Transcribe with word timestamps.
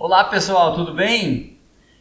Olá 0.00 0.22
pessoal, 0.22 0.76
tudo 0.76 0.94
bem? 0.94 1.58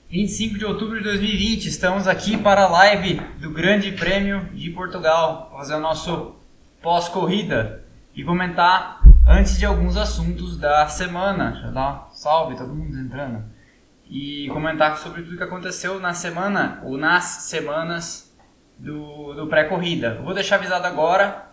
25 0.07 0.59
de 0.59 0.65
outubro 0.65 0.99
de 0.99 1.03
2020, 1.03 1.65
estamos 1.65 2.07
aqui 2.07 2.37
para 2.37 2.65
a 2.65 2.67
live 2.67 3.15
do 3.39 3.49
Grande 3.49 3.91
Prêmio 3.91 4.47
de 4.53 4.69
Portugal, 4.69 5.49
fazer 5.51 5.73
o 5.73 5.79
nosso 5.79 6.35
pós-corrida 6.79 7.83
e 8.13 8.23
comentar 8.23 9.01
antes 9.27 9.57
de 9.57 9.65
alguns 9.65 9.97
assuntos 9.97 10.59
da 10.59 10.87
semana. 10.87 11.49
Deixa 11.53 11.67
eu 11.69 11.73
dar 11.73 12.07
um 12.11 12.13
salve, 12.13 12.55
todo 12.55 12.71
mundo 12.71 12.95
entrando. 12.99 13.43
E 14.07 14.47
comentar 14.49 14.99
sobre 14.99 15.23
tudo 15.23 15.35
que 15.35 15.43
aconteceu 15.43 15.99
na 15.99 16.13
semana 16.13 16.79
ou 16.83 16.99
nas 16.99 17.23
semanas 17.23 18.31
do, 18.77 19.33
do 19.33 19.47
pré-corrida. 19.47 20.21
Vou 20.23 20.35
deixar 20.35 20.57
avisado 20.57 20.85
agora, 20.85 21.47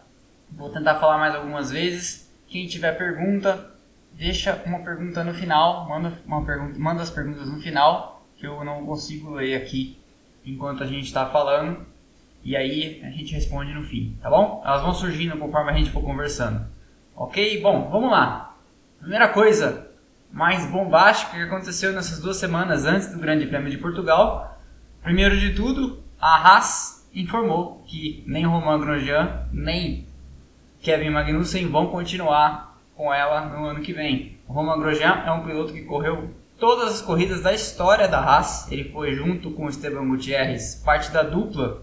vou 0.52 0.68
tentar 0.68 0.96
falar 0.96 1.16
mais 1.16 1.34
algumas 1.34 1.70
vezes. 1.70 2.30
Quem 2.46 2.66
tiver 2.66 2.92
pergunta, 2.98 3.73
deixa 4.16 4.62
uma 4.66 4.80
pergunta 4.80 5.22
no 5.24 5.34
final, 5.34 5.88
manda, 5.88 6.12
uma 6.26 6.44
pergunta, 6.44 6.78
manda 6.78 7.02
as 7.02 7.10
perguntas 7.10 7.48
no 7.48 7.58
final, 7.60 8.24
que 8.36 8.46
eu 8.46 8.64
não 8.64 8.84
consigo 8.84 9.30
ler 9.34 9.56
aqui 9.56 9.98
enquanto 10.44 10.82
a 10.82 10.86
gente 10.86 11.04
está 11.04 11.26
falando. 11.26 11.84
E 12.42 12.56
aí 12.56 13.00
a 13.02 13.10
gente 13.10 13.34
responde 13.34 13.72
no 13.72 13.82
fim, 13.82 14.18
tá 14.20 14.28
bom? 14.28 14.62
Elas 14.64 14.82
vão 14.82 14.92
surgindo 14.92 15.36
conforme 15.38 15.70
a 15.70 15.74
gente 15.74 15.90
for 15.90 16.02
conversando. 16.02 16.66
Ok? 17.16 17.60
Bom, 17.62 17.88
vamos 17.90 18.10
lá. 18.10 18.54
Primeira 19.00 19.28
coisa 19.28 19.90
mais 20.30 20.66
bombástica 20.66 21.36
que 21.36 21.42
aconteceu 21.42 21.92
nessas 21.92 22.20
duas 22.20 22.36
semanas 22.36 22.84
antes 22.84 23.08
do 23.12 23.18
Grande 23.18 23.46
Prêmio 23.46 23.70
de 23.70 23.78
Portugal. 23.78 24.58
Primeiro 25.02 25.38
de 25.38 25.54
tudo, 25.54 26.02
a 26.20 26.36
Haas 26.36 27.08
informou 27.14 27.82
que 27.86 28.22
nem 28.26 28.44
Romain 28.44 28.80
Grosjean 28.80 29.46
nem 29.52 30.06
Kevin 30.80 31.10
Magnussen 31.10 31.68
vão 31.68 31.86
continuar 31.86 32.73
com 32.96 33.12
ela 33.12 33.46
no 33.46 33.66
ano 33.66 33.80
que 33.80 33.92
vem. 33.92 34.38
O 34.48 34.52
Romain 34.52 34.78
Grosjean 34.78 35.22
é 35.26 35.30
um 35.32 35.44
piloto 35.44 35.72
que 35.72 35.82
correu 35.82 36.30
todas 36.58 36.94
as 36.94 37.02
corridas 37.02 37.42
da 37.42 37.52
história 37.52 38.08
da 38.08 38.20
Haas. 38.20 38.70
Ele 38.70 38.84
foi 38.90 39.14
junto 39.14 39.50
com 39.50 39.68
Esteban 39.68 40.08
Gutierrez, 40.08 40.82
parte 40.84 41.10
da 41.10 41.22
dupla 41.22 41.82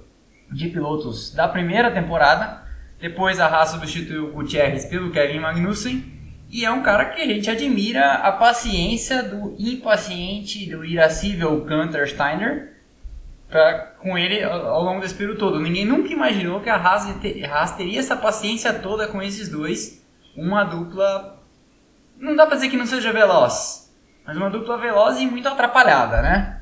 de 0.51 0.67
pilotos 0.69 1.33
da 1.33 1.47
primeira 1.47 1.91
temporada. 1.91 2.63
Depois 2.99 3.39
a 3.39 3.47
Haas 3.47 3.69
substituiu 3.69 4.27
o 4.27 4.31
Gutierrez 4.31 4.85
pelo 4.85 5.11
Kevin 5.11 5.39
Magnussen. 5.39 6.03
E 6.49 6.65
é 6.65 6.71
um 6.71 6.83
cara 6.83 7.05
que 7.05 7.21
a 7.21 7.25
gente 7.25 7.49
admira 7.49 8.13
a 8.15 8.31
paciência 8.33 9.23
do 9.23 9.55
impaciente, 9.57 10.69
do 10.69 10.83
irascível 10.83 11.61
Gunter 11.61 12.09
Steiner 12.09 12.73
pra, 13.49 13.93
com 13.99 14.17
ele 14.17 14.43
ao 14.43 14.83
longo 14.83 14.99
desse 14.99 15.15
período 15.15 15.39
todo. 15.39 15.59
Ninguém 15.59 15.85
nunca 15.85 16.11
imaginou 16.11 16.59
que 16.59 16.69
a 16.69 16.75
Haas, 16.75 17.05
a 17.05 17.53
Haas 17.53 17.75
teria 17.77 17.99
essa 17.99 18.17
paciência 18.17 18.73
toda 18.73 19.07
com 19.07 19.21
esses 19.21 19.47
dois 19.47 20.00
uma 20.35 20.63
dupla. 20.63 21.39
Não 22.17 22.35
dá 22.35 22.45
pra 22.45 22.55
dizer 22.55 22.69
que 22.69 22.77
não 22.77 22.85
seja 22.85 23.11
veloz, 23.11 23.93
mas 24.25 24.37
uma 24.37 24.49
dupla 24.49 24.77
veloz 24.77 25.19
e 25.19 25.25
muito 25.25 25.47
atrapalhada, 25.47 26.21
né? 26.21 26.61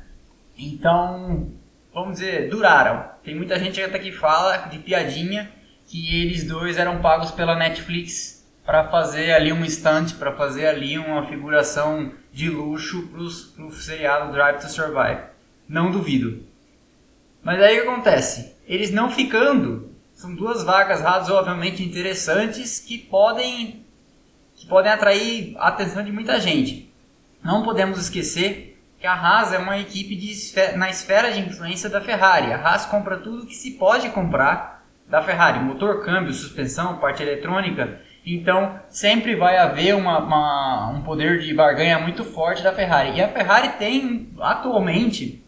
Então, 0.56 1.50
vamos 1.92 2.14
dizer, 2.14 2.48
duraram. 2.48 3.04
Tem 3.22 3.34
muita 3.34 3.58
gente 3.58 3.80
até 3.82 3.98
que 3.98 4.12
fala 4.12 4.56
de 4.68 4.78
piadinha 4.78 5.50
que 5.86 6.22
eles 6.22 6.46
dois 6.46 6.78
eram 6.78 7.00
pagos 7.00 7.30
pela 7.30 7.56
Netflix 7.56 8.48
para 8.64 8.84
fazer 8.84 9.32
ali 9.32 9.52
um 9.52 9.64
stunt, 9.68 10.14
para 10.14 10.32
fazer 10.32 10.66
ali 10.66 10.96
uma 10.96 11.26
figuração 11.26 12.12
de 12.32 12.48
luxo 12.48 13.08
para 13.08 13.64
o 13.64 13.72
seriado 13.72 14.32
Drive 14.32 14.60
to 14.60 14.68
Survive. 14.68 15.22
Não 15.68 15.90
duvido. 15.90 16.44
Mas 17.42 17.60
aí 17.60 17.80
o 17.80 17.82
que 17.82 17.88
acontece? 17.88 18.54
Eles 18.66 18.90
não 18.90 19.10
ficando 19.10 19.89
são 20.20 20.34
duas 20.34 20.62
vagas 20.62 21.00
razoavelmente 21.00 21.82
interessantes 21.82 22.78
que 22.78 22.98
podem, 22.98 23.86
que 24.54 24.66
podem 24.66 24.92
atrair 24.92 25.56
a 25.56 25.68
atenção 25.68 26.04
de 26.04 26.12
muita 26.12 26.38
gente. 26.38 26.92
Não 27.42 27.62
podemos 27.62 27.98
esquecer 27.98 28.78
que 28.98 29.06
a 29.06 29.14
Haas 29.14 29.54
é 29.54 29.56
uma 29.56 29.78
equipe 29.78 30.14
de, 30.14 30.76
na 30.76 30.90
esfera 30.90 31.32
de 31.32 31.40
influência 31.40 31.88
da 31.88 32.02
Ferrari. 32.02 32.52
A 32.52 32.58
Haas 32.58 32.84
compra 32.84 33.16
tudo 33.16 33.46
que 33.46 33.54
se 33.54 33.78
pode 33.78 34.10
comprar 34.10 34.84
da 35.08 35.22
Ferrari: 35.22 35.58
motor, 35.60 36.04
câmbio, 36.04 36.34
suspensão, 36.34 36.98
parte 36.98 37.22
eletrônica. 37.22 38.02
Então 38.26 38.78
sempre 38.90 39.34
vai 39.34 39.56
haver 39.56 39.96
uma, 39.96 40.18
uma, 40.18 40.90
um 40.90 41.00
poder 41.00 41.40
de 41.40 41.54
barganha 41.54 41.98
muito 41.98 42.24
forte 42.24 42.62
da 42.62 42.74
Ferrari. 42.74 43.16
E 43.16 43.22
a 43.22 43.28
Ferrari 43.28 43.70
tem 43.78 44.34
atualmente 44.38 45.42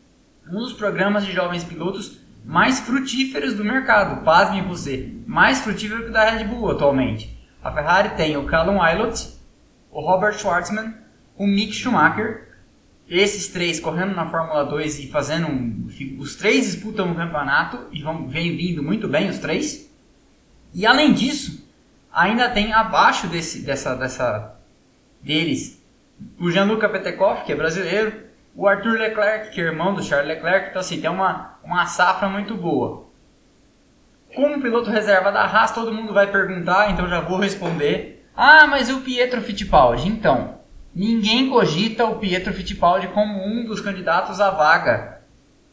um 0.48 0.60
dos 0.60 0.72
programas 0.72 1.26
de 1.26 1.32
jovens 1.32 1.62
pilotos 1.62 2.21
mais 2.44 2.80
frutíferos 2.80 3.54
do 3.54 3.64
mercado. 3.64 4.24
Pasme 4.24 4.60
você, 4.62 5.12
mais 5.26 5.60
frutífero 5.60 6.04
que 6.04 6.10
o 6.10 6.12
da 6.12 6.28
Red 6.28 6.44
Bull 6.44 6.70
atualmente. 6.70 7.38
A 7.62 7.70
Ferrari 7.70 8.10
tem 8.16 8.36
o 8.36 8.46
Callum 8.46 8.82
Aylott, 8.82 9.34
o 9.90 10.00
Robert 10.00 10.34
Schwartzman, 10.34 10.94
o 11.36 11.46
Mick 11.46 11.72
Schumacher. 11.72 12.48
Esses 13.08 13.48
três 13.48 13.78
correndo 13.78 14.14
na 14.14 14.30
Fórmula 14.30 14.64
2 14.64 15.00
e 15.00 15.08
fazendo 15.08 15.46
um, 15.46 15.86
os 16.18 16.36
três 16.36 16.66
disputam 16.66 17.08
um 17.08 17.14
campeonato 17.14 17.86
e 17.92 18.02
vão 18.02 18.26
vem 18.26 18.56
vindo 18.56 18.82
muito 18.82 19.06
bem 19.06 19.28
os 19.28 19.38
três. 19.38 19.90
E 20.72 20.86
além 20.86 21.12
disso, 21.12 21.68
ainda 22.12 22.48
tem 22.48 22.72
abaixo 22.72 23.26
desse 23.26 23.60
dessa 23.60 23.94
dessa 23.94 24.54
deles 25.20 25.82
o 26.38 26.50
Gianluca 26.50 26.88
Petekoff, 26.88 27.44
que 27.44 27.52
é 27.52 27.56
brasileiro, 27.56 28.12
o 28.54 28.68
Arthur 28.68 28.98
Leclerc, 28.98 29.50
que 29.50 29.60
é 29.60 29.64
irmão 29.64 29.94
do 29.94 30.02
Charles 30.02 30.28
Leclerc, 30.28 30.68
então 30.68 30.80
assim, 30.80 31.00
tem 31.00 31.10
uma, 31.10 31.58
uma 31.64 31.86
safra 31.86 32.28
muito 32.28 32.54
boa. 32.54 33.06
Como 34.34 34.60
piloto 34.62 34.90
reserva 34.90 35.30
da 35.30 35.42
Haas, 35.44 35.72
todo 35.72 35.92
mundo 35.92 36.12
vai 36.12 36.30
perguntar, 36.30 36.90
então 36.90 37.08
já 37.08 37.20
vou 37.20 37.38
responder. 37.38 38.26
Ah, 38.34 38.66
mas 38.66 38.90
o 38.90 39.00
Pietro 39.00 39.42
Fittipaldi? 39.42 40.08
Então, 40.08 40.58
ninguém 40.94 41.50
cogita 41.50 42.06
o 42.06 42.18
Pietro 42.18 42.52
Fittipaldi 42.52 43.08
como 43.08 43.44
um 43.44 43.64
dos 43.64 43.80
candidatos 43.80 44.40
à 44.40 44.50
vaga 44.50 45.20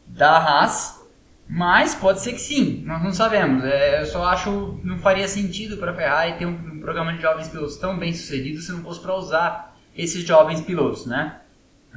da 0.06 0.38
Haas, 0.38 1.00
mas 1.48 1.96
pode 1.96 2.22
ser 2.22 2.34
que 2.34 2.42
sim, 2.42 2.84
nós 2.86 3.02
não 3.02 3.14
sabemos. 3.14 3.64
É, 3.64 4.02
eu 4.02 4.06
só 4.06 4.26
acho 4.26 4.80
não 4.84 5.00
faria 5.00 5.28
sentido 5.28 5.78
para 5.78 5.92
a 5.92 5.96
Ferrari 5.96 6.34
ter 6.34 6.46
um, 6.46 6.52
um 6.52 6.80
programa 6.80 7.14
de 7.14 7.22
jovens 7.22 7.48
pilotos 7.48 7.78
tão 7.78 7.98
bem 7.98 8.14
sucedido 8.14 8.62
se 8.62 8.72
não 8.72 8.84
fosse 8.84 9.00
para 9.00 9.16
usar 9.16 9.78
esses 9.96 10.24
jovens 10.24 10.62
pilotos, 10.62 11.06
né? 11.06 11.40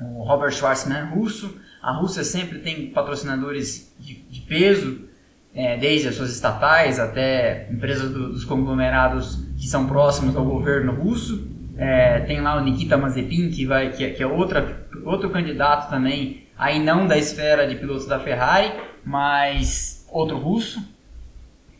O 0.01 0.23
Robert 0.23 0.53
Schwarzman 0.53 1.07
russo. 1.07 1.61
A 1.83 1.93
Rússia 1.93 2.25
sempre 2.25 2.61
tem 2.61 2.91
patrocinadores 2.91 3.95
de, 3.99 4.15
de 4.15 4.41
peso, 4.43 5.09
é, 5.55 5.77
desde 5.77 6.09
as 6.09 6.15
suas 6.15 6.31
estatais 6.31 6.99
até 6.99 7.69
empresas 7.71 8.11
do, 8.11 8.33
dos 8.33 8.45
conglomerados 8.45 9.45
que 9.59 9.67
são 9.67 9.87
próximos 9.87 10.37
ao 10.37 10.45
governo 10.45 10.93
russo. 10.93 11.51
É, 11.77 12.21
tem 12.21 12.41
lá 12.41 12.57
o 12.57 12.61
Nikita 12.65 12.97
Mazepin, 12.97 13.51
que, 13.51 13.67
vai, 13.67 13.91
que, 13.91 14.05
é, 14.05 14.11
que 14.11 14.23
é 14.23 14.27
outra, 14.27 14.87
outro 15.05 15.31
candidato 15.31 15.91
também, 15.91 16.47
aí 16.57 16.79
não 16.79 17.07
da 17.07 17.17
esfera 17.17 17.67
de 17.67 17.75
pilotos 17.77 18.07
da 18.07 18.21
Ferrari, 18.21 18.73
mas 19.05 20.07
outro 20.11 20.39
russo. 20.39 20.81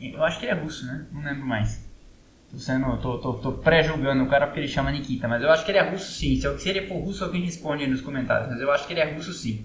Eu 0.01 0.25
acho 0.25 0.41
que 0.41 0.47
ele 0.47 0.53
é 0.53 0.61
russo, 0.61 0.85
né? 0.87 1.07
Não 1.13 1.23
lembro 1.23 1.47
mais. 1.47 1.92
Sendo, 2.57 2.97
tô, 2.99 3.17
tô, 3.19 3.33
tô 3.35 3.53
pré-julgando 3.53 4.25
o 4.25 4.29
cara 4.29 4.47
porque 4.47 4.61
ele 4.61 4.69
chama 4.69 4.91
Nikita, 4.91 5.27
mas 5.27 5.43
eu 5.43 5.51
acho 5.51 5.65
que 5.65 5.71
ele 5.71 5.79
é 5.79 5.83
russo 5.83 6.13
sim. 6.13 6.39
Se, 6.39 6.59
se 6.59 6.69
ele 6.69 6.87
for 6.87 6.99
russo, 6.99 7.25
alguém 7.25 7.43
responde 7.43 7.85
aí 7.85 7.89
nos 7.89 8.03
comentários, 8.03 8.51
mas 8.51 8.61
eu 8.61 8.71
acho 8.71 8.87
que 8.87 8.93
ele 8.93 9.01
é 9.01 9.11
russo 9.11 9.33
sim. 9.33 9.65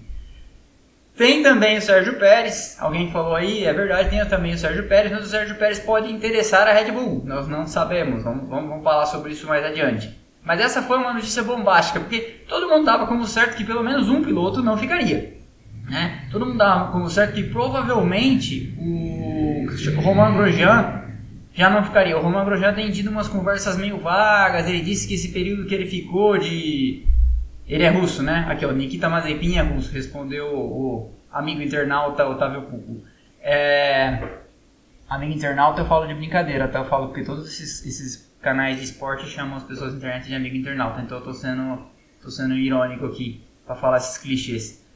Tem 1.14 1.42
também 1.42 1.76
o 1.76 1.82
Sérgio 1.82 2.18
Pérez, 2.18 2.76
alguém 2.78 3.10
falou 3.10 3.34
aí, 3.34 3.64
é 3.64 3.72
verdade, 3.72 4.08
tem 4.08 4.24
também 4.26 4.54
o 4.54 4.58
Sérgio 4.58 4.88
Pérez, 4.88 5.12
mas 5.12 5.26
o 5.26 5.28
Sérgio 5.28 5.56
Pérez 5.56 5.80
pode 5.80 6.10
interessar 6.10 6.66
a 6.66 6.72
Red 6.72 6.92
Bull, 6.92 7.24
nós 7.26 7.48
não 7.48 7.66
sabemos, 7.66 8.22
vamos, 8.22 8.48
vamos, 8.48 8.68
vamos 8.70 8.84
falar 8.84 9.04
sobre 9.04 9.32
isso 9.32 9.46
mais 9.46 9.64
adiante. 9.64 10.16
Mas 10.44 10.60
essa 10.60 10.80
foi 10.80 10.96
uma 10.96 11.12
notícia 11.12 11.42
bombástica, 11.42 12.00
porque 12.00 12.20
todo 12.48 12.68
mundo 12.68 12.86
dava 12.86 13.06
como 13.06 13.26
certo 13.26 13.56
que 13.56 13.64
pelo 13.64 13.82
menos 13.82 14.08
um 14.08 14.22
piloto 14.22 14.62
não 14.62 14.78
ficaria. 14.78 15.36
Né? 15.90 16.26
Todo 16.30 16.46
mundo 16.46 16.58
dava 16.58 16.92
como 16.92 17.10
certo 17.10 17.34
que 17.34 17.42
provavelmente 17.42 18.74
o 18.78 19.66
Romain 20.00 20.34
Grosjean 20.34 21.02
já 21.58 21.68
não 21.68 21.82
ficaria. 21.82 22.16
O 22.16 22.22
Romain 22.22 22.44
Grosjean 22.44 22.72
tem 22.72 22.88
tido 22.92 23.10
umas 23.10 23.26
conversas 23.26 23.76
meio 23.76 23.98
vagas, 23.98 24.68
ele 24.68 24.80
disse 24.80 25.08
que 25.08 25.14
esse 25.14 25.32
período 25.32 25.66
que 25.66 25.74
ele 25.74 25.86
ficou 25.86 26.38
de... 26.38 27.04
Ele 27.66 27.82
é 27.82 27.88
russo, 27.88 28.22
né? 28.22 28.46
Aqui, 28.48 28.64
ó, 28.64 28.70
Nikita 28.70 29.08
Mazepin 29.08 29.56
é 29.56 29.62
russo, 29.62 29.92
respondeu 29.92 30.46
o 30.54 31.12
amigo 31.32 31.60
internauta 31.60 32.24
Otávio 32.26 32.62
Pupo. 32.62 33.02
É... 33.42 34.38
Amigo 35.10 35.32
internauta 35.32 35.80
eu 35.80 35.86
falo 35.86 36.06
de 36.06 36.14
brincadeira, 36.14 36.68
tá? 36.68 36.78
Eu 36.78 36.84
falo 36.84 37.08
porque 37.08 37.24
todos 37.24 37.48
esses, 37.48 37.84
esses 37.84 38.32
canais 38.40 38.76
de 38.76 38.84
esporte 38.84 39.26
chamam 39.26 39.56
as 39.56 39.64
pessoas 39.64 39.90
da 39.90 39.98
internet 39.98 40.28
de 40.28 40.34
amigo 40.36 40.56
internauta, 40.56 41.00
então 41.00 41.18
eu 41.18 41.24
tô 41.24 41.32
sendo, 41.32 41.82
tô 42.22 42.30
sendo 42.30 42.54
irônico 42.54 43.04
aqui 43.04 43.42
para 43.66 43.74
falar 43.74 43.96
esses 43.96 44.16
clichês. 44.16 44.86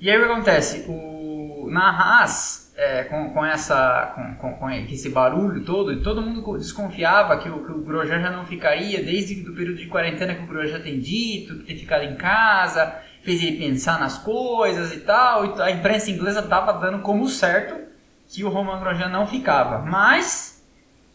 E 0.00 0.10
aí 0.10 0.18
o 0.18 0.26
que 0.26 0.32
acontece? 0.32 0.84
O... 0.88 1.17
Na 1.66 1.90
Haas, 1.90 2.72
é, 2.76 3.02
com, 3.04 3.30
com, 3.30 3.44
essa, 3.44 4.12
com, 4.14 4.34
com, 4.36 4.56
com, 4.56 4.70
esse 4.70 5.08
barulho 5.08 5.64
todo, 5.64 5.92
e 5.92 6.00
todo 6.00 6.22
mundo 6.22 6.56
desconfiava 6.56 7.36
que 7.38 7.48
o, 7.48 7.64
que 7.64 7.72
o 7.72 7.82
Grosjean 7.82 8.20
já 8.20 8.30
não 8.30 8.46
ficaria 8.46 9.02
desde 9.02 9.48
o 9.48 9.54
período 9.54 9.78
de 9.78 9.86
quarentena 9.86 10.34
que 10.34 10.44
o 10.44 10.46
Grosjean 10.46 10.80
tem 10.80 11.00
dito, 11.00 11.58
que 11.58 11.64
ter 11.64 11.74
ficado 11.74 12.04
em 12.04 12.14
casa, 12.14 12.94
fez 13.22 13.42
ele 13.42 13.56
pensar 13.56 13.98
nas 13.98 14.18
coisas 14.18 14.92
e 14.94 15.00
tal, 15.00 15.44
e 15.44 15.62
a 15.62 15.72
imprensa 15.72 16.10
inglesa 16.10 16.38
estava 16.40 16.72
dando 16.74 17.00
como 17.00 17.28
certo 17.28 17.88
que 18.28 18.44
o 18.44 18.48
Roman 18.48 18.78
Grosjean 18.78 19.08
não 19.08 19.26
ficava, 19.26 19.84
mas 19.84 20.64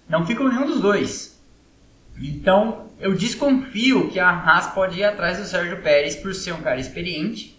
não 0.10 0.26
ficou 0.26 0.50
nenhum 0.50 0.66
dos 0.66 0.82
dois. 0.82 1.42
Então, 2.22 2.90
eu 3.00 3.16
desconfio 3.16 4.10
que 4.10 4.20
a 4.20 4.30
Haas 4.30 4.68
pode 4.68 5.00
ir 5.00 5.04
atrás 5.04 5.38
do 5.38 5.46
Sérgio 5.46 5.82
Pérez 5.82 6.16
por 6.16 6.34
ser 6.34 6.52
um 6.52 6.62
cara 6.62 6.80
experiente 6.80 7.53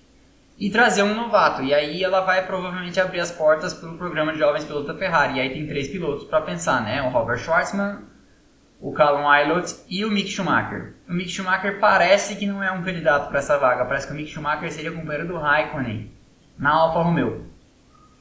e 0.59 0.71
trazer 0.71 1.03
um 1.03 1.15
novato. 1.15 1.63
E 1.63 1.75
aí 1.75 2.03
ela 2.03 2.21
vai 2.21 2.47
provavelmente 2.47 3.01
abrir 3.01 3.21
as 3.21 3.31
portas 3.31 3.75
para 3.75 3.91
o 3.91 3.99
programa 3.99 4.33
de 4.33 4.39
jovens 4.39 4.65
pilotos 4.65 4.87
da 4.87 4.95
Ferrari. 4.95 5.39
E 5.39 5.41
aí 5.41 5.51
tem 5.51 5.67
três 5.67 5.89
pilotos 5.89 6.25
para 6.25 6.41
pensar, 6.41 6.83
né? 6.83 7.03
O 7.03 7.11
Robert 7.11 7.39
Schwartzman, 7.39 7.99
o 8.81 8.93
Callum 8.93 9.29
Aylott 9.29 9.75
e 9.89 10.05
o 10.05 10.11
Mick 10.11 10.29
Schumacher. 10.29 10.95
O 11.09 11.13
Mick 11.13 11.31
Schumacher 11.31 11.81
parece 11.81 12.37
que 12.37 12.47
não 12.47 12.63
é 12.63 12.71
um 12.71 12.83
candidato 12.83 13.29
para 13.29 13.39
essa 13.39 13.59
vaga. 13.59 13.85
Parece 13.85 14.07
que 14.07 14.13
o 14.13 14.17
Mick 14.17 14.31
Schumacher 14.31 14.71
seria 14.73 14.93
companheiro 14.93 15.27
do 15.27 15.39
Raikkonen 15.39 16.13
na 16.59 16.71
Alfa 16.71 17.03
Romeo. 17.03 17.47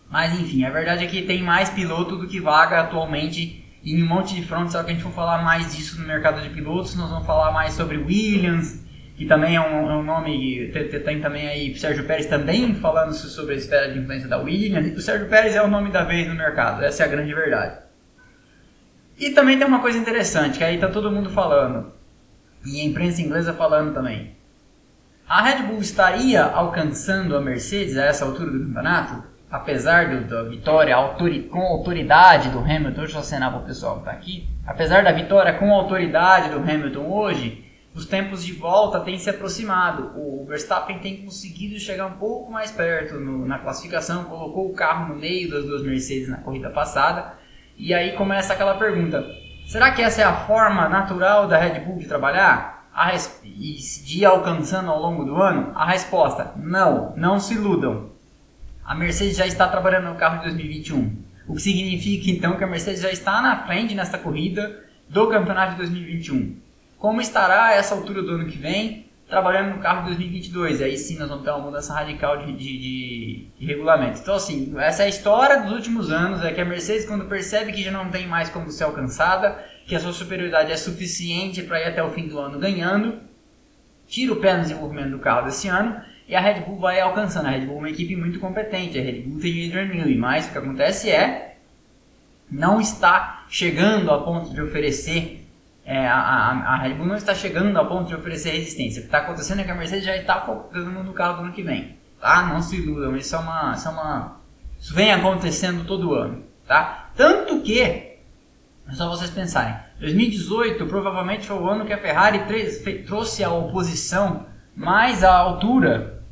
Mas 0.09 0.39
enfim, 0.39 0.63
a 0.63 0.69
verdade 0.69 1.03
é 1.03 1.07
que 1.07 1.23
tem 1.23 1.41
mais 1.41 1.69
piloto 1.69 2.15
do 2.15 2.27
que 2.27 2.39
vaga 2.39 2.81
atualmente 2.81 3.63
em 3.83 4.01
um 4.01 4.07
monte 4.07 4.35
de 4.35 4.45
frontes. 4.45 4.73
Só 4.73 4.83
que 4.83 4.91
a 4.91 4.93
gente 4.93 5.03
for 5.03 5.11
falar 5.11 5.43
mais 5.43 5.75
disso 5.75 5.99
no 5.99 6.07
mercado 6.07 6.41
de 6.41 6.49
pilotos, 6.49 6.95
nós 6.95 7.09
vamos 7.09 7.25
falar 7.25 7.51
mais 7.51 7.73
sobre 7.73 7.97
Williams, 7.97 8.82
que 9.15 9.25
também 9.25 9.55
é 9.55 9.61
um, 9.61 9.91
é 9.91 9.95
um 9.95 10.03
nome, 10.03 10.69
tem, 10.71 10.87
tem, 10.87 11.21
também 11.21 11.47
aí 11.47 11.77
Sérgio 11.77 12.05
Pérez 12.05 12.25
também 12.25 12.73
falando 12.75 13.13
sobre 13.13 13.53
a 13.53 13.57
esfera 13.57 13.91
de 13.91 13.99
influência 13.99 14.27
da 14.27 14.37
Williams, 14.37 14.97
o 14.97 15.01
Sérgio 15.01 15.27
Pérez 15.27 15.55
é 15.55 15.61
o 15.61 15.67
nome 15.67 15.91
da 15.91 16.03
vez 16.03 16.27
no 16.27 16.35
mercado, 16.35 16.83
essa 16.83 17.03
é 17.03 17.05
a 17.05 17.09
grande 17.09 17.33
verdade. 17.33 17.77
E 19.17 19.29
também 19.29 19.57
tem 19.57 19.67
uma 19.67 19.79
coisa 19.79 19.97
interessante, 19.97 20.57
que 20.57 20.63
aí 20.63 20.79
tá 20.79 20.87
todo 20.87 21.11
mundo 21.11 21.29
falando, 21.29 21.93
e 22.65 22.81
a 22.81 22.83
imprensa 22.83 23.21
inglesa 23.21 23.53
falando 23.53 23.93
também. 23.93 24.35
A 25.27 25.41
Red 25.41 25.63
Bull 25.63 25.79
estaria 25.79 26.43
alcançando 26.43 27.35
a 27.35 27.41
Mercedes 27.41 27.97
a 27.97 28.05
essa 28.05 28.25
altura 28.25 28.51
do 28.51 28.59
campeonato? 28.65 29.23
Apesar 29.49 30.09
do, 30.09 30.27
da 30.27 30.43
vitória 30.43 30.95
autori, 30.95 31.43
com 31.43 31.59
autoridade 31.59 32.49
do 32.49 32.59
Hamilton, 32.59 33.01
deixa 33.01 33.17
eu 33.17 33.21
acenar 33.21 33.51
para 33.51 33.61
o 33.61 33.65
pessoal 33.65 33.99
que 33.99 34.05
tá 34.05 34.11
aqui. 34.11 34.49
Apesar 34.65 35.03
da 35.03 35.11
vitória 35.11 35.53
com 35.53 35.71
autoridade 35.71 36.49
do 36.49 36.57
Hamilton 36.57 37.05
hoje, 37.07 37.62
os 37.95 38.07
tempos 38.07 38.43
de 38.43 38.53
volta 38.53 38.99
têm 38.99 39.19
se 39.19 39.29
aproximado. 39.29 40.11
O 40.15 40.45
Verstappen 40.47 40.97
tem 40.99 41.17
conseguido 41.23 41.79
chegar 41.79 42.07
um 42.07 42.13
pouco 42.13 42.51
mais 42.51 42.71
perto 42.71 43.15
no, 43.15 43.45
na 43.45 43.59
classificação, 43.59 44.23
colocou 44.23 44.67
o 44.67 44.73
carro 44.73 45.13
no 45.13 45.19
meio 45.19 45.49
das 45.49 45.63
duas 45.63 45.83
Mercedes 45.83 46.27
na 46.27 46.37
corrida 46.37 46.71
passada. 46.71 47.33
E 47.77 47.93
aí 47.93 48.13
começa 48.13 48.53
aquela 48.53 48.75
pergunta: 48.75 49.23
será 49.67 49.91
que 49.91 50.01
essa 50.01 50.21
é 50.21 50.23
a 50.23 50.33
forma 50.33 50.89
natural 50.89 51.47
da 51.47 51.57
Red 51.57 51.81
Bull 51.81 51.99
de 51.99 52.07
trabalhar? 52.07 52.89
Res... 52.95 53.39
e 53.43 53.75
de 54.03 54.19
ir 54.19 54.25
alcançando 54.25 54.89
ao 54.89 54.99
longo 54.99 55.23
do 55.23 55.35
ano? 55.35 55.71
A 55.75 55.85
resposta: 55.85 56.51
não, 56.55 57.13
não 57.15 57.39
se 57.39 57.53
iludam. 57.53 58.09
A 58.83 58.95
Mercedes 58.95 59.37
já 59.37 59.45
está 59.45 59.67
trabalhando 59.67 60.09
no 60.09 60.15
carro 60.15 60.37
de 60.37 60.45
2021. 60.45 61.23
O 61.47 61.53
que 61.53 61.61
significa 61.61 62.31
então 62.31 62.57
que 62.57 62.63
a 62.63 62.67
Mercedes 62.67 63.01
já 63.01 63.11
está 63.11 63.39
na 63.39 63.67
frente 63.67 63.93
nesta 63.93 64.17
corrida 64.17 64.83
do 65.07 65.27
campeonato 65.27 65.73
de 65.73 65.77
2021 65.77 66.62
como 67.03 67.19
estará 67.19 67.73
essa 67.73 67.93
altura 67.93 68.21
do 68.21 68.31
ano 68.31 68.45
que 68.45 68.57
vem, 68.57 69.07
trabalhando 69.27 69.75
no 69.75 69.81
carro 69.81 70.05
2022. 70.05 70.79
E 70.79 70.83
aí 70.85 70.97
sim 70.97 71.19
nós 71.19 71.27
vamos 71.27 71.43
ter 71.43 71.49
uma 71.49 71.59
mudança 71.59 71.93
radical 71.93 72.37
de, 72.37 72.53
de, 72.53 72.77
de, 72.77 73.47
de, 73.59 73.65
regulamento. 73.65 74.21
Então, 74.21 74.35
assim, 74.35 74.73
essa 74.77 75.03
é 75.03 75.07
a 75.07 75.09
história 75.09 75.63
dos 75.63 75.73
últimos 75.73 76.09
anos: 76.09 76.41
é 76.45 76.53
que 76.53 76.61
a 76.61 76.65
Mercedes, 76.65 77.05
quando 77.05 77.25
percebe 77.25 77.73
que 77.73 77.83
já 77.83 77.91
não 77.91 78.09
tem 78.09 78.25
mais 78.25 78.47
como 78.47 78.71
ser 78.71 78.85
alcançada, 78.85 79.61
que 79.85 79.93
a 79.93 79.99
sua 79.99 80.13
superioridade 80.13 80.71
é 80.71 80.77
suficiente 80.77 81.61
para 81.63 81.81
ir 81.81 81.89
até 81.89 82.01
o 82.01 82.09
fim 82.11 82.25
do 82.25 82.39
ano 82.39 82.57
ganhando, 82.57 83.19
tira 84.07 84.31
o 84.31 84.37
pé 84.37 84.55
no 84.55 84.61
desenvolvimento 84.61 85.11
do 85.11 85.19
carro 85.19 85.45
desse 85.45 85.67
ano. 85.67 86.01
E 86.25 86.33
a 86.33 86.39
Red 86.39 86.61
Bull 86.61 86.79
vai 86.79 87.01
alcançando. 87.01 87.47
A 87.47 87.51
Red 87.51 87.65
Bull 87.65 87.75
é 87.75 87.79
uma 87.79 87.89
equipe 87.89 88.15
muito 88.15 88.39
competente. 88.39 88.97
A 88.97 89.01
Red 89.01 89.23
Bull 89.23 89.41
tem 89.41 89.67
Adrian 89.67 89.93
Newey, 89.93 90.17
mas 90.17 90.47
o 90.47 90.53
que 90.53 90.57
acontece 90.57 91.09
é 91.09 91.57
não 92.49 92.79
está 92.79 93.43
chegando 93.49 94.09
a 94.09 94.21
ponto 94.21 94.53
de 94.53 94.61
oferecer 94.61 95.42
é, 95.85 96.07
a, 96.07 96.15
a, 96.15 96.77
Red 96.77 96.93
Bull 96.93 97.07
não 97.07 97.15
está 97.15 97.35
chegando 97.35 97.75
ao 97.77 97.87
ponto 97.87 98.07
de 98.07 98.15
oferecer 98.15 98.51
resistência. 98.51 98.99
O 98.99 99.01
que 99.01 99.07
está 99.07 99.17
acontecendo 99.19 99.59
é 99.59 99.63
que 99.63 99.71
a 99.71 99.75
Mercedes 99.75 100.05
já 100.05 100.15
está 100.15 100.39
focando 100.39 101.03
no 101.03 101.13
carro 101.13 101.37
do 101.37 101.43
ano 101.43 101.53
que 101.53 101.61
vem. 101.61 101.97
Tá? 102.21 102.45
Não 102.45 102.61
se 102.61 102.77
iludam, 102.77 103.17
isso 103.17 103.35
é 103.35 103.39
uma, 103.39 103.73
isso 103.75 103.87
é 103.87 103.91
uma. 103.91 104.37
Isso 104.79 104.93
vem 104.93 105.11
acontecendo 105.11 105.85
todo 105.85 106.13
ano. 106.13 106.43
Tá? 106.65 107.09
Tanto 107.15 107.59
que, 107.61 107.81
é 107.81 108.17
só 108.93 109.09
vocês 109.09 109.29
pensarem, 109.29 109.75
2018 109.99 110.85
provavelmente 110.85 111.45
foi 111.45 111.57
o 111.57 111.67
ano 111.67 111.85
que 111.85 111.93
a 111.93 111.97
Ferrari 111.97 112.41
trouxe 113.05 113.43
a 113.43 113.51
oposição 113.51 114.45
mais 114.75 115.23
à 115.23 115.35
altura 115.35 116.23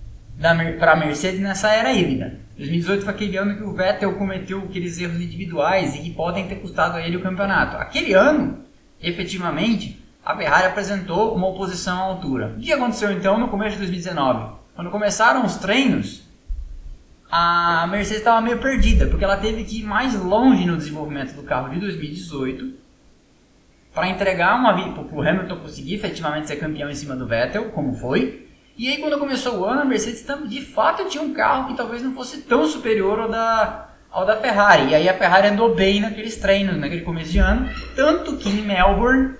para 0.80 0.94
a 0.94 0.95
Mercedes 0.95 1.42
nessa 1.42 1.71
era 1.74 1.94
híbrida. 1.94 2.39
2018 2.57 3.03
foi 3.03 3.13
aquele 3.13 3.38
ano 3.38 3.56
que 3.56 3.63
o 3.63 3.74
Vettel 3.74 4.13
cometeu 4.15 4.59
aqueles 4.59 5.00
erros 5.00 5.19
individuais 5.19 5.95
e 5.95 6.00
que 6.00 6.12
podem 6.12 6.48
ter 6.48 6.56
custado 6.56 6.98
a 6.98 7.01
ele 7.01 7.18
o 7.18 7.21
campeonato. 7.21 7.77
Aquele 7.77 8.13
ano 8.13 8.63
efetivamente, 9.01 10.01
a 10.24 10.36
Ferrari 10.36 10.68
apresentou 10.68 11.36
uma 11.36 11.48
oposição 11.48 11.98
à 11.98 12.01
altura. 12.01 12.56
O 12.57 12.59
que 12.59 12.71
aconteceu 12.71 13.12
então 13.12 13.39
no 13.39 13.48
começo 13.48 13.71
de 13.71 13.77
2019? 13.77 14.56
Quando 14.75 14.92
começaram 14.92 15.45
os 15.45 15.56
treinos, 15.56 16.24
a 17.31 17.88
Mercedes 17.88 18.19
estava 18.19 18.42
meio 18.42 18.59
perdida, 18.59 19.07
porque 19.07 19.24
ela 19.24 19.38
teve 19.38 19.63
que 19.63 19.80
ir 19.80 19.83
mais 19.83 20.13
longe 20.15 20.65
no 20.65 20.77
desenvolvimento 20.77 21.33
do 21.33 21.44
carro 21.44 21.69
de 21.69 21.80
2018 21.80 22.74
para 23.94 24.07
entregar 24.07 24.56
uma 24.56 24.74
para 24.74 25.03
o 25.03 25.21
Hamilton 25.21 25.57
conseguir 25.57 25.95
efetivamente 25.95 26.48
ser 26.48 26.57
campeão 26.57 26.89
em 26.89 26.95
cima 26.95 27.15
do 27.15 27.27
Vettel, 27.27 27.71
como 27.71 27.94
foi. 27.94 28.48
E 28.77 28.88
aí 28.88 28.98
quando 28.98 29.19
começou 29.19 29.59
o 29.59 29.65
ano, 29.65 29.81
a 29.81 29.86
Mercedes 29.86 30.25
de 30.48 30.62
fato 30.62 31.09
tinha 31.09 31.24
um 31.24 31.33
carro 31.33 31.68
que 31.68 31.77
talvez 31.77 32.01
não 32.01 32.13
fosse 32.13 32.42
tão 32.42 32.65
superior 32.65 33.19
ao 33.19 33.30
da 33.30 33.90
ao 34.11 34.25
da 34.25 34.37
Ferrari. 34.37 34.89
E 34.89 34.95
aí 34.95 35.07
a 35.07 35.13
Ferrari 35.13 35.47
andou 35.47 35.73
bem 35.73 36.01
naqueles 36.01 36.35
treinos, 36.37 36.77
naquele 36.77 37.01
começo 37.01 37.31
de 37.31 37.39
ano. 37.39 37.69
Tanto 37.95 38.35
que 38.37 38.49
em 38.49 38.61
Melbourne 38.61 39.35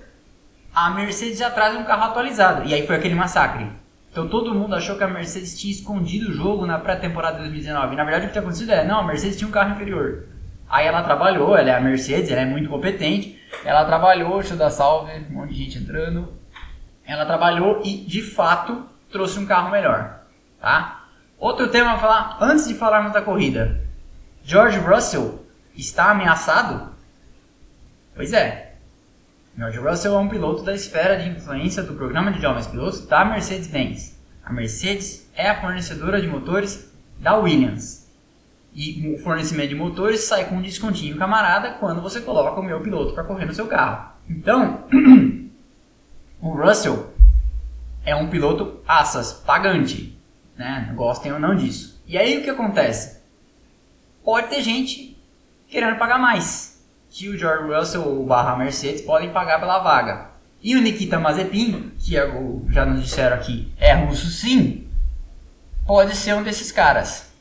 a 0.74 0.90
Mercedes 0.90 1.38
já 1.38 1.50
traz 1.50 1.76
um 1.76 1.84
carro 1.84 2.04
atualizado. 2.04 2.66
E 2.66 2.72
aí 2.72 2.86
foi 2.86 2.96
aquele 2.96 3.14
massacre. 3.14 3.66
Então 4.10 4.28
todo 4.28 4.54
mundo 4.54 4.74
achou 4.74 4.96
que 4.96 5.04
a 5.04 5.08
Mercedes 5.08 5.58
tinha 5.58 5.72
escondido 5.72 6.30
o 6.30 6.34
jogo 6.34 6.66
na 6.66 6.78
pré-temporada 6.78 7.36
de 7.36 7.42
2019. 7.42 7.92
E, 7.92 7.96
na 7.96 8.04
verdade 8.04 8.24
o 8.24 8.28
que 8.28 8.32
tinha 8.32 8.42
acontecido 8.42 8.72
é, 8.72 8.84
não, 8.84 9.00
a 9.00 9.04
Mercedes 9.04 9.36
tinha 9.36 9.48
um 9.48 9.52
carro 9.52 9.72
inferior. 9.72 10.26
Aí 10.68 10.86
ela 10.86 11.02
trabalhou, 11.02 11.56
ela 11.56 11.70
é 11.70 11.74
a 11.74 11.80
Mercedes, 11.80 12.30
ela 12.30 12.40
é 12.40 12.46
muito 12.46 12.70
competente. 12.70 13.38
Ela 13.64 13.84
trabalhou, 13.84 14.38
deixa 14.38 14.54
eu 14.54 14.58
dar 14.58 14.70
salve, 14.70 15.12
um 15.30 15.34
monte 15.34 15.52
de 15.52 15.64
gente 15.64 15.78
entrando. 15.78 16.32
Ela 17.06 17.26
trabalhou 17.26 17.82
e 17.84 17.98
de 17.98 18.22
fato 18.22 18.86
trouxe 19.10 19.38
um 19.38 19.44
carro 19.44 19.70
melhor. 19.70 20.20
Tá? 20.58 21.04
Outro 21.38 21.68
tema 21.68 21.92
a 21.92 21.98
falar, 21.98 22.38
antes 22.40 22.66
de 22.66 22.74
falarmos 22.74 23.12
da 23.12 23.20
corrida. 23.20 23.91
George 24.44 24.78
Russell 24.78 25.46
está 25.76 26.10
ameaçado? 26.10 26.92
Pois 28.14 28.32
é. 28.32 28.74
George 29.56 29.78
Russell 29.78 30.14
é 30.14 30.18
um 30.18 30.28
piloto 30.28 30.64
da 30.64 30.74
esfera 30.74 31.16
de 31.16 31.28
influência 31.28 31.82
do 31.82 31.94
programa 31.94 32.32
de 32.32 32.40
jovens 32.40 32.66
pilotos 32.66 33.06
da 33.06 33.24
Mercedes-Benz. 33.24 34.18
A 34.44 34.52
Mercedes 34.52 35.30
é 35.36 35.48
a 35.48 35.60
fornecedora 35.60 36.20
de 36.20 36.26
motores 36.26 36.92
da 37.18 37.36
Williams. 37.36 38.10
E 38.74 39.14
o 39.14 39.18
fornecimento 39.18 39.68
de 39.68 39.74
motores 39.74 40.22
sai 40.24 40.46
com 40.46 40.56
um 40.56 40.62
descontinho 40.62 41.16
camarada 41.16 41.74
quando 41.74 42.00
você 42.00 42.20
coloca 42.20 42.58
o 42.58 42.64
meu 42.64 42.80
piloto 42.80 43.14
para 43.14 43.24
correr 43.24 43.44
no 43.44 43.54
seu 43.54 43.68
carro. 43.68 44.12
Então, 44.28 44.84
o 46.40 46.50
Russell 46.50 47.12
é 48.04 48.16
um 48.16 48.28
piloto 48.28 48.80
assas, 48.88 49.32
pagante. 49.32 50.18
Né? 50.56 50.92
Gostem 50.96 51.32
ou 51.32 51.38
não 51.38 51.54
disso. 51.54 52.02
E 52.06 52.18
aí 52.18 52.38
o 52.38 52.42
que 52.42 52.50
acontece? 52.50 53.21
Pode 54.24 54.48
ter 54.48 54.62
gente 54.62 55.16
querendo 55.68 55.98
pagar 55.98 56.18
mais. 56.18 56.82
Que 57.10 57.28
o 57.28 57.36
George 57.36 57.72
Russell 57.72 58.06
ou 58.06 58.24
barra 58.24 58.56
Mercedes 58.56 59.02
podem 59.02 59.30
pagar 59.30 59.60
pela 59.60 59.78
vaga. 59.78 60.30
E 60.62 60.76
o 60.76 60.80
Nikita 60.80 61.18
Mazepin, 61.18 61.92
que 61.98 62.16
é 62.16 62.26
já 62.70 62.86
nos 62.86 63.02
disseram 63.02 63.36
aqui, 63.36 63.72
é 63.78 63.92
russo 63.94 64.26
sim, 64.26 64.86
pode 65.86 66.14
ser 66.14 66.34
um 66.34 66.42
desses 66.42 66.70
caras. 66.70 67.32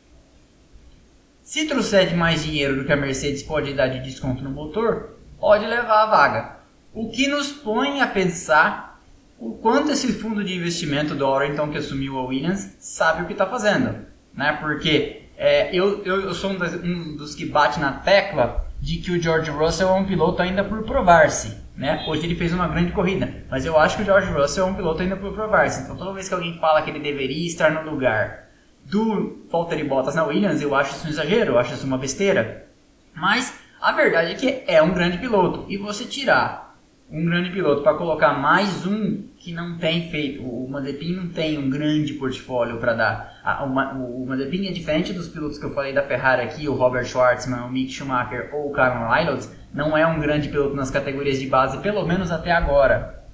Se 1.43 1.67
trouxer 1.67 2.07
de 2.07 2.15
mais 2.15 2.43
dinheiro 2.43 2.77
do 2.77 2.85
que 2.85 2.91
a 2.91 2.97
Mercedes 2.97 3.43
pode 3.43 3.73
dar 3.73 3.87
de 3.87 3.99
desconto 3.99 4.43
no 4.43 4.49
motor, 4.49 5.17
pode 5.39 5.65
levar 5.65 6.03
a 6.03 6.05
vaga. 6.05 6.55
O 6.93 7.09
que 7.09 7.27
nos 7.27 7.51
põe 7.51 8.01
a 8.01 8.07
pensar 8.07 8.99
o 9.37 9.53
quanto 9.53 9.91
esse 9.91 10.13
fundo 10.13 10.43
de 10.43 10.55
investimento 10.55 11.15
do 11.15 11.27
Orrington 11.27 11.69
que 11.69 11.77
assumiu 11.77 12.17
a 12.17 12.25
Williams 12.25 12.75
sabe 12.79 13.23
o 13.23 13.25
que 13.25 13.33
está 13.33 13.45
fazendo. 13.45 14.05
Né? 14.33 14.57
Porque 14.61 15.20
é, 15.43 15.75
eu, 15.75 16.03
eu, 16.05 16.35
sou 16.35 16.51
um, 16.51 16.57
um, 16.83 17.15
dos 17.15 17.33
que 17.33 17.47
bate 17.47 17.79
na 17.79 17.91
tecla 17.93 18.63
de 18.79 18.97
que 18.97 19.09
o 19.09 19.19
George 19.19 19.49
Russell 19.49 19.89
é 19.89 19.93
um 19.93 20.05
piloto 20.05 20.39
ainda 20.39 20.63
por 20.63 20.83
provar-se. 20.83 21.57
Né? 21.75 22.05
Hoje 22.07 22.27
ele 22.27 22.35
fez 22.35 22.53
uma 22.53 22.67
grande 22.67 22.91
corrida, 22.91 23.43
mas 23.49 23.65
eu 23.65 23.75
acho 23.75 23.97
que 23.97 24.03
o 24.03 24.05
George 24.05 24.31
Russell 24.31 24.67
é 24.67 24.69
um 24.69 24.75
piloto 24.75 25.01
ainda 25.01 25.17
por 25.17 25.33
provar-se. 25.33 25.81
Então 25.81 25.97
toda 25.97 26.13
vez 26.13 26.27
que 26.27 26.35
alguém 26.35 26.59
fala 26.59 26.83
que 26.83 26.91
ele 26.91 26.99
deveria 26.99 27.47
estar 27.47 27.71
no 27.71 27.89
lugar 27.89 28.49
do 28.85 29.39
Valtteri 29.51 29.83
Bottas 29.83 30.13
na 30.13 30.25
Williams, 30.25 30.61
eu 30.61 30.75
acho 30.75 30.91
isso 30.91 31.07
um 31.07 31.09
exagero, 31.09 31.53
eu 31.53 31.57
acho 31.57 31.73
isso 31.73 31.87
uma 31.87 31.97
besteira. 31.97 32.67
Mas 33.11 33.51
a 33.81 33.91
verdade 33.93 34.33
é 34.33 34.35
que 34.35 34.63
é 34.67 34.79
um 34.79 34.93
grande 34.93 35.17
piloto. 35.17 35.65
E 35.67 35.75
você 35.75 36.05
tirar 36.05 36.77
um 37.11 37.25
grande 37.25 37.49
piloto 37.49 37.81
para 37.81 37.95
colocar 37.95 38.33
mais 38.33 38.85
um 38.85 39.23
que 39.43 39.51
não 39.51 39.75
tem 39.75 40.07
feito, 40.11 40.43
o 40.43 40.69
Mazepin 40.69 41.15
não 41.15 41.27
tem 41.27 41.57
um 41.57 41.67
grande 41.67 42.13
portfólio 42.13 42.77
para 42.77 42.93
dar. 42.93 43.63
o, 43.65 44.21
o 44.21 44.25
Mazepin 44.27 44.67
é 44.67 44.71
diferente 44.71 45.13
dos 45.13 45.27
pilotos 45.27 45.57
que 45.57 45.65
eu 45.65 45.73
falei 45.73 45.91
da 45.91 46.03
Ferrari 46.03 46.43
aqui, 46.43 46.69
o 46.69 46.75
Robert 46.75 47.05
Schwartzman, 47.05 47.61
o 47.61 47.69
Mick 47.71 47.91
Schumacher 47.91 48.51
ou 48.53 48.69
o 48.69 48.71
Carmen 48.71 49.11
Reynolds, 49.11 49.51
não 49.73 49.97
é 49.97 50.05
um 50.05 50.19
grande 50.19 50.47
piloto 50.47 50.75
nas 50.75 50.91
categorias 50.91 51.39
de 51.39 51.47
base, 51.47 51.79
pelo 51.79 52.05
menos 52.05 52.31
até 52.31 52.51
agora. 52.51 53.25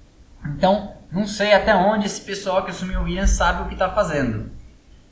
Então, 0.45 0.93
não 1.11 1.27
sei 1.27 1.51
até 1.51 1.75
onde 1.75 2.05
esse 2.05 2.21
pessoal 2.21 2.63
que 2.63 2.71
assumiu 2.71 3.01
o 3.01 3.03
Williams 3.03 3.31
sabe 3.31 3.63
o 3.63 3.65
que 3.65 3.73
está 3.73 3.89
fazendo. 3.89 4.49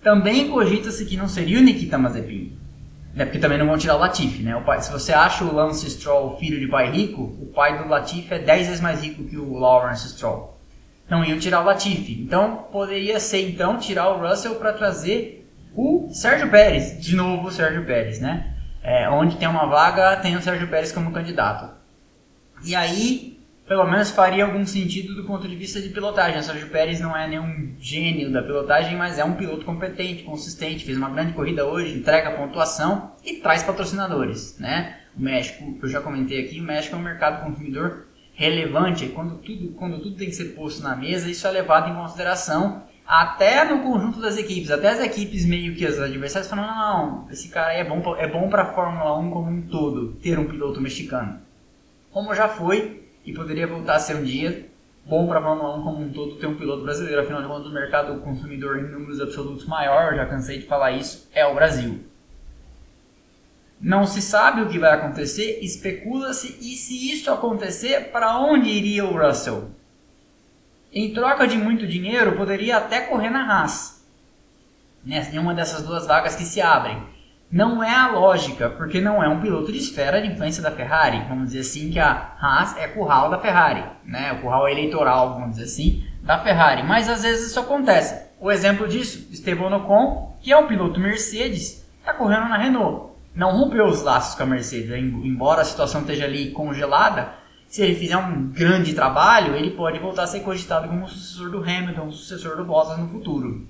Também 0.02 0.50
cogita-se 0.50 1.06
que 1.06 1.18
não 1.18 1.28
seria 1.28 1.60
o 1.60 1.62
Nikita 1.62 1.98
Mazepin. 1.98 2.58
Né, 3.14 3.26
porque 3.26 3.40
também 3.40 3.58
não 3.58 3.68
vão 3.68 3.78
tirar 3.78 3.96
o 3.96 4.00
Latifi, 4.00 4.44
né? 4.44 4.56
O 4.58 4.62
pai, 4.62 4.82
se 4.82 4.92
você 4.92 5.14
acha 5.14 5.44
o 5.46 5.54
Lance 5.54 5.90
Stroll 5.90 6.38
filho 6.38 6.60
de 6.60 6.68
pai 6.68 6.92
rico, 6.92 7.22
o 7.22 7.46
pai 7.54 7.82
do 7.82 7.88
Latifi 7.88 8.34
é 8.34 8.40
10 8.40 8.68
vezes 8.68 8.82
mais 8.82 9.02
rico 9.02 9.24
que 9.24 9.38
o 9.38 9.58
Lawrence 9.58 10.10
Stroll. 10.10 10.55
Não 11.10 11.24
iam 11.24 11.40
tirar 11.40 11.62
o 11.62 11.66
Latifi. 11.66 12.22
Então, 12.22 12.68
poderia 12.72 13.20
ser 13.20 13.48
então 13.50 13.78
tirar 13.78 14.10
o 14.10 14.28
Russell 14.28 14.56
para 14.56 14.74
trazer 14.74 15.48
o 15.76 16.10
Sérgio 16.12 16.50
Pérez. 16.50 17.00
De 17.00 17.16
novo 17.16 17.48
o 17.48 17.52
Sérgio 17.52 17.86
Pérez, 17.86 18.20
né? 18.20 18.54
É, 18.82 19.10
onde 19.10 19.38
tem 19.38 19.48
uma 19.48 19.66
vaga, 19.66 20.16
tem 20.18 20.36
o 20.36 20.42
Sérgio 20.42 20.68
Pérez 20.68 20.92
como 20.92 21.12
candidato. 21.12 21.74
E 22.64 22.76
aí, 22.76 23.40
pelo 23.68 23.86
menos 23.86 24.12
faria 24.12 24.46
algum 24.46 24.66
sentido 24.66 25.16
do 25.16 25.24
ponto 25.26 25.48
de 25.48 25.56
vista 25.56 25.82
de 25.82 25.90
pilotagem. 25.90 26.40
O 26.40 26.44
Sérgio 26.44 26.70
Pérez 26.70 27.00
não 27.00 27.16
é 27.16 27.28
nenhum 27.28 27.76
gênio 27.80 28.32
da 28.32 28.42
pilotagem, 28.42 28.96
mas 28.96 29.18
é 29.18 29.26
um 29.26 29.34
piloto 29.34 29.66
competente, 29.66 30.24
consistente, 30.24 30.86
fez 30.86 30.98
uma 30.98 31.10
grande 31.10 31.34
corrida 31.34 31.66
hoje, 31.66 31.98
entrega 31.98 32.32
pontuação 32.32 33.12
e 33.24 33.38
traz 33.38 33.64
patrocinadores, 33.64 34.58
né? 34.60 34.98
O 35.18 35.22
México, 35.22 35.78
eu 35.82 35.90
já 35.90 36.02
comentei 36.02 36.44
aqui, 36.46 36.60
o 36.60 36.64
México 36.64 36.96
é 36.96 37.00
um 37.00 37.02
mercado 37.02 37.44
consumidor 37.44 38.06
relevante, 38.36 39.08
quando 39.08 39.38
tudo, 39.38 39.70
quando 39.72 40.00
tudo 40.00 40.16
tem 40.16 40.28
que 40.28 40.36
ser 40.36 40.56
posto 40.56 40.84
na 40.84 40.96
mesa, 40.96 41.30
isso 41.30 41.48
é 41.48 41.52
levado 41.52 41.90
em 41.90 41.96
consideração 41.96 42.84
até 43.08 43.64
no 43.64 43.82
conjunto 43.82 44.20
das 44.20 44.38
equipes, 44.38 44.72
até 44.72 44.90
as 44.90 45.00
equipes 45.00 45.46
meio 45.46 45.76
que 45.76 45.86
as 45.86 46.00
adversárias 46.00 46.50
falam, 46.50 46.66
não, 46.66 46.76
não, 46.76 47.32
esse 47.32 47.50
cara 47.50 47.70
aí 47.70 47.80
é 47.80 47.84
bom, 47.84 48.16
é 48.18 48.28
bom 48.28 48.50
para 48.50 48.64
a 48.64 48.74
Fórmula 48.74 49.18
1 49.20 49.32
como 49.32 49.50
um 49.50 49.62
todo, 49.62 50.14
ter 50.14 50.38
um 50.38 50.46
piloto 50.46 50.82
mexicano. 50.82 51.40
Como 52.12 52.36
já 52.36 52.48
foi 52.48 53.08
e 53.24 53.34
poderia 53.34 53.68
voltar 53.68 53.96
a 53.96 54.00
ser 54.00 54.16
um 54.16 54.24
dia 54.24 54.70
bom 55.06 55.28
para 55.28 55.40
a 55.40 55.44
Fórmula 55.44 55.78
1 55.78 55.84
como 55.84 56.02
um 56.02 56.10
todo 56.10 56.36
ter 56.38 56.48
um 56.48 56.56
piloto 56.56 56.84
brasileiro. 56.84 57.22
Afinal 57.22 57.42
de 57.42 57.48
contas, 57.48 57.68
o 57.68 57.74
mercado 57.74 58.20
consumidor 58.22 58.80
em 58.80 58.92
números 58.92 59.22
absolutos 59.22 59.66
maior, 59.66 60.16
já 60.16 60.26
cansei 60.26 60.60
de 60.60 60.66
falar 60.66 60.92
isso, 60.92 61.30
é 61.34 61.46
o 61.46 61.54
Brasil. 61.54 62.04
Não 63.80 64.08
se 64.08 64.22
sabe 64.22 64.62
o 64.62 64.70
que 64.70 64.80
vai 64.80 64.94
acontecer, 64.94 65.60
especula-se 65.62 66.58
e 66.62 66.76
se 66.76 67.12
isso 67.12 67.32
acontecer, 67.32 68.12
para 68.12 68.40
onde 68.40 68.70
iria 68.70 69.06
o 69.06 69.18
Russell? 69.18 69.72
Em 70.92 71.14
troca 71.14 71.48
de 71.48 71.58
muito 71.58 71.86
dinheiro, 71.86 72.38
poderia 72.38 72.78
até 72.78 73.02
correr 73.02 73.30
na 73.30 73.46
Haas, 73.46 74.06
né, 75.06 75.30
em 75.32 75.38
uma 75.38 75.54
dessas 75.54 75.84
duas 75.84 76.08
vagas 76.08 76.36
que 76.36 76.46
se 76.46 76.62
abrem 76.62 77.16
não 77.52 77.84
é 77.84 77.94
a 77.96 78.12
lógica, 78.12 78.70
porque 78.70 79.00
não 79.00 79.24
é 79.24 79.30
um 79.30 79.40
piloto 79.40 79.72
de 79.72 79.78
esfera 79.78 80.22
de 80.22 80.28
influência 80.28 80.64
da 80.64 80.72
Ferrari. 80.72 81.24
Vamos 81.30 81.46
dizer 81.46 81.60
assim 81.60 81.92
que 81.92 82.00
a 82.00 82.34
Haas 82.38 82.76
é 82.78 82.88
curral 82.88 83.30
da 83.30 83.38
Ferrari, 83.38 83.84
né? 84.04 84.34
O 84.34 84.42
curral 84.42 84.68
eleitoral, 84.68 85.36
vamos 85.36 85.52
dizer 85.52 85.64
assim, 85.64 86.04
da 86.22 86.40
Ferrari. 86.40 86.84
Mas 86.84 87.08
às 87.08 87.24
vezes 87.24 87.52
isso 87.52 87.60
acontece. 87.60 88.26
O 88.40 88.52
exemplo 88.52 88.88
disso, 88.88 89.30
Esteban 89.32 89.74
Ocon, 89.74 90.36
que 90.42 90.52
é 90.52 90.58
um 90.58 90.68
piloto 90.68 91.00
Mercedes, 91.00 91.88
está 92.00 92.14
correndo 92.14 92.50
na 92.50 92.58
Renault. 92.58 93.15
Não 93.36 93.52
rompeu 93.52 93.86
os 93.86 94.02
laços 94.02 94.36
com 94.36 94.44
a 94.44 94.46
Mercedes, 94.46 94.92
embora 94.92 95.62
a 95.62 95.66
situação 95.66 96.02
esteja 96.02 96.26
ali 96.26 96.52
congelada. 96.52 97.34
Se 97.68 97.82
ele 97.82 97.96
fizer 97.96 98.16
um 98.16 98.48
grande 98.48 98.94
trabalho, 98.94 99.56
ele 99.56 99.72
pode 99.72 100.00
voltar 100.00 100.24
a 100.24 100.28
ser 100.28 100.40
cogitado 100.40 100.88
como 100.88 101.08
sucessor 101.08 101.50
do 101.50 101.60
Hamilton, 101.60 102.12
sucessor 102.12 102.56
do 102.56 102.64
Bottas 102.64 102.98
no 102.98 103.10
futuro 103.10 103.68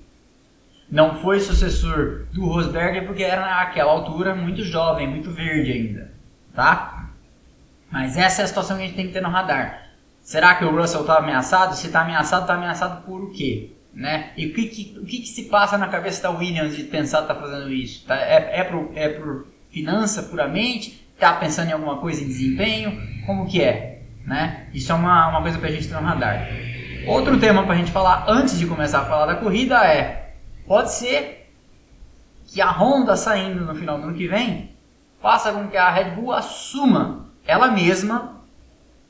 não 0.90 1.16
foi 1.16 1.40
sucessor 1.40 2.26
do 2.32 2.46
Rosberg 2.46 3.06
porque 3.06 3.22
era 3.22 3.44
naquela 3.44 3.90
altura 3.90 4.34
muito 4.34 4.62
jovem, 4.62 5.08
muito 5.08 5.30
verde 5.30 5.72
ainda, 5.72 6.12
tá? 6.54 7.10
Mas 7.90 8.16
essa 8.16 8.42
é 8.42 8.44
a 8.44 8.48
situação 8.48 8.76
que 8.76 8.84
a 8.84 8.86
gente 8.86 8.96
tem 8.96 9.06
que 9.06 9.12
ter 9.12 9.20
no 9.20 9.28
radar. 9.28 9.90
Será 10.20 10.54
que 10.54 10.64
o 10.64 10.74
Russell 10.74 11.02
está 11.02 11.18
ameaçado? 11.18 11.74
Se 11.74 11.86
está 11.86 12.02
ameaçado, 12.02 12.42
está 12.42 12.54
ameaçado 12.54 13.04
por 13.04 13.22
o 13.22 13.30
quê? 13.30 13.72
Né? 13.94 14.32
E 14.36 14.46
o 14.46 14.54
que, 14.54 14.66
que, 14.66 14.98
o 14.98 15.06
que, 15.06 15.20
que 15.20 15.28
se 15.28 15.44
passa 15.44 15.78
na 15.78 15.88
cabeça 15.88 16.22
da 16.22 16.30
Williams 16.30 16.76
de 16.76 16.84
pensar 16.84 17.18
que 17.18 17.32
está 17.32 17.34
fazendo 17.34 17.72
isso? 17.72 18.04
Tá? 18.06 18.16
É, 18.16 18.60
é, 18.60 18.64
por, 18.64 18.90
é 18.94 19.08
por 19.08 19.46
finança 19.76 20.22
puramente? 20.22 21.06
Está 21.12 21.34
pensando 21.34 21.68
em 21.68 21.72
alguma 21.72 21.98
coisa 21.98 22.22
em 22.24 22.26
desempenho? 22.26 22.98
Como 23.26 23.46
que 23.46 23.62
é? 23.62 24.00
Né? 24.24 24.68
Isso 24.72 24.90
é 24.90 24.94
uma, 24.94 25.28
uma 25.28 25.42
coisa 25.42 25.58
para 25.58 25.68
a 25.68 25.72
gente 25.72 25.86
ter 25.86 25.94
no 25.94 26.00
radar. 26.00 26.48
Outro 27.06 27.38
tema 27.38 27.62
para 27.62 27.74
a 27.74 27.76
gente 27.76 27.92
falar 27.92 28.24
antes 28.26 28.58
de 28.58 28.66
começar 28.66 29.00
a 29.00 29.04
falar 29.04 29.26
da 29.26 29.34
corrida 29.34 29.84
é 29.86 30.32
Pode 30.66 30.92
ser 30.92 31.52
que 32.46 32.60
a 32.60 32.70
Honda 32.70 33.16
saindo 33.16 33.66
no 33.66 33.74
final 33.74 33.98
do 33.98 34.04
ano 34.04 34.16
que 34.16 34.26
vem 34.26 34.70
faça 35.20 35.52
com 35.52 35.68
que 35.68 35.76
a 35.76 35.90
Red 35.90 36.12
Bull 36.12 36.32
assuma 36.32 37.26
ela 37.46 37.68
mesma 37.68 38.40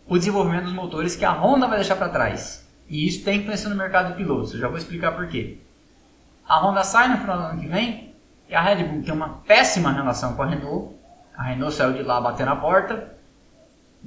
o 0.07 0.19
desenvolvimento 0.19 0.65
dos 0.65 0.73
motores 0.73 1.15
que 1.15 1.25
a 1.25 1.33
Honda 1.33 1.69
vai 1.69 1.79
deixar 1.79 1.97
para 1.97 2.09
trás. 2.09 2.69
E 2.89 3.07
isso 3.07 3.25
tem 3.25 3.39
influência 3.39 3.71
no 3.71 3.77
mercado 3.77 4.09
de 4.09 4.15
pilotos. 4.15 4.53
Eu 4.53 4.61
já 4.61 4.69
vou 4.69 4.77
explicar 4.77 5.13
por 5.13 5.29
quê. 5.29 5.59
A 6.47 6.59
Honda 6.59 6.83
sai 6.83 7.09
no 7.09 7.19
final 7.19 7.39
do 7.39 7.45
ano 7.45 7.61
que 7.61 7.69
vem 7.69 8.16
e 8.49 8.55
a 8.55 8.61
Red 8.61 8.85
Bull 8.85 9.03
tem 9.03 9.13
uma 9.13 9.41
péssima 9.47 9.93
relação 9.93 10.35
com 10.35 10.43
a 10.43 10.47
Renault. 10.47 10.95
A 11.37 11.43
Renault 11.43 11.75
saiu 11.75 11.93
de 11.93 12.03
lá 12.03 12.21
bater 12.21 12.47
na 12.47 12.57
porta. 12.57 13.17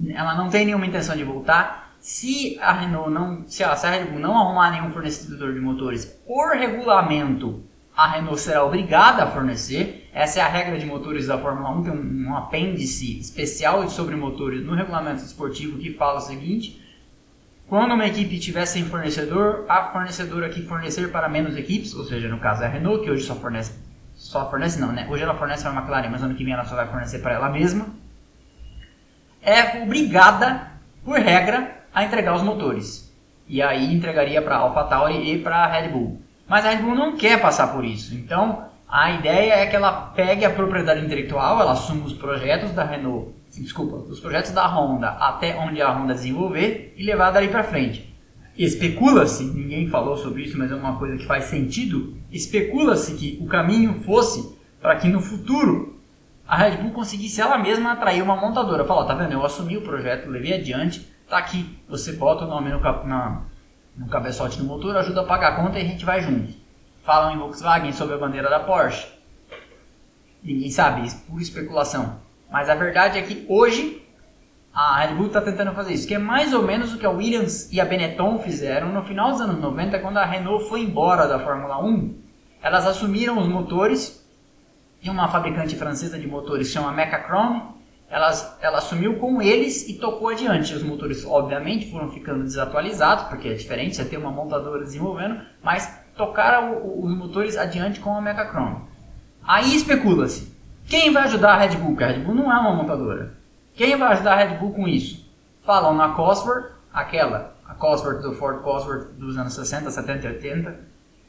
Ela 0.07 0.35
não 0.35 0.49
tem 0.49 0.65
nenhuma 0.65 0.85
intenção 0.85 1.15
de 1.15 1.23
voltar. 1.23 1.95
Se 1.99 2.57
a 2.61 2.71
Renault 2.71 3.09
não, 3.11 3.43
se 3.47 3.63
a, 3.63 3.75
se 3.75 3.85
a 3.85 3.91
Red 3.91 4.05
Bull 4.05 4.19
não 4.19 4.37
arrumar 4.37 4.71
nenhum 4.71 4.91
fornecedor 4.91 5.53
de 5.53 5.59
motores 5.59 6.05
por 6.05 6.55
regulamento, 6.55 7.61
a 7.95 8.07
Renault 8.07 8.39
será 8.39 8.63
obrigada 8.63 9.23
a 9.23 9.27
fornecer. 9.27 10.09
Essa 10.13 10.39
é 10.39 10.41
a 10.41 10.47
regra 10.47 10.79
de 10.79 10.85
motores 10.85 11.27
da 11.27 11.37
Fórmula 11.37 11.69
1, 11.71 11.83
tem 11.83 11.91
um, 11.91 12.29
um 12.29 12.37
apêndice 12.37 13.19
especial 13.19 13.87
sobre 13.89 14.15
motores 14.15 14.65
no 14.65 14.73
regulamento 14.73 15.21
esportivo 15.21 15.77
que 15.77 15.93
fala 15.93 16.19
o 16.19 16.21
seguinte: 16.21 16.81
quando 17.67 17.93
uma 17.93 18.07
equipe 18.07 18.39
tiver 18.39 18.65
sem 18.65 18.85
fornecedor, 18.85 19.65
a 19.67 19.91
fornecedora 19.91 20.47
que 20.47 20.61
fornecer 20.61 21.11
para 21.11 21.27
menos 21.27 21.57
equipes, 21.57 21.93
ou 21.93 22.05
seja, 22.05 22.29
no 22.29 22.39
caso 22.39 22.63
é 22.63 22.67
a 22.67 22.69
Renault, 22.69 23.03
que 23.03 23.11
hoje 23.11 23.25
só 23.25 23.35
fornece, 23.35 23.73
só 24.29 24.47
fornece 24.47 24.79
não, 24.79 24.91
né? 24.91 25.07
Hoje 25.09 25.23
ela 25.23 25.33
fornece 25.33 25.63
para 25.63 25.71
a 25.71 25.75
McLaren, 25.75 26.09
mas 26.11 26.21
ano 26.21 26.35
que 26.35 26.43
vem 26.43 26.53
ela 26.53 26.63
só 26.63 26.75
vai 26.75 26.85
fornecer 26.85 27.17
para 27.17 27.33
ela 27.33 27.49
mesma, 27.49 27.87
é 29.41 29.81
obrigada, 29.81 30.67
por 31.03 31.17
regra, 31.17 31.83
a 31.91 32.03
entregar 32.03 32.35
os 32.35 32.43
motores. 32.43 33.11
E 33.47 33.59
aí 33.59 33.91
entregaria 33.91 34.39
para 34.39 34.57
a 34.57 34.59
AlphaTauri 34.59 35.33
e 35.33 35.39
para 35.39 35.63
a 35.63 35.67
Red 35.67 35.87
Bull. 35.87 36.21
Mas 36.47 36.63
a 36.63 36.69
Red 36.69 36.83
Bull 36.83 36.93
não 36.93 37.17
quer 37.17 37.41
passar 37.41 37.73
por 37.73 37.83
isso. 37.83 38.13
Então, 38.13 38.65
a 38.87 39.09
ideia 39.13 39.53
é 39.53 39.65
que 39.65 39.75
ela 39.75 39.91
pegue 40.15 40.45
a 40.45 40.51
propriedade 40.51 41.03
intelectual, 41.03 41.59
ela 41.59 41.71
assuma 41.71 42.05
os 42.05 42.13
projetos 42.13 42.71
da 42.73 42.83
Renault, 42.83 43.33
desculpa, 43.57 43.95
os 43.95 44.19
projetos 44.19 44.51
da 44.51 44.67
Honda 44.67 45.09
até 45.09 45.57
onde 45.57 45.81
a 45.81 45.89
Honda 45.89 46.13
desenvolver 46.13 46.93
e 46.95 47.03
levar 47.03 47.31
dali 47.31 47.47
para 47.47 47.63
frente. 47.63 48.08
Especula-se, 48.59 49.45
ninguém 49.45 49.87
falou 49.87 50.17
sobre 50.17 50.43
isso, 50.43 50.57
mas 50.57 50.71
é 50.71 50.75
uma 50.75 50.99
coisa 50.99 51.17
que 51.17 51.25
faz 51.25 51.45
sentido, 51.45 52.17
especula-se 52.31 53.15
que 53.15 53.39
o 53.41 53.47
caminho 53.47 53.95
fosse 54.01 54.55
para 54.81 54.97
que 54.97 55.07
no 55.07 55.21
futuro 55.21 55.97
a 56.47 56.57
Red 56.57 56.77
Bull 56.77 56.91
conseguisse 56.91 57.41
ela 57.41 57.57
mesma 57.57 57.93
atrair 57.93 58.21
uma 58.21 58.35
montadora. 58.35 58.83
Falou, 58.83 59.05
tá 59.05 59.13
vendo, 59.13 59.31
eu 59.31 59.45
assumi 59.45 59.77
o 59.77 59.81
projeto, 59.81 60.29
levei 60.29 60.53
adiante, 60.53 61.07
Tá 61.29 61.37
aqui, 61.37 61.77
você 61.87 62.13
bota 62.13 62.43
o 62.43 62.47
nome 62.47 62.71
no, 62.71 62.81
cap, 62.81 63.07
na, 63.07 63.43
no 63.95 64.07
cabeçote 64.07 64.57
do 64.57 64.63
motor, 64.63 64.97
ajuda 64.97 65.21
a 65.21 65.25
pagar 65.25 65.49
a 65.49 65.55
conta 65.57 65.77
e 65.77 65.83
a 65.83 65.85
gente 65.85 66.03
vai 66.03 66.23
juntos. 66.23 66.55
Falam 67.03 67.31
em 67.31 67.37
Volkswagen 67.37 67.93
sobre 67.93 68.15
a 68.15 68.17
bandeira 68.17 68.49
da 68.49 68.59
Porsche. 68.59 69.07
Ninguém 70.41 70.71
sabe, 70.71 71.05
isso 71.05 71.17
é 71.17 71.29
pura 71.29 71.43
especulação. 71.43 72.19
Mas 72.51 72.67
a 72.67 72.73
verdade 72.73 73.19
é 73.19 73.21
que 73.21 73.45
hoje 73.47 74.01
a 74.73 74.99
Red 74.99 75.15
Bull 75.15 75.27
está 75.27 75.41
tentando 75.41 75.73
fazer 75.73 75.93
isso, 75.93 76.07
que 76.07 76.13
é 76.13 76.19
mais 76.19 76.53
ou 76.53 76.63
menos 76.63 76.93
o 76.93 76.97
que 76.97 77.05
a 77.05 77.09
Williams 77.09 77.71
e 77.71 77.81
a 77.81 77.85
Benetton 77.85 78.39
fizeram 78.39 78.93
no 78.93 79.03
final 79.03 79.31
dos 79.31 79.41
anos 79.41 79.59
90, 79.59 79.99
quando 79.99 80.17
a 80.17 80.25
Renault 80.25 80.69
foi 80.69 80.81
embora 80.81 81.27
da 81.27 81.39
Fórmula 81.39 81.83
1. 81.83 82.15
Elas 82.61 82.85
assumiram 82.85 83.37
os 83.39 83.47
motores 83.47 84.25
de 85.01 85.09
uma 85.09 85.27
fabricante 85.27 85.75
francesa 85.75 86.19
de 86.19 86.27
motores 86.27 86.67
que 86.67 86.73
chama 86.73 86.91
Mecachrome 86.91 87.79
ela, 88.09 88.31
ela 88.59 88.79
assumiu 88.79 89.17
com 89.17 89.41
eles 89.41 89.87
e 89.87 89.93
tocou 89.93 90.29
adiante. 90.29 90.73
Os 90.73 90.81
motores, 90.81 91.23
obviamente, 91.25 91.91
foram 91.91 92.11
ficando 92.11 92.43
desatualizados, 92.43 93.25
porque 93.25 93.49
é 93.49 93.53
diferente, 93.53 93.95
você 93.95 94.05
tem 94.05 94.17
uma 94.17 94.31
montadora 94.31 94.83
desenvolvendo, 94.83 95.39
mas 95.61 96.01
tocaram 96.17 96.81
os 96.99 97.15
motores 97.15 97.55
adiante 97.55 97.99
com 97.99 98.15
a 98.15 98.21
Mecachrome. 98.21 98.81
Aí 99.43 99.75
especula-se, 99.75 100.51
quem 100.87 101.13
vai 101.13 101.23
ajudar 101.23 101.53
a 101.53 101.57
Red 101.57 101.77
Bull? 101.77 101.89
Porque 101.89 102.03
a 102.03 102.07
Red 102.07 102.19
Bull 102.19 102.35
não 102.35 102.51
é 102.51 102.59
uma 102.59 102.73
montadora. 102.73 103.37
Quem 103.79 103.95
vai 103.95 104.11
ajudar 104.11 104.33
a 104.33 104.35
Red 104.35 104.57
Bull 104.57 104.73
com 104.73 104.89
isso? 104.89 105.25
Falam 105.65 105.95
na 105.95 106.09
Cosworth, 106.09 106.69
aquela, 106.91 107.55
a 107.65 107.73
Cosworth 107.73 108.21
do 108.21 108.33
Ford 108.33 108.61
Cosworth 108.61 109.13
dos 109.13 109.37
anos 109.37 109.53
60, 109.53 109.89
70, 109.89 110.27
80, 110.27 110.79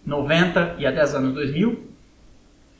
90 0.04 0.74
e 0.76 0.84
até 0.84 1.04
os 1.04 1.14
anos 1.14 1.32
2000, 1.32 1.80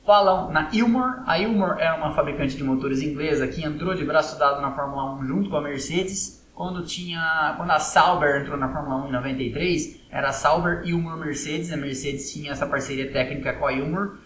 falam 0.05 0.50
na 0.50 0.71
Ilmor. 0.73 1.23
A 1.25 1.39
Ilmor 1.39 1.77
é 1.79 1.93
uma 1.93 2.12
fabricante 2.12 2.57
de 2.57 2.65
motores 2.65 3.00
inglesa 3.00 3.47
que 3.47 3.65
entrou 3.65 3.95
de 3.95 4.05
braço 4.05 4.37
dado 4.41 4.61
na 4.61 4.73
Fórmula 4.73 5.15
1 5.21 5.25
junto 5.25 5.50
com 5.50 5.57
a 5.59 5.61
Mercedes, 5.61 6.45
quando 6.53 6.85
tinha 6.85 7.55
quando 7.57 7.71
a 7.71 7.79
Sauber 7.79 8.43
entrou 8.43 8.57
na 8.57 8.71
Fórmula 8.71 9.05
1 9.05 9.09
em 9.11 9.12
93, 9.12 10.00
era 10.11 10.31
a 10.31 10.33
Sauber 10.33 10.83
uma 10.87 11.17
Mercedes, 11.17 11.73
a 11.73 11.77
Mercedes 11.77 12.33
tinha 12.33 12.50
essa 12.50 12.67
parceria 12.67 13.12
técnica 13.12 13.53
com 13.53 13.69
a 13.69 13.73
Ilmor. 13.73 14.19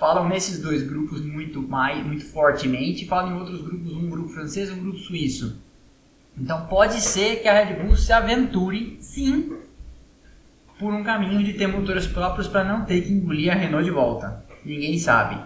Falam 0.00 0.26
nesses 0.26 0.58
dois 0.58 0.82
grupos 0.82 1.20
muito 1.20 1.60
mais 1.60 2.04
muito 2.06 2.24
fortemente, 2.24 3.06
falam 3.06 3.36
em 3.36 3.38
outros 3.38 3.60
grupos, 3.60 3.92
um 3.92 4.08
grupo 4.08 4.30
francês 4.30 4.70
e 4.70 4.72
um 4.72 4.80
grupo 4.80 4.98
suíço. 4.98 5.60
Então 6.38 6.66
pode 6.68 7.02
ser 7.02 7.42
que 7.42 7.48
a 7.48 7.62
Red 7.62 7.84
Bull 7.84 7.94
se 7.94 8.10
aventure, 8.10 8.96
sim, 8.98 9.52
por 10.78 10.94
um 10.94 11.04
caminho 11.04 11.44
de 11.44 11.52
ter 11.52 11.66
motores 11.66 12.06
próprios 12.06 12.48
para 12.48 12.64
não 12.64 12.86
ter 12.86 13.02
que 13.02 13.12
engolir 13.12 13.52
a 13.52 13.54
Renault 13.54 13.84
de 13.84 13.90
volta. 13.90 14.42
Ninguém 14.64 14.98
sabe. 14.98 15.38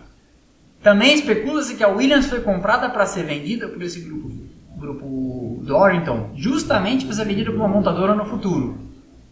Também 0.80 1.14
especula-se 1.14 1.75
que 1.75 1.82
a 1.82 1.88
Williams 1.88 2.26
foi 2.26 2.40
comprada 2.40 2.88
para 2.88 3.06
ser 3.06 3.25
vendida 3.25 3.66
por 3.66 3.82
esse 3.82 4.02
grupo, 4.02 4.30
grupo 4.76 5.61
Dorrington, 5.64 6.30
justamente 6.37 7.04
para 7.04 7.14
ser 7.14 7.25
vendida 7.25 7.50
por 7.50 7.58
uma 7.58 7.66
montadora 7.66 8.14
no 8.14 8.25
futuro. 8.25 8.78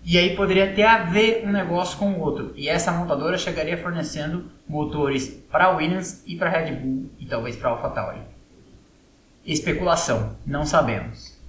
E 0.05 0.19
aí 0.19 0.35
poderia 0.35 0.75
ter 0.75 0.83
a 0.83 1.05
ver 1.05 1.45
um 1.47 1.53
negócio 1.53 1.97
com 1.97 2.13
o 2.13 2.21
outro. 2.21 2.53
E 2.57 2.69
essa 2.69 2.91
montadora 2.91 3.39
chegaria 3.39 3.79
fornecendo 3.79 4.51
motores 4.69 5.29
para 5.51 5.67
a 5.67 5.77
Williams 5.77 6.25
e 6.27 6.37
para 6.37 6.51
a 6.51 6.53
Red 6.53 6.75
Bull 6.75 7.11
e 7.19 7.27
talvez 7.27 7.55
para 7.55 7.71
a 7.71 7.73
AlphaTauri. 7.73 8.21
Especulação, 9.47 10.37
não 10.45 10.65
sabemos. 10.65 11.41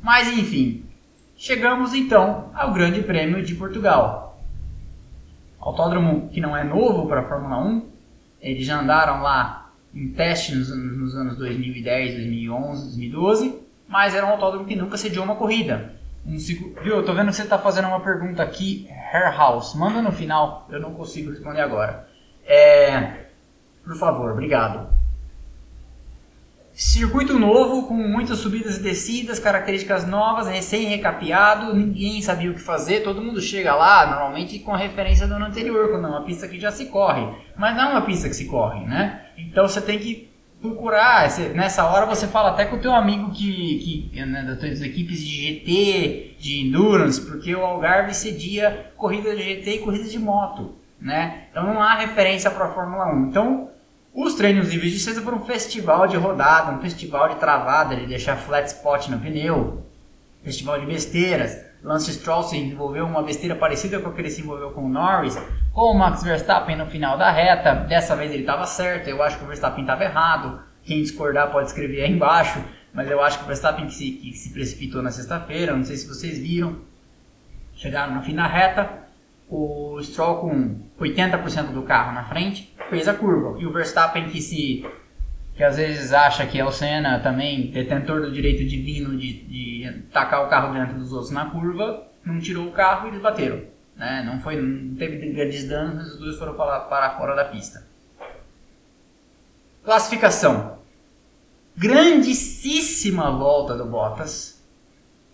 Mas 0.00 0.28
enfim, 0.28 0.84
chegamos 1.36 1.94
então 1.94 2.50
ao 2.54 2.72
Grande 2.72 3.02
Prêmio 3.02 3.42
de 3.42 3.54
Portugal. 3.54 4.42
Autódromo 5.60 6.28
que 6.30 6.40
não 6.40 6.56
é 6.56 6.64
novo 6.64 7.06
para 7.06 7.20
a 7.20 7.28
Fórmula 7.28 7.58
1, 7.58 7.88
eles 8.40 8.66
já 8.66 8.80
andaram 8.80 9.22
lá 9.22 9.70
em 9.94 10.08
teste 10.08 10.54
nos, 10.54 10.74
nos 10.74 11.14
anos 11.14 11.36
2010, 11.36 12.14
2011, 12.14 12.82
2012, 12.84 13.58
mas 13.86 14.14
era 14.14 14.26
um 14.26 14.30
autódromo 14.30 14.64
que 14.64 14.74
nunca 14.74 14.96
sediou 14.96 15.24
uma 15.24 15.36
corrida. 15.36 15.94
Um 16.24 16.38
Viu, 16.38 16.96
eu 16.96 17.04
tô 17.04 17.12
vendo 17.12 17.30
que 17.30 17.36
você 17.36 17.42
está 17.42 17.58
fazendo 17.58 17.88
uma 17.88 18.00
pergunta 18.00 18.42
aqui, 18.42 18.88
Hair 19.12 19.36
House. 19.36 19.74
Manda 19.74 20.00
no 20.00 20.12
final, 20.12 20.68
eu 20.70 20.80
não 20.80 20.94
consigo 20.94 21.30
responder 21.30 21.60
agora. 21.60 22.08
É, 22.46 23.26
por 23.84 23.96
favor, 23.96 24.30
obrigado. 24.30 24.88
Circuito 26.72 27.38
novo, 27.38 27.86
com 27.86 27.94
muitas 27.94 28.38
subidas 28.38 28.78
e 28.78 28.82
descidas, 28.82 29.38
características 29.38 30.06
novas, 30.06 30.46
recém-recapeado, 30.46 31.74
ninguém 31.74 32.22
sabia 32.22 32.50
o 32.50 32.54
que 32.54 32.62
fazer, 32.62 33.02
todo 33.02 33.20
mundo 33.20 33.42
chega 33.42 33.74
lá, 33.74 34.06
normalmente 34.06 34.58
com 34.60 34.72
a 34.72 34.78
referência 34.78 35.26
do 35.26 35.34
ano 35.34 35.44
anterior, 35.44 35.90
quando 35.90 36.06
é 36.06 36.10
uma 36.10 36.24
pista 36.24 36.48
que 36.48 36.58
já 36.58 36.72
se 36.72 36.86
corre. 36.86 37.28
Mas 37.58 37.76
não 37.76 37.84
é 37.84 37.88
uma 37.90 38.02
pista 38.02 38.26
que 38.26 38.34
se 38.34 38.46
corre, 38.46 38.86
né? 38.86 39.26
Então 39.36 39.68
você 39.68 39.82
tem 39.82 39.98
que 39.98 40.31
procurar, 40.62 41.28
nessa 41.54 41.84
hora 41.84 42.06
você 42.06 42.28
fala 42.28 42.50
até 42.50 42.64
com 42.64 42.76
o 42.76 42.78
teu 42.78 42.94
amigo 42.94 43.32
que, 43.32 44.08
que 44.12 44.24
né, 44.24 44.44
das 44.44 44.60
tuas 44.60 44.80
equipes 44.80 45.20
de 45.20 45.26
GT, 45.26 46.36
de 46.38 46.60
Endurance, 46.60 47.20
porque 47.20 47.52
o 47.52 47.64
Algarve 47.64 48.14
cedia 48.14 48.92
corrida 48.96 49.34
de 49.34 49.42
GT 49.42 49.74
e 49.74 49.78
corrida 49.80 50.08
de 50.08 50.18
moto, 50.20 50.76
né? 51.00 51.48
Então 51.50 51.64
não 51.64 51.82
há 51.82 51.94
referência 51.94 52.48
para 52.48 52.66
a 52.66 52.68
Fórmula 52.68 53.12
1. 53.12 53.28
Então 53.28 53.68
os 54.14 54.34
treinos 54.34 54.68
livres 54.68 54.92
de 54.92 55.00
sexta 55.00 55.20
foram 55.20 55.38
um 55.38 55.44
festival 55.44 56.06
de 56.06 56.16
rodada, 56.16 56.70
um 56.70 56.80
festival 56.80 57.30
de 57.30 57.36
travada, 57.36 57.96
de 57.96 58.06
deixar 58.06 58.36
flat 58.36 58.68
spot 58.68 59.08
no 59.08 59.18
pneu, 59.18 59.84
festival 60.44 60.78
de 60.78 60.86
besteiras. 60.86 61.71
Lance 61.82 62.12
Stroll 62.12 62.44
se 62.44 62.56
envolveu 62.56 63.04
uma 63.04 63.22
besteira 63.22 63.56
parecida 63.56 63.98
com 63.98 64.08
a 64.08 64.12
que 64.12 64.20
ele 64.20 64.30
se 64.30 64.40
envolveu 64.40 64.70
com 64.70 64.84
o 64.84 64.88
Norris, 64.88 65.36
com 65.72 65.90
o 65.90 65.98
Max 65.98 66.22
Verstappen 66.22 66.76
no 66.76 66.86
final 66.86 67.18
da 67.18 67.30
reta. 67.30 67.74
Dessa 67.74 68.14
vez 68.14 68.30
ele 68.30 68.42
estava 68.42 68.64
certo, 68.66 69.08
eu 69.08 69.20
acho 69.22 69.38
que 69.38 69.44
o 69.44 69.46
Verstappen 69.48 69.82
estava 69.82 70.04
errado. 70.04 70.62
Quem 70.84 71.02
discordar 71.02 71.50
pode 71.50 71.68
escrever 71.68 72.04
aí 72.04 72.12
embaixo, 72.12 72.62
mas 72.92 73.10
eu 73.10 73.20
acho 73.20 73.38
que 73.38 73.44
o 73.44 73.46
Verstappen 73.48 73.86
que 73.86 73.94
se, 73.94 74.12
que 74.12 74.32
se 74.32 74.50
precipitou 74.52 75.02
na 75.02 75.10
sexta-feira, 75.10 75.76
não 75.76 75.84
sei 75.84 75.96
se 75.96 76.06
vocês 76.06 76.38
viram. 76.38 76.76
Chegaram 77.74 78.14
no 78.14 78.22
fim 78.22 78.36
da 78.36 78.46
reta, 78.46 78.88
o 79.48 80.00
Stroll 80.02 80.36
com 80.36 80.76
80% 81.00 81.72
do 81.72 81.82
carro 81.82 82.12
na 82.12 82.24
frente 82.24 82.72
fez 82.88 83.08
a 83.08 83.14
curva. 83.14 83.58
E 83.60 83.66
o 83.66 83.72
Verstappen 83.72 84.28
que 84.28 84.40
se 84.40 84.86
que 85.54 85.62
às 85.62 85.76
vezes 85.76 86.12
acha 86.12 86.46
que 86.46 86.58
é 86.58 86.64
o 86.64 86.72
Senna 86.72 87.20
também 87.20 87.70
detentor 87.70 88.22
do 88.22 88.32
direito 88.32 88.64
divino 88.64 89.16
de, 89.16 89.44
de 89.44 90.02
tacar 90.12 90.44
o 90.44 90.48
carro 90.48 90.72
dentro 90.72 90.98
dos 90.98 91.12
outros 91.12 91.30
na 91.30 91.50
curva, 91.50 92.06
não 92.24 92.40
tirou 92.40 92.66
o 92.66 92.72
carro 92.72 93.06
e 93.06 93.10
eles 93.10 93.22
bateram. 93.22 93.62
Né? 93.96 94.22
Não, 94.24 94.40
foi, 94.40 94.56
não 94.60 94.94
teve 94.96 95.16
grandes 95.32 95.68
danos, 95.68 96.14
os 96.14 96.18
dois 96.18 96.38
foram 96.38 96.54
para 96.54 97.16
fora 97.16 97.34
da 97.34 97.44
pista. 97.44 97.86
Classificação. 99.84 100.78
Grandíssima 101.76 103.30
volta 103.30 103.76
do 103.76 103.84
Bottas. 103.84 104.62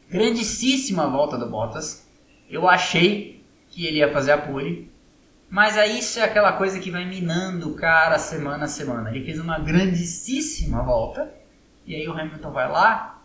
Grandíssima 0.08 1.06
volta 1.06 1.36
do 1.36 1.48
Bottas. 1.48 2.08
Eu 2.48 2.68
achei 2.68 3.44
que 3.68 3.86
ele 3.86 3.98
ia 3.98 4.10
fazer 4.10 4.32
a 4.32 4.38
pole. 4.38 4.90
Mas 5.50 5.78
aí 5.78 5.98
isso 5.98 6.18
é 6.18 6.24
aquela 6.24 6.52
coisa 6.52 6.78
que 6.78 6.90
vai 6.90 7.06
minando 7.06 7.70
o 7.70 7.74
cara 7.74 8.18
semana 8.18 8.64
a 8.64 8.68
semana. 8.68 9.10
Ele 9.10 9.24
fez 9.24 9.40
uma 9.40 9.58
grandíssima 9.58 10.82
volta. 10.82 11.32
E 11.86 11.94
aí 11.94 12.06
o 12.06 12.12
Hamilton 12.12 12.50
vai 12.50 12.70
lá 12.70 13.22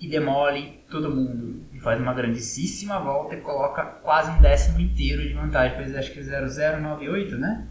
e 0.00 0.08
demole 0.08 0.80
todo 0.88 1.14
mundo. 1.14 1.64
E 1.72 1.80
faz 1.80 2.00
uma 2.00 2.14
grandíssima 2.14 3.00
volta 3.00 3.34
e 3.34 3.40
coloca 3.40 3.84
quase 3.84 4.30
um 4.30 4.40
décimo 4.40 4.78
inteiro 4.78 5.22
de 5.22 5.34
vantagem. 5.34 5.76
Fez 5.76 5.96
acho 5.96 6.12
que 6.12 6.22
0098, 6.22 7.36
né? 7.36 7.66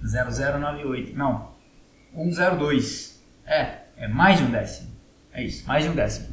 0098. 0.00 1.16
Não. 1.16 1.52
102. 2.14 3.20
É, 3.44 3.78
é 3.96 4.06
mais 4.06 4.38
de 4.38 4.44
um 4.44 4.50
décimo. 4.50 4.94
É 5.32 5.42
isso, 5.42 5.66
mais 5.66 5.82
de 5.82 5.90
um 5.90 5.94
décimo 5.94 6.28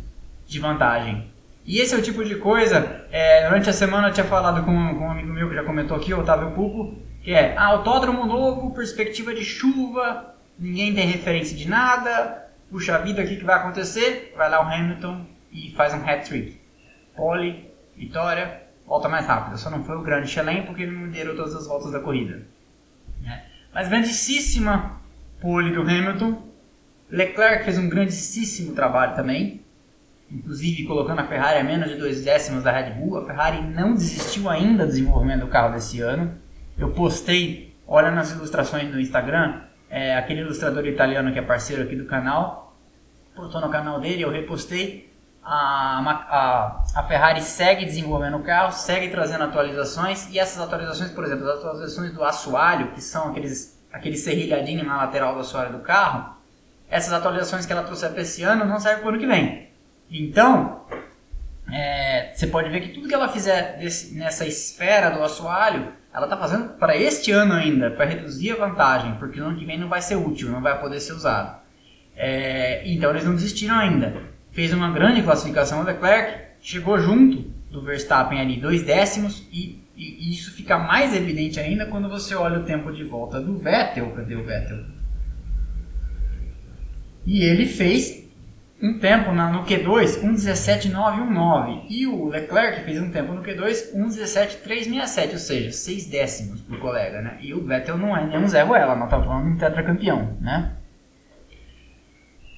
de 0.45 0.59
vantagem 0.59 1.30
e 1.71 1.79
esse 1.79 1.95
é 1.95 1.97
o 1.97 2.01
tipo 2.01 2.21
de 2.21 2.35
coisa, 2.35 3.05
é, 3.13 3.47
durante 3.47 3.69
a 3.69 3.71
semana 3.71 4.09
eu 4.09 4.13
tinha 4.13 4.25
falado 4.25 4.65
com, 4.65 4.73
com, 4.95 5.05
um 5.05 5.11
amigo 5.11 5.31
meu 5.31 5.47
que 5.47 5.55
já 5.55 5.63
comentou 5.63 5.95
aqui, 5.95 6.13
Otávio 6.13 6.51
Pupo, 6.51 7.01
que 7.23 7.33
é 7.33 7.55
ah, 7.55 7.67
autódromo 7.67 8.25
novo, 8.25 8.71
perspectiva 8.71 9.33
de 9.33 9.45
chuva, 9.45 10.35
ninguém 10.59 10.93
tem 10.93 11.07
referência 11.07 11.55
de 11.55 11.69
nada, 11.69 12.45
puxa 12.69 12.97
vida, 12.97 13.21
o 13.21 13.25
que, 13.25 13.37
que 13.37 13.45
vai 13.45 13.55
acontecer? 13.55 14.33
Vai 14.35 14.49
lá 14.49 14.59
o 14.59 14.69
Hamilton 14.69 15.25
e 15.49 15.71
faz 15.71 15.93
um 15.93 16.05
hat-trick. 16.05 16.59
Pole, 17.15 17.71
vitória, 17.95 18.63
volta 18.85 19.07
mais 19.07 19.25
rápida. 19.25 19.55
Só 19.55 19.69
não 19.69 19.85
foi 19.85 19.95
o 19.95 20.01
grande 20.01 20.27
Chelem 20.27 20.63
porque 20.63 20.83
ele 20.83 20.91
não 20.91 21.05
liderou 21.05 21.37
todas 21.37 21.55
as 21.55 21.67
voltas 21.67 21.93
da 21.93 22.01
corrida. 22.01 22.45
Né? 23.21 23.45
Mas 23.73 23.87
grandíssima 23.87 24.99
pole 25.39 25.71
do 25.71 25.83
Hamilton. 25.83 26.49
Leclerc 27.09 27.63
fez 27.63 27.77
um 27.77 27.87
grandíssimo 27.87 28.75
trabalho 28.75 29.15
também 29.15 29.61
inclusive 30.31 30.85
colocando 30.85 31.19
a 31.19 31.27
Ferrari 31.27 31.59
a 31.59 31.63
menos 31.63 31.89
de 31.89 31.95
dois 31.95 32.23
décimos 32.23 32.63
da 32.63 32.71
Red 32.71 32.91
Bull. 32.91 33.17
A 33.17 33.25
Ferrari 33.25 33.61
não 33.61 33.93
desistiu 33.93 34.49
ainda 34.49 34.85
do 34.85 34.89
desenvolvimento 34.89 35.41
do 35.41 35.47
carro 35.47 35.73
desse 35.73 36.01
ano. 36.01 36.33
Eu 36.77 36.91
postei, 36.91 37.75
olha 37.85 38.09
nas 38.09 38.31
ilustrações 38.31 38.89
do 38.89 38.99
Instagram, 38.99 39.61
é, 39.89 40.15
aquele 40.15 40.41
ilustrador 40.41 40.85
italiano 40.85 41.33
que 41.33 41.39
é 41.39 41.41
parceiro 41.41 41.83
aqui 41.83 41.95
do 41.95 42.05
canal, 42.05 42.77
postou 43.35 43.59
no 43.59 43.69
canal 43.69 43.99
dele, 43.99 44.23
eu 44.23 44.31
repostei. 44.31 45.11
A, 45.43 45.99
a, 46.29 46.83
a 46.99 47.03
Ferrari 47.03 47.41
segue 47.41 47.83
desenvolvendo 47.83 48.37
o 48.37 48.43
carro, 48.43 48.71
segue 48.71 49.09
trazendo 49.09 49.43
atualizações 49.43 50.29
e 50.31 50.39
essas 50.39 50.61
atualizações, 50.61 51.11
por 51.11 51.25
exemplo, 51.25 51.49
as 51.49 51.57
atualizações 51.57 52.13
do 52.13 52.23
assoalho, 52.23 52.91
que 52.91 53.01
são 53.01 53.29
aqueles, 53.29 53.77
aquele 53.91 54.17
serrilhadinho 54.17 54.85
na 54.85 54.97
lateral 54.97 55.33
do 55.33 55.41
assoalho 55.41 55.73
do 55.73 55.79
carro, 55.79 56.35
essas 56.89 57.11
atualizações 57.11 57.65
que 57.65 57.73
ela 57.73 57.83
trouxe 57.83 58.07
para 58.07 58.21
esse 58.21 58.43
ano 58.43 58.65
não 58.65 58.79
servem 58.79 59.01
para 59.01 59.07
o 59.07 59.09
ano 59.09 59.19
que 59.19 59.27
vem. 59.27 59.70
Então, 60.11 60.81
é, 61.71 62.33
você 62.35 62.47
pode 62.47 62.69
ver 62.69 62.81
que 62.81 62.89
tudo 62.89 63.07
que 63.07 63.13
ela 63.13 63.29
fizer 63.29 63.77
desse, 63.79 64.13
nessa 64.13 64.45
esfera 64.45 65.09
do 65.09 65.23
assoalho, 65.23 65.93
ela 66.13 66.25
está 66.25 66.35
fazendo 66.35 66.73
para 66.73 66.97
este 66.97 67.31
ano 67.31 67.53
ainda, 67.53 67.89
para 67.89 68.05
reduzir 68.05 68.51
a 68.51 68.55
vantagem, 68.55 69.15
porque 69.15 69.39
no 69.39 69.47
ano 69.47 69.57
que 69.57 69.65
vem 69.65 69.79
não 69.79 69.87
vai 69.87 70.01
ser 70.01 70.17
útil, 70.17 70.51
não 70.51 70.61
vai 70.61 70.79
poder 70.81 70.99
ser 70.99 71.13
usado. 71.13 71.61
É, 72.15 72.81
então 72.85 73.09
eles 73.09 73.23
não 73.23 73.33
desistiram 73.33 73.79
ainda. 73.79 74.13
Fez 74.51 74.73
uma 74.73 74.91
grande 74.91 75.23
classificação 75.23 75.79
o 75.79 75.83
Leclerc, 75.83 76.41
chegou 76.61 76.99
junto 76.99 77.49
do 77.71 77.81
Verstappen 77.81 78.41
ali 78.41 78.59
dois 78.59 78.83
décimos 78.83 79.47
e, 79.49 79.81
e, 79.95 80.33
isso 80.33 80.51
fica 80.51 80.77
mais 80.77 81.15
evidente 81.15 81.57
ainda 81.57 81.85
quando 81.85 82.09
você 82.09 82.35
olha 82.35 82.59
o 82.59 82.63
tempo 82.63 82.91
de 82.91 83.05
volta 83.05 83.39
do 83.39 83.57
Vettel. 83.57 84.11
Cadê 84.11 84.35
o 84.35 84.43
Vettel? 84.43 84.83
E 87.25 87.43
ele 87.45 87.65
fez 87.65 88.20
um 88.81 88.97
tempo 88.97 89.31
na, 89.31 89.51
no 89.51 89.63
Q2, 89.63 90.21
1,17,919. 90.21 91.85
E 91.87 92.07
o 92.07 92.27
Leclerc 92.27 92.83
fez 92.83 92.99
um 92.99 93.11
tempo 93.11 93.33
no 93.33 93.43
Q2, 93.43 93.93
1,17,367, 93.95 95.33
ou 95.33 95.37
seja, 95.37 95.71
6 95.71 96.05
décimos 96.07 96.61
por 96.61 96.79
colega, 96.79 97.21
né? 97.21 97.37
E 97.41 97.53
o 97.53 97.63
Vettel 97.63 97.97
não 97.97 98.17
é 98.17 98.25
nenhum 98.25 98.47
Zé 98.47 98.63
Ruela, 98.63 98.95
nós 98.95 99.05
estamos 99.05 99.27
falando 99.27 99.45
de 99.45 99.51
um 99.51 99.57
tetracampeão, 99.57 100.37
né? 100.41 100.71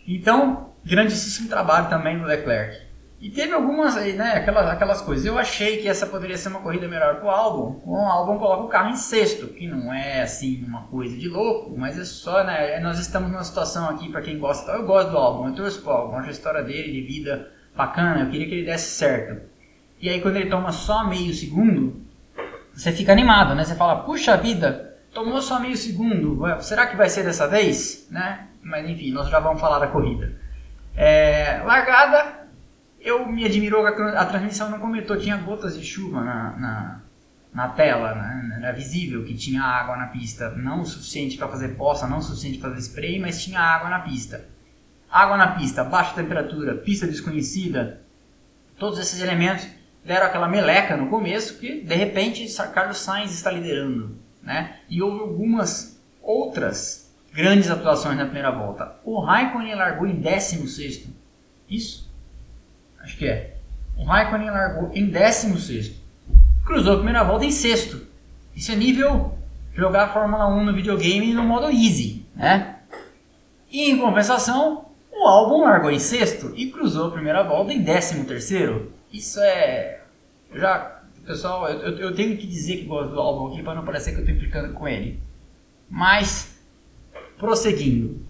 Então, 0.07 0.69
grandíssimo 0.85 1.49
trabalho 1.49 1.89
também 1.89 2.17
do 2.17 2.25
Leclerc. 2.25 2.92
E 3.23 3.29
teve 3.29 3.53
algumas 3.53 3.95
aí, 3.95 4.11
né, 4.11 4.33
aquelas, 4.33 4.69
aquelas 4.69 4.99
coisas. 4.99 5.25
Eu 5.25 5.39
achei 5.39 5.77
que 5.77 5.87
essa 5.87 6.05
poderia 6.05 6.37
ser 6.37 6.49
uma 6.49 6.59
corrida 6.59 6.89
melhor 6.89 7.21
pro 7.21 7.29
álbum. 7.29 7.79
O 7.85 7.95
álbum 7.95 8.37
coloca 8.37 8.63
o 8.63 8.67
carro 8.67 8.89
em 8.89 8.97
sexto, 8.97 9.47
que 9.47 9.65
não 9.65 9.93
é 9.93 10.23
assim 10.23 10.61
uma 10.67 10.81
coisa 10.87 11.15
de 11.17 11.29
louco, 11.29 11.73
mas 11.77 11.97
é 11.97 12.03
só, 12.03 12.43
né? 12.43 12.81
Nós 12.81 12.99
estamos 12.99 13.31
numa 13.31 13.45
situação 13.45 13.87
aqui, 13.89 14.09
para 14.09 14.21
quem 14.21 14.37
gosta, 14.37 14.73
eu 14.73 14.85
gosto 14.85 15.11
do 15.11 15.17
álbum, 15.17 15.47
eu 15.47 15.55
torço 15.55 15.81
pro 15.81 15.91
álbum, 15.91 16.17
acho 16.17 16.27
a 16.27 16.31
história 16.33 16.63
dele 16.63 16.91
de 16.91 16.99
vida 16.99 17.49
bacana, 17.73 18.25
eu 18.25 18.29
queria 18.29 18.45
que 18.45 18.55
ele 18.55 18.65
desse 18.65 18.91
certo. 18.91 19.41
E 20.01 20.09
aí 20.09 20.19
quando 20.19 20.35
ele 20.35 20.49
toma 20.49 20.73
só 20.73 21.07
meio 21.07 21.33
segundo, 21.33 22.01
você 22.73 22.91
fica 22.91 23.13
animado, 23.13 23.55
né? 23.55 23.63
Você 23.63 23.75
fala, 23.75 24.03
puxa 24.03 24.35
vida, 24.35 24.97
tomou 25.13 25.41
só 25.41 25.61
meio 25.61 25.77
segundo, 25.77 26.45
será 26.59 26.87
que 26.87 26.97
vai 26.97 27.07
ser 27.07 27.23
dessa 27.23 27.47
vez? 27.47 28.05
Né? 28.11 28.47
Mas 28.61 28.89
enfim, 28.89 29.13
nós 29.13 29.29
já 29.29 29.39
vamos 29.39 29.61
falar 29.61 29.79
da 29.79 29.87
corrida. 29.87 30.33
É, 30.93 31.61
largada, 31.65 32.42
eu 33.03 33.27
me 33.27 33.45
admirou 33.45 33.83
que 33.83 34.01
a 34.01 34.25
transmissão 34.25 34.69
não 34.69 34.79
comentou, 34.79 35.17
tinha 35.17 35.37
gotas 35.37 35.77
de 35.77 35.85
chuva 35.85 36.23
na, 36.23 36.51
na, 36.57 37.01
na 37.53 37.69
tela, 37.69 38.15
né? 38.15 38.59
era 38.61 38.71
visível 38.71 39.25
que 39.25 39.35
tinha 39.35 39.61
água 39.61 39.97
na 39.97 40.07
pista, 40.07 40.49
não 40.51 40.81
o 40.81 40.85
suficiente 40.85 41.37
para 41.37 41.49
fazer 41.49 41.75
poça, 41.75 42.07
não 42.07 42.17
o 42.17 42.21
suficiente 42.21 42.57
para 42.57 42.69
fazer 42.69 42.81
spray, 42.81 43.19
mas 43.19 43.43
tinha 43.43 43.59
água 43.59 43.89
na 43.89 43.99
pista. 43.99 44.45
Água 45.11 45.37
na 45.37 45.47
pista, 45.47 45.83
baixa 45.83 46.15
temperatura, 46.15 46.75
pista 46.75 47.05
desconhecida, 47.05 48.01
todos 48.79 48.97
esses 48.97 49.21
elementos 49.21 49.67
deram 50.03 50.25
aquela 50.25 50.47
meleca 50.47 50.97
no 50.97 51.09
começo 51.09 51.59
que 51.59 51.81
de 51.81 51.95
repente 51.95 52.47
Carlos 52.73 52.97
Sainz 52.97 53.31
está 53.31 53.51
liderando, 53.51 54.17
né? 54.41 54.77
E 54.89 55.01
houve 55.01 55.19
algumas 55.19 56.01
outras 56.21 57.13
grandes 57.33 57.69
atuações 57.69 58.17
na 58.17 58.25
primeira 58.25 58.51
volta. 58.51 58.95
O 59.03 59.19
Raikkonen 59.19 59.75
largou 59.75 60.07
em 60.07 60.15
16 60.15 61.09
Isso? 61.69 62.02
Acho 63.03 63.17
que 63.17 63.27
é. 63.27 63.57
O 63.97 64.05
Raikkonen 64.05 64.49
largou 64.49 64.91
em 64.93 65.05
16 65.05 66.01
Cruzou 66.65 66.93
a 66.93 66.95
primeira 66.95 67.23
volta 67.23 67.45
em 67.45 67.51
sexto. 67.51 68.07
Isso 68.55 68.71
é 68.71 68.75
nível 68.75 69.37
jogar 69.73 70.13
Fórmula 70.13 70.47
1 70.47 70.63
no 70.63 70.73
videogame 70.73 71.33
no 71.33 71.43
modo 71.43 71.69
easy, 71.69 72.25
né? 72.35 72.77
E 73.69 73.89
em 73.89 73.97
compensação, 73.97 74.85
o 75.11 75.27
álbum 75.27 75.63
largou 75.63 75.91
em 75.91 75.99
sexto 75.99 76.53
e 76.55 76.71
cruzou 76.71 77.07
a 77.07 77.11
primeira 77.11 77.43
volta 77.43 77.73
em 77.73 77.81
décimo 77.81 78.25
terceiro. 78.25 78.93
Isso 79.11 79.39
é. 79.41 80.01
Já. 80.53 81.01
Pessoal, 81.25 81.69
eu, 81.69 81.97
eu 81.97 82.15
tenho 82.15 82.37
que 82.37 82.45
dizer 82.45 82.77
que 82.77 82.85
gosto 82.85 83.11
do 83.11 83.19
álbum 83.19 83.53
aqui 83.53 83.63
para 83.63 83.75
não 83.75 83.85
parecer 83.85 84.11
que 84.11 84.17
eu 84.17 84.21
estou 84.21 84.35
implicando 84.35 84.73
com 84.73 84.87
ele. 84.87 85.19
Mas, 85.89 86.57
prosseguindo. 87.37 88.25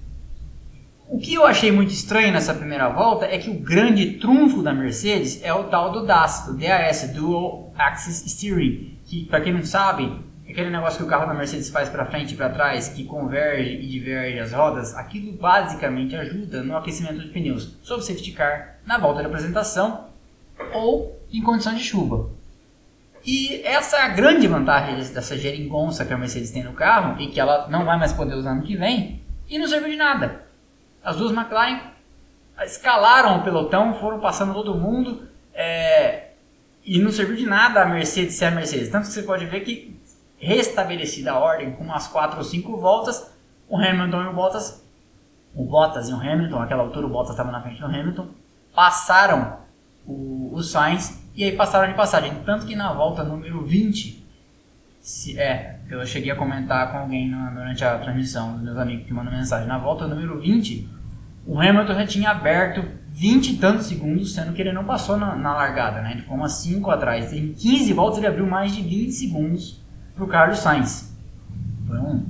O 1.13 1.19
que 1.19 1.35
eu 1.35 1.45
achei 1.45 1.71
muito 1.71 1.91
estranho 1.91 2.33
nessa 2.33 2.55
primeira 2.55 2.89
volta 2.89 3.27
é 3.27 3.37
que 3.37 3.47
o 3.47 3.53
grande 3.53 4.13
trunfo 4.13 4.63
da 4.63 4.73
Mercedes 4.73 5.43
é 5.43 5.53
o 5.53 5.65
tal 5.65 5.91
do 5.91 6.07
DAS, 6.07 6.47
do 6.47 6.57
DAS, 6.57 7.13
Dual 7.13 7.71
Axis 7.77 8.31
Steering, 8.31 8.97
que 9.05 9.23
para 9.25 9.39
quem 9.39 9.53
não 9.53 9.63
sabe, 9.63 10.11
é 10.43 10.51
aquele 10.51 10.71
negócio 10.71 10.97
que 10.97 11.03
o 11.03 11.07
carro 11.07 11.27
da 11.27 11.35
Mercedes 11.35 11.69
faz 11.69 11.87
para 11.87 12.07
frente 12.07 12.33
e 12.33 12.35
para 12.35 12.49
trás, 12.49 12.87
que 12.87 13.03
converge 13.03 13.75
e 13.75 13.87
diverge 13.87 14.39
as 14.39 14.53
rodas, 14.53 14.95
aquilo 14.95 15.33
basicamente 15.33 16.15
ajuda 16.15 16.63
no 16.63 16.75
aquecimento 16.75 17.19
de 17.19 17.27
pneus, 17.27 17.77
sob 17.83 18.03
safety 18.03 18.31
car, 18.31 18.79
na 18.83 18.97
volta 18.97 19.19
de 19.19 19.27
apresentação 19.27 20.07
ou 20.73 21.15
em 21.31 21.43
condição 21.43 21.75
de 21.75 21.83
chuva. 21.83 22.31
E 23.23 23.61
essa 23.63 23.97
é 23.97 24.01
a 24.01 24.09
grande 24.09 24.47
vantagem 24.47 24.95
dessa 24.95 25.37
geringonça 25.37 26.05
que 26.05 26.11
a 26.11 26.17
Mercedes 26.17 26.49
tem 26.49 26.63
no 26.63 26.73
carro 26.73 27.21
e 27.21 27.27
que 27.27 27.39
ela 27.39 27.67
não 27.67 27.85
vai 27.85 27.99
mais 27.99 28.13
poder 28.13 28.33
usar 28.33 28.55
no 28.55 28.63
que 28.63 28.75
vem 28.75 29.21
e 29.47 29.59
não 29.59 29.67
serviu 29.67 29.91
de 29.91 29.95
nada. 29.95 30.42
As 31.03 31.17
duas 31.17 31.31
McLaren 31.31 31.81
escalaram 32.63 33.37
o 33.37 33.43
pelotão, 33.43 33.95
foram 33.95 34.19
passando 34.19 34.53
todo 34.53 34.75
mundo 34.75 35.27
é, 35.53 36.29
e 36.83 36.99
não 36.99 37.11
serviu 37.11 37.35
de 37.35 37.45
nada 37.45 37.81
a 37.81 37.85
Mercedes 37.85 38.35
ser 38.35 38.45
a 38.45 38.51
Mercedes. 38.51 38.89
Tanto 38.89 39.07
que 39.07 39.13
você 39.13 39.23
pode 39.23 39.45
ver 39.45 39.61
que 39.61 39.99
restabelecida 40.37 41.31
a 41.31 41.39
ordem 41.39 41.71
com 41.71 41.83
umas 41.83 42.07
4 42.07 42.37
ou 42.37 42.43
5 42.43 42.77
voltas, 42.77 43.31
o 43.67 43.77
Hamilton 43.77 44.23
e 44.23 44.27
o 44.27 44.33
Bottas, 44.33 44.83
o 45.55 45.63
Bottas 45.63 46.09
e 46.09 46.13
o 46.13 46.17
Hamilton, 46.17 46.59
naquela 46.59 46.83
altura 46.83 47.05
o 47.05 47.09
Bottas 47.09 47.31
estava 47.31 47.51
na 47.51 47.61
frente 47.61 47.79
do 47.79 47.85
Hamilton, 47.85 48.27
passaram 48.73 49.57
o, 50.05 50.51
o 50.53 50.61
Sainz 50.61 51.21
e 51.35 51.43
aí 51.43 51.55
passaram 51.55 51.87
de 51.87 51.95
passagem. 51.95 52.33
Tanto 52.45 52.65
que 52.65 52.75
na 52.75 52.91
volta 52.93 53.23
número 53.23 53.63
20, 53.63 54.25
se, 55.01 55.39
é, 55.39 55.72
eu 55.89 56.05
cheguei 56.05 56.31
a 56.31 56.35
comentar 56.35 56.91
com 56.91 56.97
alguém 56.97 57.29
na, 57.29 57.49
durante 57.49 57.83
a 57.83 57.97
transmissão, 57.97 58.53
dos 58.53 58.63
meus 58.63 58.77
amigos 58.77 59.05
que 59.05 59.13
mandam 59.13 59.33
mensagem, 59.33 59.67
na 59.67 59.77
volta 59.77 60.07
número 60.07 60.39
20, 60.39 60.89
o 61.45 61.59
Hamilton 61.59 61.93
já 61.93 62.07
tinha 62.07 62.29
aberto 62.29 62.83
20 63.09 63.49
e 63.49 63.57
tantos 63.57 63.87
segundos, 63.87 64.33
sendo 64.33 64.53
que 64.53 64.61
ele 64.61 64.71
não 64.71 64.85
passou 64.85 65.17
na, 65.17 65.35
na 65.35 65.53
largada, 65.53 66.01
né? 66.01 66.11
Ele 66.11 66.21
ficou 66.21 66.37
umas 66.37 66.53
5 66.53 66.89
atrás. 66.89 67.33
Em 67.33 67.53
15 67.53 67.93
voltas 67.93 68.17
ele 68.17 68.27
abriu 68.27 68.47
mais 68.47 68.73
de 68.75 68.81
20 68.81 69.11
segundos 69.11 69.81
para 70.15 70.23
o 70.23 70.27
Carlos 70.27 70.59
Sainz. 70.59 71.13
Então, 71.83 72.23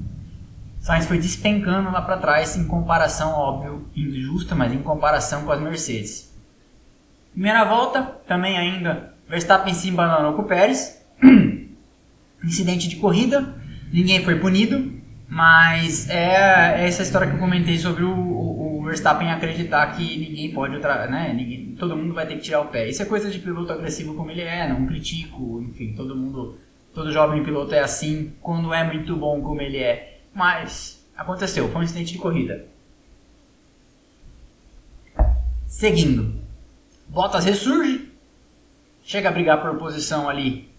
Sainz 0.79 1.05
foi 1.05 1.17
despencando 1.17 1.91
lá 1.91 2.01
para 2.01 2.17
trás 2.17 2.57
em 2.57 2.67
comparação, 2.67 3.31
óbvio, 3.31 3.87
injusta, 3.95 4.55
mas 4.55 4.73
em 4.73 4.81
comparação 4.81 5.43
com 5.45 5.51
as 5.51 5.61
Mercedes. 5.61 6.33
Primeira 7.31 7.63
volta, 7.63 8.03
também 8.27 8.57
ainda, 8.57 9.13
Verstappen 9.27 9.73
se 9.73 9.89
embananou 9.89 10.33
com 10.33 10.41
o 10.41 10.45
Pérez. 10.45 11.02
Incidente 12.43 12.89
de 12.89 12.97
corrida, 12.97 13.55
ninguém 13.91 14.23
foi 14.23 14.39
punido, 14.39 14.91
mas 15.29 16.09
é, 16.09 16.81
é 16.81 16.87
essa 16.87 17.03
história 17.03 17.27
que 17.27 17.35
eu 17.35 17.39
comentei 17.39 17.77
sobre 17.77 18.03
o, 18.03 18.13
o, 18.13 18.79
o 18.79 18.83
Verstappen 18.83 19.31
acreditar 19.31 19.95
que 19.95 20.17
ninguém 20.17 20.51
pode, 20.51 20.77
né, 20.77 21.33
ninguém, 21.33 21.75
todo 21.79 21.95
mundo 21.95 22.13
vai 22.13 22.27
ter 22.27 22.35
que 22.35 22.41
tirar 22.41 22.61
o 22.61 22.67
pé. 22.67 22.89
Isso 22.89 23.01
é 23.01 23.05
coisa 23.05 23.31
de 23.31 23.39
piloto 23.39 23.71
agressivo 23.71 24.13
como 24.13 24.29
ele 24.29 24.41
é, 24.41 24.67
não 24.67 24.85
critico, 24.85 25.61
enfim, 25.61 25.93
todo 25.93 26.15
mundo, 26.15 26.57
todo 26.93 27.11
jovem 27.11 27.43
piloto 27.43 27.73
é 27.73 27.79
assim 27.79 28.33
quando 28.41 28.73
é 28.73 28.83
muito 28.83 29.15
bom 29.15 29.41
como 29.41 29.61
ele 29.61 29.77
é. 29.77 30.19
Mas 30.35 31.03
aconteceu, 31.15 31.69
foi 31.69 31.81
um 31.81 31.83
incidente 31.83 32.13
de 32.13 32.19
corrida. 32.19 32.65
Seguindo, 35.65 36.35
Bottas 37.07 37.45
ressurge, 37.45 38.11
chega 39.03 39.29
a 39.29 39.31
brigar 39.31 39.61
por 39.61 39.77
posição 39.77 40.29
ali 40.29 40.72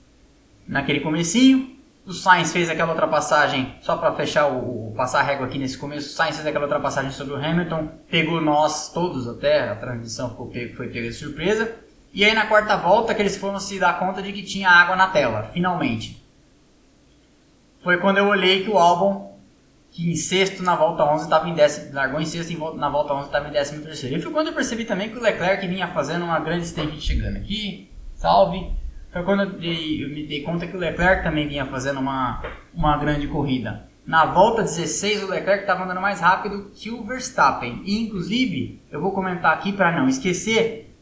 naquele 0.67 1.01
comecinho. 1.01 1.75
O 2.07 2.13
Sainz 2.13 2.53
fez 2.53 2.69
aquela 2.69 2.91
ultrapassagem, 2.91 3.75
só 3.81 3.97
para 3.97 4.13
fechar 4.13 4.47
o, 4.47 4.91
o, 4.91 4.95
passar 4.95 5.21
a 5.21 5.23
régua 5.23 5.47
aqui 5.47 5.59
nesse 5.59 5.79
começo, 5.79 6.09
o 6.09 6.13
Sainz 6.13 6.37
fez 6.37 6.47
aquela 6.47 6.65
ultrapassagem 6.65 7.11
sobre 7.11 7.33
o 7.33 7.37
Hamilton, 7.37 7.89
pegou 8.11 8.43
nós 8.43 8.93
todos 8.93 9.27
até, 9.27 9.71
a 9.71 9.75
transmissão 9.75 10.29
ficou 10.29 10.49
pego, 10.49 10.77
foi 10.77 10.89
pega 10.89 11.09
de 11.09 11.15
surpresa. 11.15 11.75
E 12.13 12.23
aí 12.23 12.35
na 12.35 12.47
quarta 12.47 12.77
volta 12.77 13.15
que 13.15 13.23
eles 13.23 13.39
foram 13.39 13.59
se 13.59 13.79
dar 13.79 13.99
conta 13.99 14.23
de 14.23 14.33
que 14.33 14.43
tinha 14.43 14.69
água 14.69 14.95
na 14.95 15.07
tela, 15.07 15.45
finalmente. 15.55 16.23
Foi 17.83 17.97
quando 17.97 18.19
eu 18.19 18.27
olhei 18.27 18.63
que 18.63 18.71
o 18.71 18.79
álbum 18.79 19.35
que 19.95 20.11
em 20.11 20.17
sexto 20.17 20.61
na 20.61 20.75
volta 20.75 21.05
11 21.05 21.25
estava 21.25 21.49
em 21.49 21.55
décimo, 21.55 21.95
largou 21.95 22.21
em 22.21 22.27
sexto 22.27 22.75
na 22.75 22.89
volta 22.89 23.15
11 23.15 23.27
estava 23.27 23.49
em 23.49 23.53
décimo 23.53 23.83
terceiro. 23.83 24.17
E 24.17 24.21
foi 24.21 24.33
quando 24.33 24.49
eu 24.49 24.53
percebi 24.53 24.85
também 24.85 25.09
que 25.09 25.17
o 25.17 25.23
Leclerc 25.23 25.65
vinha 25.69 25.87
fazendo 25.87 26.25
uma 26.25 26.41
grande 26.41 26.67
stint 26.67 27.01
chegando 27.01 27.37
aqui, 27.37 27.89
salve. 28.17 28.73
Foi 29.15 29.23
quando 29.23 29.43
eu, 29.63 30.09
me 30.09 30.27
dei 30.27 30.43
conta 30.43 30.67
que 30.67 30.77
o 30.77 30.81
Leclerc 30.81 31.23
também 31.23 31.47
vinha 31.47 31.65
fazendo 31.65 32.01
uma, 32.01 32.43
uma 32.75 32.97
grande 32.97 33.29
corrida. 33.29 33.87
Na 34.05 34.27
volta 34.27 34.63
16 34.63 35.23
o 35.23 35.29
Leclerc 35.29 35.63
estava 35.63 35.85
andando 35.85 36.01
mais 36.01 36.19
rápido 36.19 36.73
que 36.75 36.91
o 36.91 37.05
Verstappen. 37.05 37.81
E 37.85 38.03
inclusive, 38.03 38.83
eu 38.91 39.01
vou 39.01 39.13
comentar 39.13 39.53
aqui 39.53 39.73
para 39.73 39.93
não 39.93 40.09
esquecer 40.09 40.93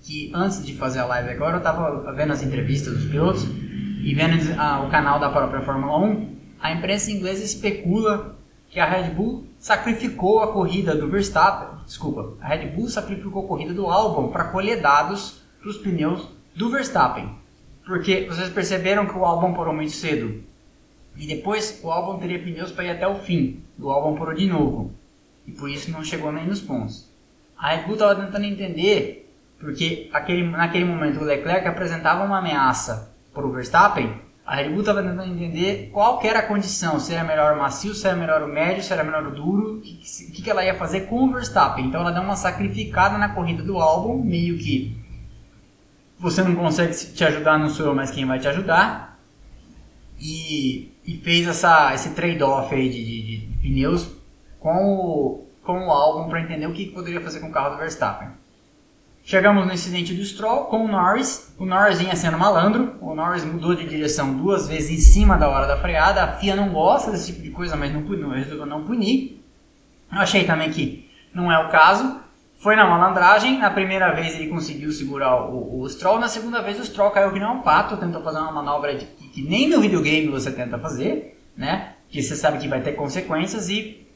que 0.00 0.32
antes 0.34 0.64
de 0.64 0.74
fazer 0.74 1.00
a 1.00 1.04
live 1.04 1.28
agora 1.28 1.56
eu 1.56 1.58
estava 1.58 2.10
vendo 2.14 2.32
as 2.32 2.42
entrevistas 2.42 2.94
dos 2.94 3.10
pilotos 3.10 3.44
e 3.44 4.14
vendo 4.14 4.38
ah, 4.58 4.82
o 4.86 4.90
canal 4.90 5.20
da 5.20 5.28
própria 5.28 5.60
Fórmula 5.60 5.98
1 5.98 6.36
a 6.58 6.72
imprensa 6.72 7.10
inglesa 7.10 7.44
especula 7.44 8.38
que 8.70 8.80
a 8.80 8.86
Red 8.86 9.10
Bull 9.10 9.46
sacrificou 9.58 10.42
a 10.42 10.50
corrida 10.50 10.94
do 10.94 11.10
Verstappen, 11.10 11.84
desculpa, 11.84 12.38
a 12.40 12.48
Red 12.48 12.68
Bull 12.68 12.88
sacrificou 12.88 13.44
a 13.44 13.48
corrida 13.48 13.74
do 13.74 13.86
Albon 13.86 14.28
para 14.28 14.44
colher 14.44 14.80
dados 14.80 15.42
para 15.60 15.68
os 15.68 15.76
pneus 15.76 16.26
do 16.56 16.70
Verstappen. 16.70 17.39
Porque 17.90 18.24
vocês 18.28 18.48
perceberam 18.50 19.04
que 19.04 19.18
o 19.18 19.24
Albon 19.24 19.52
parou 19.52 19.74
muito 19.74 19.90
cedo. 19.90 20.44
E 21.16 21.26
depois 21.26 21.80
o 21.82 21.90
Albon 21.90 22.20
teria 22.20 22.38
pneus 22.38 22.70
para 22.70 22.84
ir 22.84 22.90
até 22.90 23.08
o 23.08 23.16
fim. 23.16 23.64
O 23.76 23.90
Albon 23.90 24.16
parou 24.16 24.32
de 24.32 24.46
novo. 24.46 24.94
E 25.44 25.50
por 25.50 25.68
isso 25.68 25.90
não 25.90 26.04
chegou 26.04 26.30
nem 26.30 26.46
nos 26.46 26.60
pontos. 26.60 27.12
A 27.58 27.70
Red 27.70 27.82
Bull 27.86 27.94
estava 27.94 28.14
tentando 28.14 28.44
entender 28.44 29.28
porque 29.58 30.08
aquele, 30.12 30.48
naquele 30.48 30.84
momento 30.84 31.18
o 31.18 31.24
Leclerc 31.24 31.66
apresentava 31.66 32.22
uma 32.22 32.38
ameaça 32.38 33.12
para 33.34 33.44
o 33.44 33.50
Verstappen 33.50 34.20
a 34.50 34.56
Red 34.56 34.70
Bull 34.70 34.80
estava 34.80 35.00
tentando 35.00 35.32
entender 35.32 35.90
qual 35.92 36.20
era 36.24 36.40
a 36.40 36.42
condição, 36.42 36.98
se 36.98 37.14
era 37.14 37.22
melhor 37.22 37.54
o 37.54 37.58
macio, 37.60 37.94
se 37.94 38.04
era 38.04 38.16
melhor 38.16 38.42
o 38.42 38.48
médio, 38.48 38.82
se 38.82 38.92
era 38.92 39.04
melhor 39.04 39.24
o 39.28 39.30
duro, 39.30 39.76
o 39.76 39.80
que, 39.80 39.94
que, 40.32 40.42
que 40.42 40.50
ela 40.50 40.64
ia 40.64 40.74
fazer 40.74 41.02
com 41.02 41.22
o 41.22 41.32
Verstappen. 41.32 41.86
Então 41.86 42.00
ela 42.00 42.10
deu 42.10 42.20
uma 42.20 42.34
sacrificada 42.34 43.16
na 43.16 43.28
corrida 43.28 43.62
do 43.62 43.78
álbum, 43.78 44.20
meio 44.20 44.58
que 44.58 44.99
você 46.20 46.42
não 46.42 46.54
consegue 46.54 46.94
te 46.94 47.24
ajudar, 47.24 47.58
não 47.58 47.70
sou 47.70 47.86
eu, 47.86 47.94
mas 47.94 48.10
quem 48.10 48.26
vai 48.26 48.38
te 48.38 48.46
ajudar. 48.46 49.18
E, 50.20 50.92
e 51.06 51.16
fez 51.16 51.48
essa, 51.48 51.94
esse 51.94 52.10
trade-off 52.10 52.74
aí 52.74 52.90
de, 52.90 53.02
de, 53.02 53.38
de, 53.38 53.56
pneus 53.56 54.06
com 54.58 54.84
o, 54.84 55.46
com 55.64 55.86
o 55.86 55.90
álbum 55.90 56.28
para 56.28 56.42
entender 56.42 56.66
o 56.66 56.74
que, 56.74 56.90
poderia 56.90 57.22
fazer 57.22 57.40
com 57.40 57.48
o 57.48 57.52
carro 57.52 57.70
do 57.70 57.78
Verstappen. 57.78 58.28
Chegamos 59.24 59.66
no 59.66 59.72
incidente 59.72 60.12
do 60.12 60.22
Stroll 60.22 60.64
com 60.64 60.84
o 60.84 60.88
Norris. 60.88 61.54
O 61.58 61.64
Norris 61.64 61.98
vinha 61.98 62.14
sendo 62.16 62.38
malandro. 62.38 62.96
O 63.00 63.14
Norris 63.14 63.44
mudou 63.44 63.74
de 63.74 63.88
direção 63.88 64.34
duas 64.36 64.68
vezes 64.68 64.90
em 64.90 64.98
cima 64.98 65.38
da 65.38 65.48
hora 65.48 65.66
da 65.66 65.78
freada. 65.78 66.22
A 66.22 66.32
FIA 66.32 66.54
não 66.54 66.70
gosta 66.70 67.10
desse 67.10 67.32
tipo 67.32 67.42
de 67.42 67.50
coisa, 67.50 67.76
mas 67.76 67.92
não, 67.92 68.00
não 68.02 68.30
resolveu 68.30 68.66
não 68.66 68.84
punir. 68.84 69.42
Eu 70.12 70.18
achei 70.18 70.44
também 70.44 70.70
que 70.70 71.08
não 71.32 71.50
é 71.50 71.58
o 71.58 71.70
caso. 71.70 72.20
Foi 72.60 72.76
na 72.76 72.86
malandragem. 72.86 73.58
Na 73.58 73.70
primeira 73.70 74.12
vez 74.14 74.34
ele 74.34 74.48
conseguiu 74.48 74.92
segurar 74.92 75.50
o, 75.50 75.80
o 75.80 75.88
Stroll. 75.88 76.18
Na 76.18 76.28
segunda 76.28 76.60
vez 76.60 76.78
o 76.78 76.84
Stroll 76.84 77.10
caiu 77.10 77.32
que 77.32 77.38
nem 77.38 77.48
um 77.48 77.62
pato. 77.62 77.96
Tentou 77.96 78.22
fazer 78.22 78.38
uma 78.38 78.52
manobra 78.52 78.94
de, 78.94 79.06
que, 79.06 79.28
que 79.28 79.42
nem 79.42 79.68
no 79.68 79.80
videogame 79.80 80.28
você 80.28 80.52
tenta 80.52 80.78
fazer, 80.78 81.40
né? 81.56 81.94
Que 82.10 82.22
você 82.22 82.36
sabe 82.36 82.58
que 82.58 82.68
vai 82.68 82.82
ter 82.82 82.92
consequências 82.92 83.70
e 83.70 84.06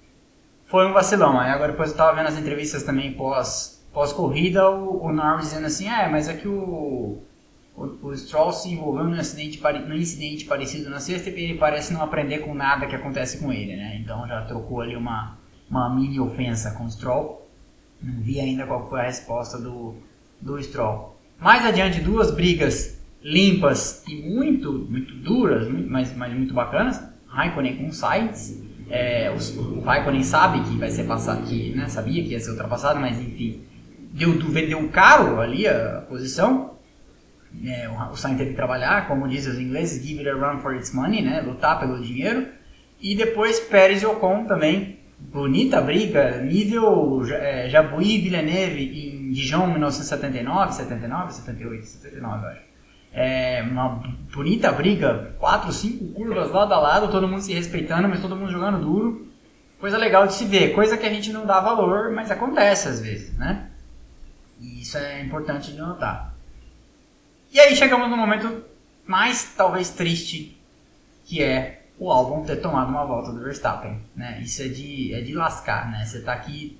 foi 0.67 0.87
um 0.87 0.93
vacilão. 0.93 1.41
Aí 1.41 1.51
agora 1.51 1.73
depois 1.73 1.91
eu 1.91 1.97
tava 1.97 2.15
vendo 2.15 2.27
as 2.29 2.39
entrevistas 2.39 2.83
também 2.83 3.13
pós 3.13 3.83
pós-corrida, 3.95 4.69
o, 4.69 5.05
o 5.05 5.13
Norris 5.13 5.51
dizendo 5.51 5.67
assim, 5.67 5.89
é, 5.89 6.09
mas 6.09 6.29
é 6.29 6.35
que 6.35 6.49
o, 6.49 7.23
o, 7.77 7.83
o 8.03 8.17
Stroll 8.17 8.53
se 8.53 8.69
envolveu 8.73 9.05
num 9.05 9.17
incidente, 9.17 9.63
num 9.87 9.95
incidente 9.95 10.45
parecido 10.47 10.91
na 10.91 10.99
sexta 10.99 11.31
e 11.31 11.45
ele 11.45 11.59
parece 11.59 11.95
não 11.95 12.03
aprender 12.03 12.41
com 12.41 12.53
nada 12.53 12.87
que 12.87 12.97
acontece 12.97 13.39
com 13.39 13.53
ele, 13.53 13.77
né? 13.77 13.97
Então 14.03 14.27
já 14.27 14.43
trocou 14.43 14.81
ali 14.81 14.97
uma, 14.97 15.39
uma 15.71 15.89
mini 15.95 16.19
ofensa 16.19 16.73
com 16.73 16.85
o 16.85 16.91
Stroll. 16.91 17.44
Não 18.03 18.21
vi 18.21 18.41
ainda 18.41 18.67
qual 18.67 18.89
foi 18.89 19.01
a 19.01 19.05
resposta 19.05 19.59
do, 19.59 19.95
do 20.41 20.63
Stroll. 20.63 21.19
Mais 21.41 21.65
adiante, 21.65 22.01
duas 22.01 22.31
brigas 22.31 22.99
limpas 23.23 24.05
e 24.07 24.17
muito, 24.17 24.71
muito 24.73 25.15
duras, 25.15 25.67
mas, 25.69 26.15
mas 26.15 26.35
muito 26.35 26.53
bacanas. 26.53 27.03
Raikkonen 27.27 27.77
com 27.77 27.91
Sainz. 27.91 28.63
É, 28.91 29.33
o, 29.33 29.81
Raikkonen 29.81 30.23
sabe 30.23 30.61
que 30.61 30.77
vai 30.77 30.91
ser 30.91 31.05
passado, 31.05 31.43
que 31.47 31.75
né, 31.75 31.89
sabia 31.89 32.23
que 32.23 32.31
ia 32.31 32.41
ser 32.41 32.51
ultrapassado, 32.51 33.01
mas 33.01 33.19
enfim, 33.19 33.63
deu, 34.13 34.39
vendeu 34.39 34.89
caro 34.91 35.41
ali 35.41 35.67
a 35.67 36.05
posição. 36.09 36.75
É, 37.65 37.89
o, 37.89 38.13
o 38.13 38.17
Sainz 38.17 38.37
teve 38.37 38.51
que 38.51 38.57
trabalhar, 38.57 39.09
como 39.09 39.27
dizem 39.27 39.53
os 39.53 39.59
ingleses, 39.59 40.05
give 40.05 40.19
it 40.19 40.29
a 40.29 40.35
run 40.35 40.59
for 40.59 40.77
its 40.77 40.93
money, 40.93 41.23
né? 41.23 41.41
lutar 41.41 41.81
pelo 41.81 42.01
dinheiro. 42.01 42.47
E 43.01 43.17
depois 43.17 43.59
Pérez 43.59 44.03
e 44.03 44.07
Ocon 44.07 44.45
também, 44.45 44.99
bonita 45.19 45.81
briga, 45.81 46.39
nível 46.43 47.25
é, 47.31 47.69
Jabuí 47.69 48.21
Villeneuve 48.21 49.09
em 49.09 49.33
Dijon 49.33 49.67
1979, 49.69 50.75
79, 50.75 51.33
78, 51.33 51.87
79 51.87 52.47
acho. 52.47 52.61
É 53.13 53.63
uma 53.63 54.03
bonita 54.35 54.73
briga, 54.73 55.35
quatro, 55.39 55.73
cinco 55.73 56.07
curvas 56.15 56.51
lado 56.51 56.75
a 56.75 56.81
lado, 56.81 57.13
todo 57.13 57.29
mundo 57.29 57.43
se 57.43 57.53
respeitando, 57.53 58.09
mas 58.09 58.21
todo 58.21 58.35
mundo 58.35 58.51
jogando 58.51 58.81
duro. 58.81 59.29
Coisa 59.79 59.97
legal 59.97 60.27
de 60.27 60.35
se 60.35 60.45
ver, 60.45 60.75
coisa 60.75 60.97
que 60.97 61.07
a 61.07 61.11
gente 61.11 61.33
não 61.33 61.47
dá 61.47 61.61
valor, 61.61 62.11
mas 62.11 62.31
acontece 62.31 62.89
às 62.89 63.01
vezes, 63.01 63.37
né? 63.37 63.71
E 64.61 64.83
isso 64.83 64.99
é 64.99 65.21
importante 65.21 65.71
de 65.73 65.79
notar. 65.79 66.35
E 67.53 67.61
aí 67.61 67.77
chegamos 67.77 68.11
no 68.11 68.17
momento 68.17 68.65
mais 69.07 69.55
talvez 69.57 69.91
triste, 69.91 70.61
que 71.25 71.41
é 71.41 71.84
o 71.99 72.11
álbum 72.11 72.45
ter 72.45 72.57
tomado 72.57 72.89
uma 72.89 73.05
volta 73.05 73.33
do 73.33 73.43
Verstappen. 73.43 74.01
Né? 74.15 74.41
Isso 74.43 74.63
é 74.63 74.69
de, 74.69 75.15
é 75.15 75.21
de 75.21 75.33
lascar, 75.35 75.91
né? 75.91 76.05
Você 76.05 76.21
tá 76.21 76.33
aqui 76.33 76.79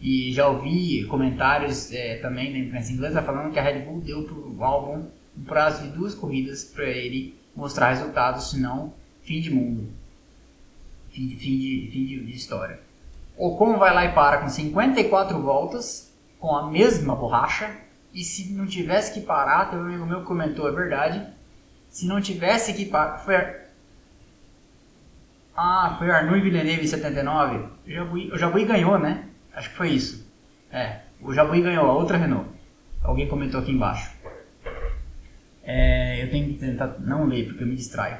e 0.00 0.32
já 0.32 0.48
ouvi 0.48 1.04
comentários 1.06 1.92
é, 1.92 2.16
também 2.16 2.52
na 2.52 2.58
imprensa 2.58 2.92
inglesa 2.92 3.22
falando 3.22 3.52
que 3.52 3.58
a 3.58 3.62
Red 3.62 3.80
Bull 3.80 4.00
deu 4.00 4.24
pro 4.24 4.62
álbum 4.62 5.06
um 5.36 5.44
prazo 5.44 5.82
de 5.82 5.88
duas 5.88 6.14
corridas 6.14 6.64
para 6.64 6.84
ele 6.84 7.34
mostrar 7.56 7.90
resultados, 7.90 8.50
senão 8.50 8.92
fim 9.22 9.40
de 9.40 9.50
mundo. 9.50 9.88
Fim 11.10 11.26
de, 11.26 11.36
fim 11.36 11.58
de, 11.58 11.90
fim 11.92 12.04
de, 12.04 12.26
de 12.26 12.36
história. 12.36 12.80
Ocon 13.36 13.78
vai 13.78 13.94
lá 13.94 14.04
e 14.04 14.12
para 14.12 14.38
com 14.38 14.48
54 14.48 15.40
voltas 15.40 16.12
com 16.38 16.54
a 16.54 16.70
mesma 16.70 17.16
borracha 17.16 17.74
e 18.12 18.22
se 18.22 18.52
não 18.52 18.66
tivesse 18.66 19.12
que 19.12 19.26
parar, 19.26 19.70
teve 19.70 19.82
um 19.82 19.86
amigo 19.86 20.06
meu 20.06 20.22
comentou, 20.22 20.68
é 20.68 20.72
verdade, 20.72 21.26
se 21.88 22.06
não 22.06 22.20
tivesse 22.20 22.72
que 22.74 22.84
parar, 22.84 23.24
ah, 25.56 25.94
foi 25.98 26.10
Arnoux 26.10 26.42
Villeneuve 26.42 26.84
em 26.84 26.86
79, 26.86 27.56
o 27.86 27.90
Jabuí, 27.90 28.30
o 28.32 28.38
Jabuí 28.38 28.64
ganhou, 28.64 28.98
né? 28.98 29.24
Acho 29.54 29.70
que 29.70 29.76
foi 29.76 29.90
isso. 29.90 30.26
É, 30.70 31.00
o 31.20 31.32
Jabuí 31.32 31.60
ganhou, 31.62 31.88
a 31.88 31.94
outra 31.94 32.18
Renault. 32.18 32.48
Alguém 33.02 33.28
comentou 33.28 33.60
aqui 33.60 33.70
embaixo. 33.70 34.10
É, 35.62 36.22
eu 36.22 36.30
tenho 36.30 36.48
que 36.48 36.54
tentar 36.54 36.96
não 36.98 37.26
ler 37.26 37.46
porque 37.46 37.62
eu 37.62 37.66
me 37.66 37.76
distraio. 37.76 38.16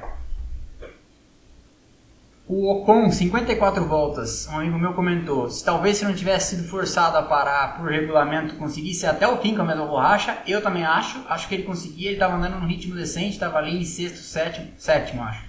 O 2.47 2.71
Ocon, 2.71 3.11
54 3.11 3.85
voltas, 3.85 4.47
um 4.47 4.59
amigo 4.59 4.77
meu 4.77 4.93
comentou, 4.93 5.49
se 5.49 5.65
talvez 5.65 5.97
se 5.97 6.05
não 6.05 6.13
tivesse 6.13 6.55
sido 6.55 6.67
forçado 6.67 7.17
a 7.17 7.23
parar 7.23 7.75
por 7.75 7.89
regulamento 7.89 8.55
conseguisse 8.55 9.07
até 9.07 9.27
o 9.27 9.37
fim 9.37 9.55
com 9.55 9.63
a 9.63 9.65
mesma 9.65 9.87
borracha, 9.87 10.37
eu 10.45 10.61
também 10.61 10.85
acho, 10.85 11.25
acho 11.27 11.47
que 11.47 11.55
ele 11.55 11.63
conseguia, 11.63 12.09
ele 12.09 12.17
estava 12.17 12.35
andando 12.35 12.59
num 12.59 12.67
ritmo 12.67 12.93
decente, 12.93 13.31
estava 13.31 13.57
ali 13.57 13.81
em 13.81 13.83
sexto, 13.83 14.19
sétimo, 14.19 14.67
sétimo 14.77 15.23
acho, 15.23 15.43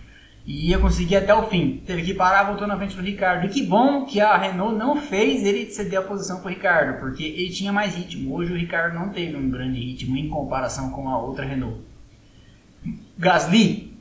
e 0.47 0.71
ia 0.71 0.79
conseguir 0.79 1.17
até 1.17 1.35
o 1.35 1.49
fim, 1.49 1.83
teve 1.85 2.03
que 2.03 2.15
parar, 2.15 2.45
voltou 2.45 2.69
na 2.69 2.77
frente 2.77 2.95
do 2.95 3.03
Ricardo, 3.03 3.47
e 3.47 3.49
que 3.49 3.63
bom 3.63 4.05
que 4.05 4.21
a 4.21 4.37
Renault 4.37 4.77
não 4.77 5.01
fez 5.01 5.45
ele 5.45 5.69
ceder 5.71 5.99
a 5.99 6.03
posição 6.03 6.39
para 6.39 6.47
o 6.47 6.55
Ricardo, 6.55 7.01
porque 7.01 7.25
ele 7.25 7.51
tinha 7.51 7.73
mais 7.73 7.97
ritmo, 7.97 8.35
hoje 8.35 8.53
o 8.53 8.57
Ricardo 8.57 8.95
não 8.95 9.09
teve 9.09 9.37
um 9.37 9.51
grande 9.51 9.81
ritmo 9.81 10.17
em 10.17 10.29
comparação 10.29 10.91
com 10.91 11.09
a 11.09 11.19
outra 11.19 11.45
Renault. 11.45 11.81
Gasly, 13.19 13.93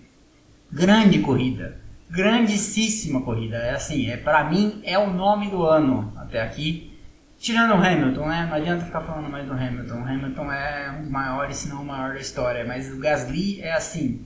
grande 0.72 1.20
corrida, 1.20 1.80
grandíssima 2.10 3.22
corrida. 3.22 3.58
É 3.58 3.72
assim, 3.72 4.10
é 4.10 4.18
para 4.18 4.44
mim 4.44 4.82
é 4.84 5.00
o 5.00 5.12
nome 5.12 5.50
do 5.50 5.64
ano 5.64 6.14
até 6.18 6.42
aqui. 6.42 6.92
Tirando 7.38 7.72
o 7.72 7.84
Hamilton, 7.84 8.28
né? 8.28 8.46
Não 8.50 8.56
adianta 8.56 8.86
ficar 8.86 9.02
falando 9.02 9.30
mais 9.30 9.46
do 9.46 9.54
Hamilton. 9.54 9.96
O 9.96 10.04
Hamilton 10.04 10.52
é 10.52 10.92
um 10.92 11.02
dos 11.02 11.12
maiores, 11.12 11.58
se 11.58 11.68
não 11.68 11.82
o 11.82 11.86
maior 11.86 12.14
da 12.14 12.20
história. 12.20 12.66
Mas 12.66 12.92
o 12.92 12.98
Gasly 12.98 13.62
é 13.62 13.74
assim, 13.74 14.26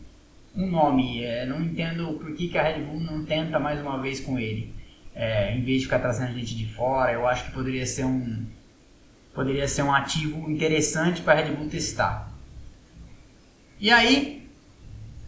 um 0.60 0.70
nome. 0.70 1.24
É, 1.24 1.46
não 1.46 1.62
entendo 1.62 2.14
por 2.14 2.34
que, 2.34 2.48
que 2.48 2.58
a 2.58 2.64
Red 2.64 2.84
Bull 2.84 3.00
não 3.00 3.26
tenta 3.26 3.60
mais 3.60 3.80
uma 3.82 4.02
vez 4.02 4.20
com 4.20 4.38
ele. 4.38 4.74
É, 5.16 5.56
em 5.56 5.62
vez 5.62 5.80
de 5.80 5.86
ficar 5.86 6.00
trazendo 6.00 6.34
gente 6.34 6.56
de 6.56 6.66
fora, 6.66 7.12
eu 7.12 7.28
acho 7.28 7.46
que 7.46 7.52
poderia 7.52 7.86
ser 7.86 8.06
um 8.06 8.46
poderia 9.34 9.68
ser 9.68 9.84
um 9.84 9.94
ativo 9.94 10.50
interessante 10.50 11.22
para 11.22 11.40
a 11.40 11.44
Red 11.44 11.54
Bull 11.54 11.70
testar. 11.70 12.32
E 13.80 13.90
aí, 13.90 14.48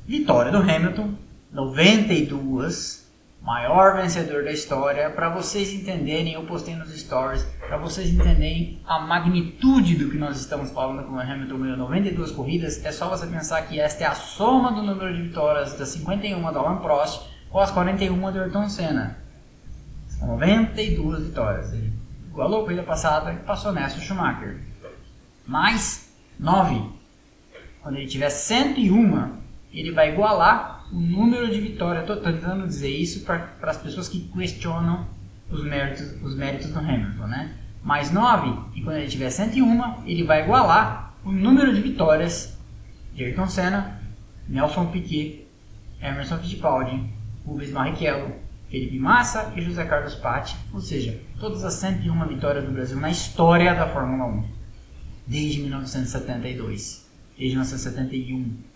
vitória 0.06 0.52
do 0.52 0.58
Hamilton, 0.58 1.16
92, 1.52 3.01
maior 3.42 3.98
vencedor 3.98 4.44
da 4.44 4.52
história, 4.52 5.10
para 5.10 5.30
vocês 5.30 5.74
entenderem, 5.74 6.34
eu 6.34 6.44
postei 6.44 6.76
nos 6.76 6.90
stories, 6.98 7.44
para 7.68 7.78
vocês 7.78 8.10
entenderem 8.10 8.80
a 8.86 9.00
magnitude 9.00 9.96
do 9.96 10.12
que 10.12 10.18
nós 10.18 10.40
estamos 10.40 10.72
falando 10.72 11.04
com 11.08 11.16
o 11.16 11.20
Hamilton 11.20 11.60
ganhou 11.60 11.78
92 11.78 12.32
corridas, 12.32 12.86
é 12.86 12.92
só 12.92 13.10
você 13.10 13.26
pensar 13.26 13.64
que 13.64 13.80
esta 13.80 14.04
é 14.04 14.08
a 14.08 14.14
soma 14.14 14.72
do 14.72 14.84
número 14.84 15.14
de 15.14 15.24
vitórias 15.24 15.74
das 15.74 15.90
51 15.90 16.40
da 16.54 16.60
Alan 16.60 16.78
Prost 16.78 17.30
com 17.50 17.60
as 17.60 17.72
41 17.72 18.32
do 18.32 18.40
Ayrton 18.40 18.70
Senna. 18.70 19.18
São 20.08 20.28
92 20.28 21.26
vitórias. 21.26 21.74
Ele 21.74 21.92
igualou 22.30 22.62
a 22.62 22.64
corrida 22.64 22.84
passada 22.84 23.34
e 23.34 23.38
passou 23.38 23.72
nessa 23.72 23.98
o 23.98 24.02
Schumacher. 24.02 24.62
Mais 25.46 26.14
9. 26.40 26.90
Quando 27.82 27.98
ele 27.98 28.08
tiver 28.08 28.30
101, 28.30 29.34
ele 29.74 29.92
vai 29.92 30.14
igualar 30.14 30.81
o 30.92 31.00
número 31.00 31.50
de 31.50 31.60
vitórias. 31.60 32.02
Estou 32.02 32.18
tentando 32.18 32.68
dizer 32.68 32.90
isso 32.90 33.24
para 33.26 33.56
as 33.62 33.78
pessoas 33.78 34.10
que 34.10 34.20
questionam 34.20 35.08
os 35.50 35.64
méritos, 35.64 36.22
os 36.22 36.36
méritos 36.36 36.70
do 36.70 36.80
Hamilton, 36.80 37.28
né? 37.28 37.56
Mais 37.84 38.12
9, 38.12 38.54
e 38.76 38.82
quando 38.82 38.98
ele 38.98 39.08
tiver 39.08 39.30
101, 39.30 40.06
ele 40.06 40.24
vai 40.24 40.44
igualar 40.44 41.16
o 41.26 41.32
número 41.32 41.74
de 41.74 41.82
vitórias 41.82 42.58
de 43.14 43.24
Ayrton 43.24 43.48
Senna, 43.48 44.00
Nelson 44.48 44.88
Piquet, 44.88 45.48
Emerson 46.02 46.38
Fittipaldi, 46.38 47.04
Rubens 47.46 47.72
Barrichello, 47.72 48.34
Felipe 48.70 49.00
Massa 49.00 49.52
e 49.56 49.62
José 49.62 49.84
Carlos 49.86 50.16
Patti, 50.16 50.56
ou 50.74 50.80
seja, 50.80 51.20
todas 51.40 51.64
as 51.64 51.74
101 51.76 52.28
vitórias 52.28 52.64
do 52.64 52.72
Brasil 52.72 52.98
na 52.98 53.10
história 53.10 53.74
da 53.76 53.88
Fórmula 53.88 54.26
1, 54.26 54.44
desde 55.28 55.60
1972, 55.62 57.10
desde 57.38 57.56
1971. 57.56 58.71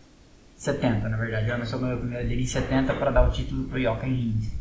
70, 0.56 1.10
na 1.10 1.18
verdade. 1.18 1.50
Emerson 1.50 1.80
ganhou 1.80 1.96
a 1.96 2.00
primeira 2.00 2.24
dele 2.24 2.44
em 2.44 2.48
70 2.48 2.94
para 2.94 3.12
dar 3.12 3.28
o 3.28 3.32
título 3.32 3.68
para 3.68 3.78
o 3.78 3.82
Jochen 3.82 4.14
Rindt. 4.14 4.52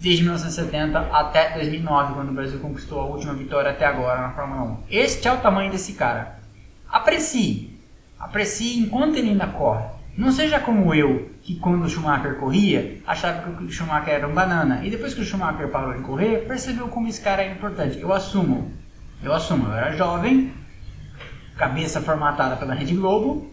Desde 0.00 0.22
1970 0.22 0.98
até 0.98 1.54
2009, 1.54 2.14
quando 2.14 2.30
o 2.30 2.34
Brasil 2.34 2.58
conquistou 2.58 3.00
a 3.00 3.04
última 3.06 3.34
vitória 3.34 3.70
até 3.70 3.86
agora 3.86 4.22
na 4.22 4.30
Fórmula 4.30 4.62
1. 4.62 4.78
Este 4.90 5.28
é 5.28 5.32
o 5.32 5.38
tamanho 5.38 5.70
desse 5.70 5.92
cara. 5.92 6.38
Aprecie. 6.88 7.78
Aprecie 8.18 8.78
enquanto 8.78 9.16
ele 9.16 9.30
ainda 9.30 9.46
corre. 9.46 9.84
Não 10.16 10.30
seja 10.30 10.60
como 10.60 10.94
eu, 10.94 11.30
que 11.42 11.56
quando 11.56 11.84
o 11.84 11.88
Schumacher 11.88 12.36
corria, 12.36 13.00
achava 13.06 13.52
que 13.52 13.64
o 13.64 13.70
Schumacher 13.70 14.14
era 14.14 14.28
um 14.28 14.34
banana. 14.34 14.84
E 14.84 14.90
depois 14.90 15.12
que 15.12 15.20
o 15.20 15.24
Schumacher 15.24 15.68
parou 15.68 15.94
de 15.94 16.02
correr, 16.02 16.46
percebeu 16.46 16.88
como 16.88 17.08
esse 17.08 17.20
cara 17.20 17.42
é 17.42 17.50
importante. 17.50 17.98
Eu 17.98 18.12
assumo. 18.12 18.72
Eu 19.22 19.32
assumo. 19.32 19.66
Eu 19.66 19.74
era 19.74 19.96
jovem, 19.96 20.52
cabeça 21.56 22.00
formatada 22.00 22.56
pela 22.56 22.74
Rede 22.74 22.94
Globo, 22.94 23.50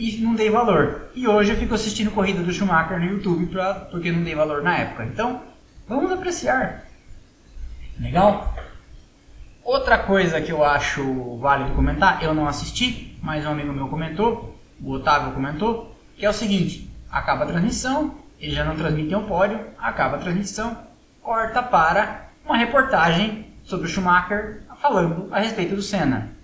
e 0.00 0.16
não 0.16 0.34
dei 0.34 0.48
valor. 0.48 1.10
E 1.14 1.28
hoje 1.28 1.52
eu 1.52 1.56
fico 1.58 1.74
assistindo 1.74 2.10
corrida 2.10 2.42
do 2.42 2.50
Schumacher 2.50 2.98
no 2.98 3.04
YouTube 3.04 3.44
pra, 3.46 3.74
porque 3.74 4.10
não 4.10 4.24
dei 4.24 4.34
valor 4.34 4.62
na 4.62 4.78
época. 4.78 5.04
Então, 5.04 5.42
vamos 5.86 6.10
apreciar. 6.10 6.86
Legal? 8.00 8.54
Outra 9.62 9.98
coisa 9.98 10.40
que 10.40 10.50
eu 10.50 10.64
acho 10.64 11.36
válido 11.36 11.74
comentar, 11.74 12.22
eu 12.22 12.32
não 12.32 12.48
assisti, 12.48 13.18
mas 13.22 13.44
um 13.44 13.50
amigo 13.50 13.74
meu 13.74 13.88
comentou, 13.88 14.58
o 14.82 14.92
Otávio 14.92 15.32
comentou, 15.32 15.94
que 16.16 16.24
é 16.24 16.30
o 16.30 16.32
seguinte: 16.32 16.90
acaba 17.10 17.44
a 17.44 17.48
transmissão, 17.48 18.14
eles 18.40 18.54
já 18.54 18.64
não 18.64 18.76
transmitem 18.76 19.18
o 19.18 19.24
pódio, 19.24 19.60
acaba 19.78 20.16
a 20.16 20.20
transmissão, 20.20 20.78
corta 21.20 21.62
para 21.62 22.30
uma 22.42 22.56
reportagem 22.56 23.48
sobre 23.64 23.86
o 23.86 23.90
Schumacher 23.90 24.62
falando 24.80 25.28
a 25.30 25.40
respeito 25.40 25.76
do 25.76 25.82
Senna. 25.82 26.39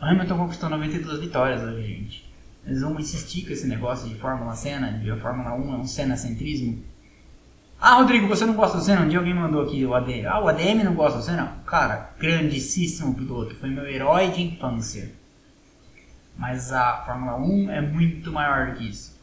O 0.00 0.04
Hamilton 0.04 0.36
conquistou 0.36 0.68
92 0.68 1.20
vitórias 1.20 1.62
hoje, 1.62 1.86
gente. 1.86 2.32
Eles 2.66 2.82
vão 2.82 2.98
insistir 2.98 3.46
com 3.46 3.52
esse 3.52 3.66
negócio 3.66 4.08
de 4.08 4.14
Fórmula 4.16 4.54
Senna, 4.54 4.92
de 4.92 5.10
a 5.10 5.16
Fórmula 5.16 5.54
1 5.54 5.74
é 5.74 5.76
um 5.78 5.86
Senna-centrismo. 5.86 6.82
Ah, 7.80 7.94
Rodrigo, 7.94 8.26
você 8.26 8.44
não 8.44 8.54
gosta 8.54 8.78
do 8.78 8.84
Senna? 8.84 9.02
Um 9.02 9.08
dia 9.08 9.18
alguém 9.18 9.34
mandou 9.34 9.62
aqui 9.62 9.84
o 9.84 9.94
ADM. 9.94 10.26
Ah, 10.26 10.40
o 10.40 10.48
ADM 10.48 10.82
não 10.84 10.94
gosta 10.94 11.18
do 11.18 11.24
Senna? 11.24 11.58
Cara, 11.66 12.10
grandíssimo 12.18 13.14
piloto. 13.14 13.54
Foi 13.54 13.70
meu 13.70 13.86
herói 13.86 14.30
de 14.30 14.42
infância. 14.42 15.12
Mas 16.36 16.72
a 16.72 17.02
Fórmula 17.06 17.36
1 17.36 17.70
é 17.70 17.80
muito 17.80 18.30
maior 18.32 18.72
do 18.72 18.78
que 18.78 18.88
isso. 18.88 19.18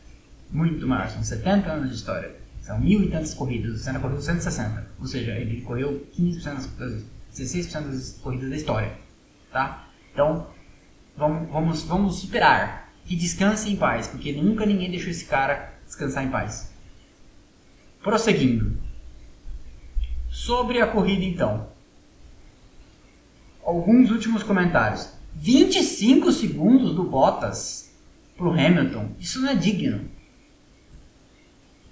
Muito 0.50 0.88
maior. 0.88 1.08
São 1.10 1.24
70 1.24 1.72
anos 1.72 1.90
de 1.90 1.96
história. 1.96 2.36
São 2.62 2.80
mil 2.80 3.04
e 3.04 3.10
tantas 3.10 3.34
corridas. 3.34 3.76
O 3.76 3.78
Senna 3.78 4.00
correu 4.00 4.22
160. 4.22 4.88
Ou 5.00 5.06
seja, 5.06 5.32
ele 5.34 5.62
correu 5.62 6.08
15% 6.18 6.78
das, 6.78 7.04
16% 7.36 7.82
das 7.90 8.20
corridas 8.24 8.50
da 8.50 8.56
história. 8.56 8.94
Tá? 9.52 9.88
Então, 10.12 10.48
vamos, 11.16 11.52
vamos, 11.52 11.84
vamos 11.84 12.20
superar. 12.20 12.92
E 13.06 13.16
descanse 13.16 13.70
em 13.70 13.76
paz, 13.76 14.08
porque 14.08 14.32
nunca 14.32 14.66
ninguém 14.66 14.90
deixou 14.90 15.10
esse 15.10 15.26
cara 15.26 15.74
descansar 15.86 16.24
em 16.24 16.30
paz. 16.30 16.74
Prosseguindo. 18.02 18.78
Sobre 20.30 20.82
a 20.82 20.88
corrida, 20.88 21.24
então. 21.24 21.68
Alguns 23.64 24.10
últimos 24.10 24.42
comentários. 24.42 25.12
25 25.36 26.32
segundos 26.32 26.96
do 26.96 27.04
Bottas 27.04 27.94
para 28.38 28.48
o 28.48 28.52
Hamilton. 28.52 29.12
Isso 29.20 29.42
não 29.42 29.50
é 29.50 29.56
digno. 29.56 30.10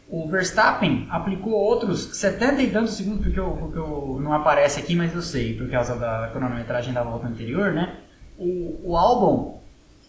O 0.07 0.27
Verstappen 0.27 1.07
aplicou 1.09 1.53
outros 1.53 2.17
70 2.17 2.61
e 2.61 2.71
tantos 2.71 2.95
segundos, 2.95 3.23
porque, 3.23 3.39
eu, 3.39 3.51
porque 3.51 3.77
eu, 3.77 4.19
não 4.21 4.33
aparece 4.33 4.79
aqui, 4.79 4.93
mas 4.93 5.15
eu 5.15 5.21
sei, 5.21 5.55
por 5.55 5.69
causa 5.69 5.95
da 5.95 6.29
cronometragem 6.33 6.93
da 6.93 7.01
volta 7.01 7.27
anterior, 7.27 7.71
né? 7.71 7.97
O, 8.41 8.91
o 8.91 8.97
Albon 8.97 9.61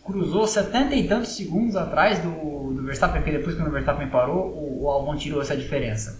cruzou 0.05 0.47
70 0.47 0.95
e 0.95 1.07
tantos 1.07 1.37
segundos 1.37 1.77
atrás 1.77 2.19
do, 2.19 2.73
do 2.73 2.83
Verstappen, 2.83 3.21
porque 3.21 3.37
depois 3.37 3.57
quando 3.57 3.69
o 3.69 3.73
Verstappen 3.73 4.09
parou, 4.09 4.47
o, 4.47 4.85
o 4.85 4.89
Albon 4.89 5.17
tirou 5.17 5.43
essa 5.43 5.57
diferença. 5.57 6.19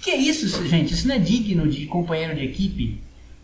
Que 0.00 0.12
é 0.12 0.16
isso, 0.16 0.66
gente? 0.66 0.94
Isso 0.94 1.06
não 1.06 1.16
é 1.16 1.18
digno 1.18 1.68
de 1.68 1.86
companheiro 1.86 2.34
de 2.34 2.44
equipe. 2.44 3.02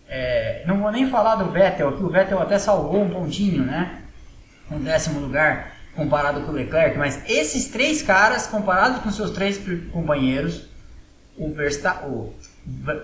É, 0.08 0.62
não 0.66 0.80
vou 0.80 0.90
nem 0.90 1.10
falar 1.10 1.36
do 1.36 1.50
Vettel, 1.50 1.96
que 1.96 2.02
o 2.02 2.08
Vettel 2.08 2.40
até 2.40 2.58
salvou 2.58 3.02
um 3.02 3.10
pontinho, 3.10 3.64
né? 3.64 4.02
Um 4.70 4.78
décimo 4.78 5.20
lugar 5.20 5.76
comparado 5.94 6.42
com 6.42 6.52
o 6.52 6.54
Leclerc, 6.54 6.96
mas 6.96 7.28
esses 7.28 7.68
três 7.68 8.02
caras, 8.02 8.46
comparados 8.46 9.02
com 9.02 9.10
seus 9.10 9.32
três 9.32 9.60
companheiros, 9.92 10.68
o, 11.36 11.52
Verstappen, 11.52 12.08
o, 12.08 12.32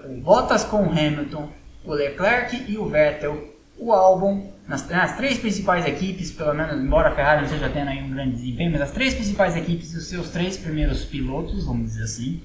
o 0.07 0.20
Bottas 0.20 0.64
com 0.64 0.83
o 0.83 0.90
Hamilton, 0.90 1.50
o 1.85 1.92
Leclerc 1.92 2.64
e 2.68 2.78
o 2.78 2.88
Vettel, 2.88 3.54
o 3.85 3.92
Albon, 3.92 4.51
nas, 4.66 4.88
nas, 4.88 5.14
três 5.14 5.38
principais 5.38 5.85
equipes, 5.85 6.31
pelo 6.31 6.55
menos, 6.55 6.83
embora 6.83 7.11
a 7.11 7.14
Ferrari 7.14 7.42
não 7.42 7.44
esteja 7.44 7.68
tendo 7.68 7.90
aí 7.90 8.03
um 8.03 8.09
grande 8.09 8.37
desempenho, 8.37 8.73
mas 8.73 8.81
as 8.81 8.90
três 8.90 9.12
principais 9.12 9.55
equipes 9.55 9.94
os 9.94 10.09
seus 10.09 10.31
três 10.31 10.57
primeiros 10.57 11.05
pilotos, 11.05 11.66
vamos 11.66 11.90
dizer 11.90 12.05
assim, 12.05 12.42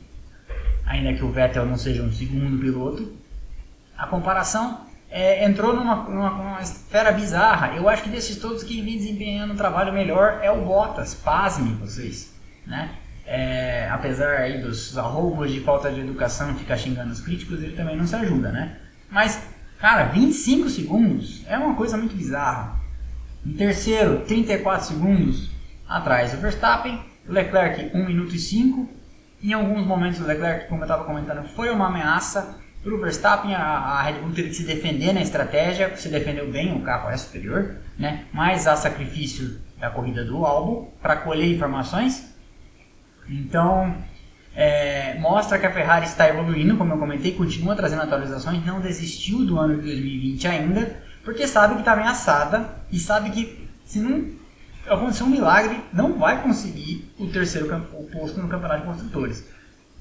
ainda 0.86 1.14
que 1.14 1.24
o 1.24 1.32
Vettel 1.32 1.66
não 1.66 1.78
seja 1.78 2.04
um 2.04 2.12
segundo 2.12 2.60
piloto, 2.60 3.14
a 3.98 4.06
comparação 4.06 4.82
é, 5.10 5.46
entrou 5.46 5.74
numa, 5.74 5.96
numa, 6.10 6.30
numa, 6.30 6.62
esfera 6.62 7.14
bizarra. 7.14 7.74
Eu 7.74 7.88
acho 7.88 8.04
que 8.04 8.10
desses 8.10 8.38
todos 8.38 8.62
quem 8.62 8.84
vem 8.84 8.98
desempenhando 8.98 9.54
um 9.54 9.58
trabalho 9.58 9.94
melhor 9.94 10.40
é 10.44 10.52
o 10.52 10.66
Bottas, 10.66 11.14
pasmem 11.14 11.74
vocês, 11.76 12.34
né? 12.68 12.92
É, 13.26 13.88
apesar 13.90 14.40
aí 14.40 14.62
dos 14.62 14.98
arroubos 14.98 15.54
de 15.54 15.62
falta 15.62 15.90
de 15.90 16.02
educação 16.02 16.54
ficar 16.56 16.76
xingando 16.76 17.14
os 17.14 17.22
críticos, 17.22 17.64
ele 17.64 17.78
também 17.78 17.96
não 17.96 18.06
se 18.06 18.16
ajuda, 18.16 18.52
né? 18.52 18.78
Mas 19.10 19.42
Cara, 19.80 20.04
25 20.06 20.70
segundos 20.70 21.42
é 21.48 21.58
uma 21.58 21.74
coisa 21.74 21.96
muito 21.96 22.14
bizarra. 22.14 22.78
Em 23.46 23.54
terceiro, 23.54 24.26
34 24.26 24.88
segundos 24.88 25.50
atrás 25.88 26.34
do 26.34 26.38
Verstappen, 26.40 27.02
Leclerc 27.26 27.96
1 27.96 28.06
minuto 28.06 28.36
e 28.36 28.40
5. 28.40 28.90
Em 29.42 29.54
alguns 29.54 29.86
momentos 29.86 30.20
o 30.20 30.26
Leclerc, 30.26 30.68
como 30.68 30.82
eu 30.82 30.86
estava 30.86 31.06
comentando, 31.06 31.48
foi 31.48 31.70
uma 31.70 31.88
ameaça 31.88 32.60
para 32.84 32.94
o 32.94 33.00
Verstappen. 33.00 33.56
A, 33.56 33.62
a, 33.62 34.02
Red 34.02 34.20
Bull 34.20 34.34
teve 34.34 34.50
que 34.50 34.56
se 34.56 34.66
defender 34.66 35.14
na 35.14 35.22
estratégia, 35.22 35.96
se 35.96 36.10
defendeu 36.10 36.52
bem, 36.52 36.76
o 36.76 36.82
carro 36.82 37.10
é 37.10 37.16
superior, 37.16 37.78
né? 37.98 38.26
mas 38.34 38.68
há 38.68 38.76
sacrifício 38.76 39.62
da 39.80 39.90
corrida 39.90 40.26
do 40.26 40.46
Albon 40.46 40.92
para 41.02 41.16
colher 41.16 41.56
informações. 41.56 42.36
Então, 43.30 43.96
é, 44.62 45.18
mostra 45.20 45.58
que 45.58 45.66
a 45.66 45.72
Ferrari 45.72 46.06
está 46.06 46.28
evoluindo, 46.28 46.76
como 46.76 46.94
eu 46.94 46.98
comentei, 46.98 47.32
continua 47.34 47.78
trazendo 47.78 48.02
atualizações, 48.02 48.66
não 48.66 48.82
desistiu 48.82 49.46
do 49.46 49.58
ano 49.58 49.78
de 49.78 49.84
2020 49.84 50.48
ainda, 50.50 51.02
porque 51.24 51.48
sabe 51.48 51.76
que 51.76 51.80
está 51.80 51.94
ameaçada 51.94 52.70
e 52.92 53.00
sabe 53.00 53.30
que 53.30 53.70
se 53.86 54.02
não 54.02 54.30
acontecer 54.86 55.24
um 55.24 55.30
milagre, 55.30 55.82
não 55.94 56.20
vai 56.20 56.44
conseguir 56.44 57.10
o 57.18 57.28
terceiro 57.28 57.74
o 57.94 58.04
posto 58.12 58.42
no 58.42 58.50
Campeonato 58.50 58.82
de 58.82 58.88
Construtores. 58.88 59.48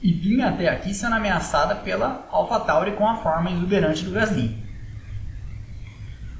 E 0.03 0.12
vinha 0.12 0.49
até 0.49 0.68
aqui 0.68 0.92
sendo 0.92 1.14
ameaçada 1.14 1.77
pela 1.77 2.27
AlphaTauri 2.29 2.92
com 2.97 3.07
a 3.07 3.18
forma 3.18 3.53
exuberante 3.53 4.05
do 4.05 4.11
Gasly. 4.11 4.59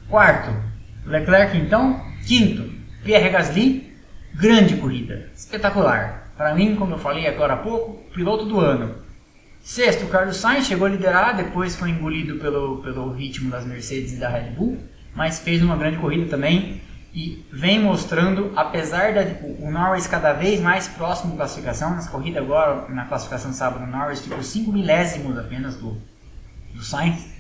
Quarto, 0.09 0.51
Leclerc 1.07 1.57
então. 1.57 2.05
Quinto, 2.27 2.69
Pierre 3.05 3.31
Gasly, 3.31 3.97
grande 4.35 4.77
corrida, 4.77 5.31
espetacular. 5.37 6.28
Para 6.39 6.55
mim, 6.55 6.77
como 6.77 6.95
eu 6.95 6.99
falei 6.99 7.27
agora 7.27 7.55
há 7.55 7.57
pouco, 7.57 8.01
piloto 8.15 8.45
do 8.45 8.61
ano. 8.61 8.95
Sexto, 9.61 10.05
o 10.05 10.09
Carlos 10.09 10.37
Sainz 10.37 10.69
chegou 10.69 10.87
a 10.87 10.91
liderar, 10.91 11.37
depois 11.37 11.75
foi 11.75 11.91
engolido 11.91 12.37
pelo, 12.37 12.79
pelo 12.79 13.13
ritmo 13.13 13.51
das 13.51 13.67
Mercedes 13.67 14.13
e 14.13 14.17
da 14.21 14.29
Red 14.29 14.53
Bull, 14.53 14.79
mas 15.17 15.41
fez 15.41 15.61
uma 15.61 15.77
grande 15.77 15.97
corrida 15.97 16.31
também 16.31 16.81
e 17.13 17.45
vem 17.53 17.81
mostrando, 17.81 18.53
apesar 18.55 19.15
da 19.15 19.23
o 19.59 19.69
Norris 19.69 20.07
cada 20.07 20.33
vez 20.33 20.61
mais 20.61 20.87
próximo 20.87 21.33
da 21.33 21.39
classificação, 21.39 21.91
nessa 21.97 22.09
corrida 22.09 22.39
agora, 22.39 22.89
na 22.89 23.07
classificação 23.07 23.51
de 23.51 23.57
sábado, 23.57 23.83
o 23.83 23.89
Norris 23.89 24.21
ficou 24.21 24.41
5 24.41 24.73
milésimos 24.73 25.37
apenas 25.37 25.75
do, 25.75 26.01
do 26.73 26.85
Sainz, 26.85 27.35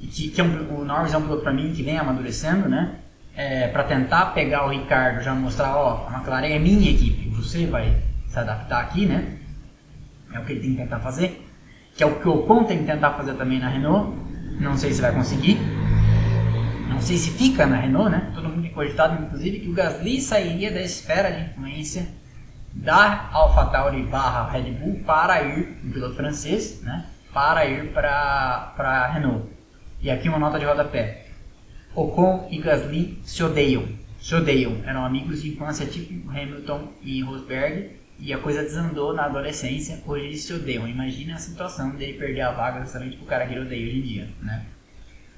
e 0.00 0.06
que, 0.06 0.30
que 0.30 0.40
é 0.40 0.44
um, 0.44 0.80
o 0.80 0.82
Norris 0.82 1.12
é 1.12 1.18
um 1.18 1.22
piloto 1.22 1.42
para 1.42 1.52
mim 1.52 1.74
que 1.74 1.82
vem 1.82 1.98
amadurecendo, 1.98 2.70
né? 2.70 3.00
É, 3.36 3.68
para 3.68 3.84
tentar 3.84 4.26
pegar 4.26 4.64
o 4.64 4.70
Ricardo, 4.70 5.22
já 5.22 5.34
mostrar, 5.34 5.76
ó, 5.76 6.08
a 6.08 6.16
McLaren 6.16 6.54
é 6.54 6.58
minha 6.58 6.90
equipe, 6.90 7.28
você 7.28 7.66
vai 7.66 8.13
se 8.34 8.40
adaptar 8.40 8.80
aqui, 8.80 9.06
né? 9.06 9.38
É 10.32 10.40
o 10.40 10.44
que 10.44 10.52
ele 10.52 10.60
tem 10.60 10.70
que 10.72 10.76
tentar 10.78 10.98
fazer. 10.98 11.48
Que 11.94 12.02
é 12.02 12.06
o 12.06 12.18
que 12.18 12.28
o 12.28 12.40
Ocon 12.40 12.64
tem 12.64 12.78
que 12.78 12.84
tentar 12.84 13.12
fazer 13.12 13.34
também 13.34 13.60
na 13.60 13.68
Renault. 13.68 14.12
Não 14.60 14.76
sei 14.76 14.92
se 14.92 15.00
vai 15.00 15.12
conseguir. 15.12 15.56
Não 16.88 17.00
sei 17.00 17.16
se 17.16 17.30
fica 17.30 17.64
na 17.64 17.76
Renault, 17.76 18.10
né? 18.10 18.32
Todo 18.34 18.48
mundo 18.48 18.62
tem 18.62 18.72
cogitado, 18.72 19.22
inclusive, 19.22 19.60
que 19.60 19.70
o 19.70 19.72
Gasly 19.72 20.20
sairia 20.20 20.72
da 20.72 20.82
esfera 20.82 21.30
de 21.30 21.50
influência 21.50 22.08
da 22.72 23.30
AlphaTauri 23.32 24.02
barra 24.02 24.50
Red 24.50 24.72
Bull 24.72 25.00
para 25.06 25.40
ir, 25.42 25.78
um 25.84 25.90
piloto 25.92 26.16
francês, 26.16 26.82
né? 26.82 27.06
Para 27.32 27.64
ir 27.66 27.92
para 27.92 28.74
a 28.76 29.12
Renault. 29.12 29.46
E 30.02 30.10
aqui 30.10 30.28
uma 30.28 30.40
nota 30.40 30.58
de 30.58 30.64
rodapé. 30.64 31.26
Ocon 31.94 32.48
e 32.50 32.58
Gasly 32.58 33.20
se 33.22 33.44
odeiam. 33.44 33.84
Se 34.20 34.34
odeiam. 34.34 34.78
Eram 34.84 35.04
amigos 35.04 35.40
de 35.40 35.50
infância 35.50 35.86
tipo 35.86 36.28
Hamilton 36.28 36.88
e 37.00 37.22
Rosberg 37.22 38.03
e 38.24 38.32
a 38.32 38.38
coisa 38.38 38.62
desandou 38.62 39.12
na 39.12 39.26
adolescência, 39.26 40.02
hoje 40.06 40.24
eles 40.24 40.42
se 40.44 40.54
odeiam. 40.54 40.88
Imagina 40.88 41.34
a 41.34 41.38
situação 41.38 41.90
dele 41.90 42.14
perder 42.14 42.40
a 42.40 42.52
vaga 42.52 42.80
justamente 42.80 43.18
pro 43.18 43.26
cara 43.26 43.46
que 43.46 43.52
ele 43.52 43.60
odeia 43.60 43.86
hoje 43.86 43.98
em 43.98 44.00
dia, 44.00 44.28
né? 44.40 44.64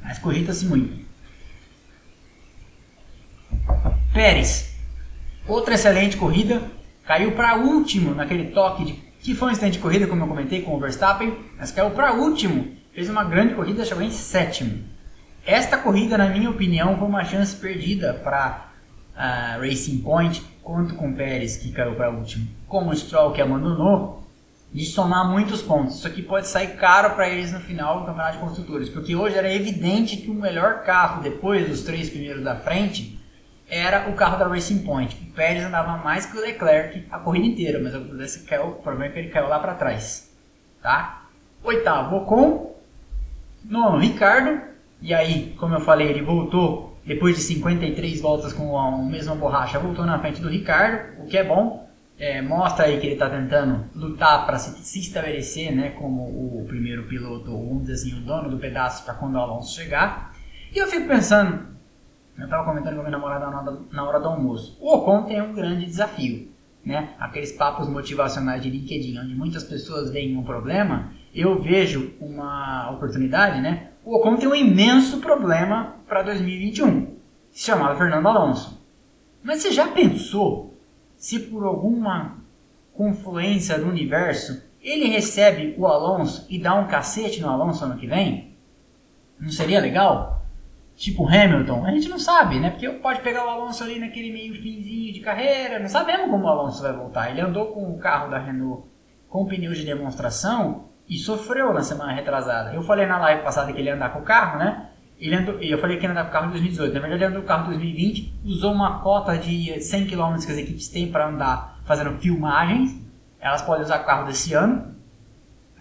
Mas 0.01 0.21
cogita-se 0.21 0.67
muito. 0.67 1.05
Pérez, 4.15 4.73
outra 5.49 5.75
excelente 5.75 6.17
corrida, 6.17 6.63
caiu 7.05 7.33
para 7.33 7.57
último 7.57 8.15
naquele 8.15 8.53
toque 8.53 8.85
de 8.85 8.93
que 9.19 9.35
foi 9.35 9.49
um 9.49 9.51
instante 9.51 9.73
de 9.73 9.79
corrida, 9.81 10.07
como 10.07 10.23
eu 10.23 10.29
comentei 10.29 10.63
com 10.63 10.77
o 10.77 10.79
Verstappen, 10.79 11.37
mas 11.59 11.73
caiu 11.73 11.91
para 11.91 12.15
último, 12.15 12.73
fez 12.93 13.11
uma 13.11 13.25
grande 13.25 13.55
corrida, 13.55 13.85
chegou 13.85 14.05
em 14.05 14.13
sétimo. 14.13 14.85
Esta 15.45 15.77
corrida, 15.77 16.17
na 16.17 16.29
minha 16.29 16.51
opinião, 16.51 16.97
foi 16.97 17.09
uma 17.09 17.25
chance 17.25 17.57
perdida 17.57 18.15
para 18.15 18.69
a 19.17 19.57
uh, 19.59 19.61
Racing 19.61 19.99
Point, 19.99 20.41
quanto 20.63 20.95
com 20.95 21.11
o 21.11 21.15
Pérez, 21.15 21.57
que 21.57 21.73
caiu 21.73 21.97
para 21.97 22.11
último 22.11 22.47
como 22.69 22.91
o 22.91 22.97
Stroll 22.97 23.33
que 23.33 23.41
abandonou, 23.41 24.23
de 24.73 24.85
somar 24.85 25.31
muitos 25.31 25.63
pontos. 25.63 25.97
Isso 25.97 26.07
aqui 26.07 26.23
pode 26.23 26.49
sair 26.49 26.77
caro 26.77 27.15
para 27.15 27.29
eles 27.29 27.53
no 27.53 27.61
final 27.61 28.01
do 28.01 28.07
Campeonato 28.07 28.39
de 28.39 28.45
Construtores, 28.45 28.89
porque 28.89 29.15
hoje 29.15 29.37
era 29.37 29.53
evidente 29.53 30.17
que 30.17 30.31
o 30.31 30.35
melhor 30.35 30.83
carro 30.83 31.23
depois 31.23 31.69
dos 31.69 31.83
três 31.83 32.11
primeiros 32.11 32.43
da 32.43 32.57
frente 32.57 33.19
era 33.69 34.09
o 34.11 34.15
carro 34.15 34.39
da 34.39 34.47
Racing 34.47 34.85
Point. 34.85 35.17
O 35.29 35.33
Pérez 35.33 35.65
andava 35.65 35.97
mais 35.99 36.27
que 36.27 36.37
o 36.37 36.41
Leclerc 36.41 37.07
a 37.11 37.19
corrida 37.19 37.47
inteira, 37.47 37.81
mas 37.83 37.95
o 37.95 38.71
problema 38.83 39.07
é 39.07 39.09
que 39.09 39.19
ele 39.19 39.29
caiu 39.29 39.49
lá 39.49 39.59
para 39.59 39.75
trás. 39.75 40.33
Tá? 40.83 41.27
Oitavo, 41.65 42.17
Ocon. 42.17 42.77
Nono, 43.65 43.99
Ricardo. 43.99 44.61
E 45.01 45.13
aí, 45.13 45.55
como 45.59 45.75
eu 45.75 45.81
falei, 45.81 46.09
ele 46.09 46.23
voltou 46.23 46.97
depois 47.05 47.37
de 47.37 47.43
53 47.43 48.21
voltas 48.21 48.53
com 48.53 48.77
a 48.79 48.91
mesma 48.99 49.35
borracha, 49.35 49.79
voltou 49.79 50.05
na 50.05 50.19
frente 50.19 50.41
do 50.41 50.49
Ricardo, 50.49 51.23
o 51.23 51.27
que 51.27 51.39
é 51.39 51.45
bom. 51.45 51.86
É, 52.19 52.41
mostra 52.41 52.87
aí 52.87 52.99
que 52.99 53.07
ele 53.07 53.15
está 53.15 53.29
tentando 53.29 53.85
lutar 53.95 54.47
para 54.47 54.59
se, 54.59 54.83
se, 54.83 55.01
estabelecer 55.01 55.75
né, 55.75 55.91
como 55.91 56.23
o 56.23 56.65
primeiro 56.67 57.05
piloto, 57.05 57.53
ou 57.53 57.69
vamos 57.69 57.83
dizer 57.83 57.93
assim, 57.93 58.19
o 58.19 58.25
dono 58.25 58.49
do 58.49 58.57
pedaço 58.57 59.05
para 59.05 59.15
quando 59.15 59.35
o 59.35 59.39
Alonso 59.39 59.75
chegar. 59.75 60.35
E 60.75 60.79
eu 60.79 60.87
fico 60.87 61.07
pensando, 61.07 61.67
eu 62.39 62.45
estava 62.45 62.65
comentando 62.65 62.95
com 62.95 63.01
a 63.01 63.05
minha 63.05 63.19
namorada 63.19 63.51
na, 63.51 63.79
na 63.93 64.09
hora 64.09 64.19
do 64.19 64.29
almoço, 64.29 64.79
o 64.81 64.95
Ocon 64.95 65.25
tem 65.25 65.43
um 65.43 65.53
grande 65.53 65.85
desafio. 65.85 66.51
Né? 66.83 67.15
Aqueles 67.19 67.53
papos 67.53 67.89
motivacionais 67.89 68.63
de 68.63 68.71
LinkedIn, 68.71 69.19
onde 69.19 69.35
muitas 69.35 69.65
pessoas 69.65 70.11
veem 70.11 70.37
um 70.37 70.45
problema, 70.45 71.13
eu 71.35 71.61
vejo 71.61 72.15
uma 72.21 72.93
oportunidade, 72.93 73.61
né? 73.61 73.91
O 74.05 74.17
Ocon 74.17 74.37
tem 74.37 74.49
um 74.49 74.55
imenso 74.55 75.19
problema 75.19 75.97
para 76.07 76.23
2021, 76.23 77.17
chamado 77.53 77.99
Fernando 77.99 78.29
Alonso. 78.29 78.81
Mas 79.43 79.63
você 79.63 79.73
já 79.73 79.89
pensou 79.89 80.76
se 81.17 81.39
por 81.41 81.65
alguma 81.65 82.39
confluência 82.95 83.79
do 83.79 83.89
universo 83.89 84.63
ele 84.83 85.09
recebe 85.09 85.75
o 85.77 85.87
Alonso 85.87 86.47
e 86.49 86.59
dá 86.59 86.75
um 86.75 86.87
cacete 86.87 87.41
no 87.41 87.51
Alonso 87.51 87.85
ano 87.85 87.97
que 87.97 88.07
vem? 88.07 88.57
Não 89.39 89.51
seria 89.51 89.81
legal? 89.81 90.47
Tipo 90.95 91.29
Hamilton, 91.29 91.85
a 91.85 91.91
gente 91.91 92.09
não 92.09 92.19
sabe, 92.19 92.59
né? 92.59 92.71
Porque 92.71 92.89
pode 92.89 93.21
pegar 93.21 93.45
o 93.45 93.51
Alonso 93.51 93.85
ali 93.85 93.99
naquele 93.99 94.33
meio 94.33 94.55
finzinho 94.55 95.13
de 95.13 95.21
carreira, 95.21 95.79
não 95.79 95.89
sabemos 95.89 96.31
como 96.31 96.45
o 96.45 96.49
Alonso 96.49 96.83
vai 96.83 96.93
voltar. 96.93 97.31
Ele 97.31 97.41
andou 97.41 97.67
com 97.67 97.91
o 97.91 97.99
carro 97.99 98.31
da 98.31 98.39
Renault 98.39 98.85
com 99.29 99.45
pneus 99.45 99.77
de 99.77 99.85
demonstração 99.85 100.85
e 101.09 101.19
sofreu 101.19 101.73
na 101.75 101.83
semana 101.83 102.13
retrasada. 102.13 102.73
Eu 102.73 102.83
falei 102.83 103.07
na 103.07 103.19
live 103.19 103.43
passada 103.43 103.73
que 103.73 103.79
ele 103.79 103.89
ia 103.89 103.95
andar 103.95 104.13
com 104.13 104.21
o 104.21 104.25
carro, 104.25 104.59
né? 104.59 104.86
Ele 105.19 105.35
andou, 105.35 105.61
eu 105.61 105.79
falei 105.79 105.97
que 105.97 106.05
ia 106.05 106.11
andar 106.11 106.25
com 106.27 106.33
carro 106.33 106.49
em 106.49 106.51
2018. 106.51 106.93
Na 106.93 107.01
verdade, 107.01 107.23
ele 107.23 107.31
andou 107.31 107.43
com 107.43 107.49
carro 107.49 107.65
em 107.67 107.79
2020, 107.79 108.35
usou 108.45 108.73
uma 108.73 108.99
cota 109.01 109.37
de 109.39 109.81
100 109.81 110.07
km 110.07 110.35
que 110.45 110.53
as 110.53 110.59
equipes 110.59 110.89
têm 110.89 111.11
para 111.11 111.29
andar 111.29 111.81
fazendo 111.85 112.19
filmagens. 112.19 112.95
Elas 113.41 113.63
podem 113.63 113.85
usar 113.85 114.03
o 114.03 114.05
carro 114.05 114.27
desse 114.27 114.53
ano. 114.53 114.95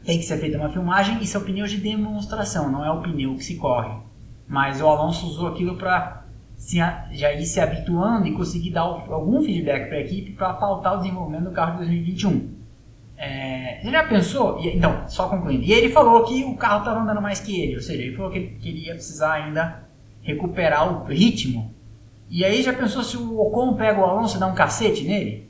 Tem 0.05 0.19
que 0.19 0.23
ser 0.23 0.37
feita 0.37 0.57
uma 0.57 0.69
filmagem. 0.69 1.21
Isso 1.21 1.35
é 1.35 1.39
o 1.39 1.43
pneu 1.43 1.65
de 1.65 1.77
demonstração, 1.77 2.71
não 2.71 2.85
é 2.85 2.91
o 2.91 3.01
pneu 3.01 3.35
que 3.35 3.43
se 3.43 3.55
corre. 3.55 3.97
Mas 4.47 4.79
o 4.79 4.87
Alonso 4.87 5.27
usou 5.27 5.47
aquilo 5.47 5.75
para 5.75 6.23
já 7.11 7.33
ir 7.33 7.45
se 7.45 7.59
habituando 7.59 8.27
e 8.27 8.33
conseguir 8.33 8.71
dar 8.71 8.81
algum 8.81 9.43
feedback 9.43 9.89
para 9.89 9.97
a 9.97 10.01
equipe 10.01 10.31
para 10.31 10.53
pautar 10.53 10.95
o 10.95 10.97
desenvolvimento 10.97 11.45
do 11.45 11.51
carro 11.51 11.71
de 11.73 11.77
2021. 11.79 12.54
É, 13.17 13.79
já 13.83 14.03
pensou? 14.03 14.59
Então, 14.61 15.07
só 15.07 15.29
concluindo. 15.29 15.63
E 15.63 15.71
ele 15.71 15.89
falou 15.89 16.23
que 16.25 16.43
o 16.43 16.55
carro 16.55 16.79
estava 16.79 16.99
andando 16.99 17.21
mais 17.21 17.39
que 17.39 17.61
ele, 17.61 17.75
ou 17.75 17.81
seja, 17.81 18.01
ele 18.01 18.15
falou 18.15 18.31
que 18.31 18.37
ele 18.37 18.57
queria 18.59 18.93
precisar 18.93 19.33
ainda 19.33 19.85
recuperar 20.21 20.91
o 20.91 21.05
ritmo. 21.05 21.73
E 22.29 22.43
aí 22.43 22.61
já 22.61 22.73
pensou 22.73 23.03
se 23.03 23.15
o 23.15 23.39
Ocon 23.39 23.75
pega 23.75 23.99
o 23.99 24.03
Alonso 24.03 24.37
e 24.37 24.39
dá 24.39 24.47
um 24.47 24.55
cacete 24.55 25.03
nele? 25.03 25.49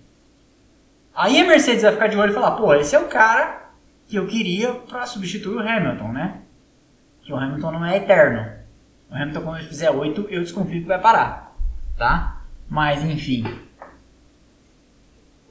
Aí 1.15 1.39
a 1.39 1.45
Mercedes 1.45 1.83
vai 1.83 1.93
ficar 1.93 2.07
de 2.07 2.17
olho 2.17 2.31
e 2.31 2.35
falar, 2.35 2.51
pô, 2.51 2.73
esse 2.73 2.95
é 2.95 2.99
o 2.99 3.07
cara 3.07 3.69
que 4.05 4.17
eu 4.17 4.27
queria 4.27 4.73
para 4.73 5.05
substituir 5.05 5.55
o 5.55 5.59
Hamilton, 5.59 6.11
né? 6.11 6.41
Que 7.21 7.33
o 7.33 7.37
Hamilton 7.37 7.71
não 7.71 7.85
é 7.85 7.97
eterno. 7.97 8.45
O 9.09 9.15
Hamilton 9.15 9.41
quando 9.41 9.57
ele 9.57 9.67
fizer 9.67 9.89
8, 9.89 10.27
eu 10.29 10.41
desconfio 10.41 10.81
que 10.81 10.87
vai 10.87 10.99
parar, 10.99 11.55
tá? 11.97 12.41
Mas 12.69 13.03
enfim, 13.03 13.45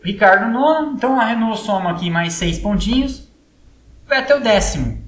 Ricardo 0.05 0.53
nono, 0.53 0.93
então 0.93 1.19
a 1.19 1.25
Renault 1.25 1.61
soma 1.61 1.93
aqui 1.93 2.11
mais 2.11 2.35
seis 2.35 2.59
pontinhos. 2.59 3.33
Vettel 4.07 4.39
décimo. 4.39 5.03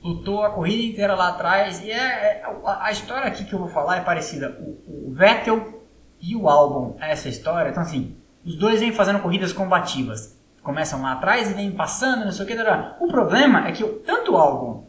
Lutou 0.00 0.44
a 0.44 0.50
corrida 0.50 0.84
inteira 0.84 1.16
lá 1.16 1.30
atrás. 1.30 1.82
E 1.82 1.90
é, 1.90 1.96
é 1.96 2.44
a, 2.64 2.92
história 2.92 3.26
aqui 3.26 3.44
que 3.44 3.52
eu 3.52 3.58
vou 3.58 3.68
falar 3.68 3.96
é 3.96 4.00
parecida. 4.02 4.56
O, 4.60 5.08
o 5.08 5.12
Vettel 5.12 5.82
e 6.20 6.36
o 6.36 6.48
Albon, 6.48 6.96
essa 7.00 7.28
história. 7.28 7.70
Então 7.70 7.82
assim, 7.82 8.14
os 8.44 8.56
dois 8.56 8.78
vêm 8.78 8.92
fazendo 8.92 9.18
corridas 9.18 9.52
combativas. 9.52 10.38
Começam 10.62 11.02
lá 11.02 11.14
atrás 11.14 11.50
e 11.50 11.54
vêm 11.54 11.72
passando, 11.72 12.24
não 12.24 12.30
sei 12.30 12.44
o 12.44 12.48
que. 12.48 12.56
O 13.00 13.08
problema 13.08 13.66
é 13.66 13.72
que 13.72 13.82
tanto 14.06 14.32
o 14.32 14.36
Albon 14.36 14.86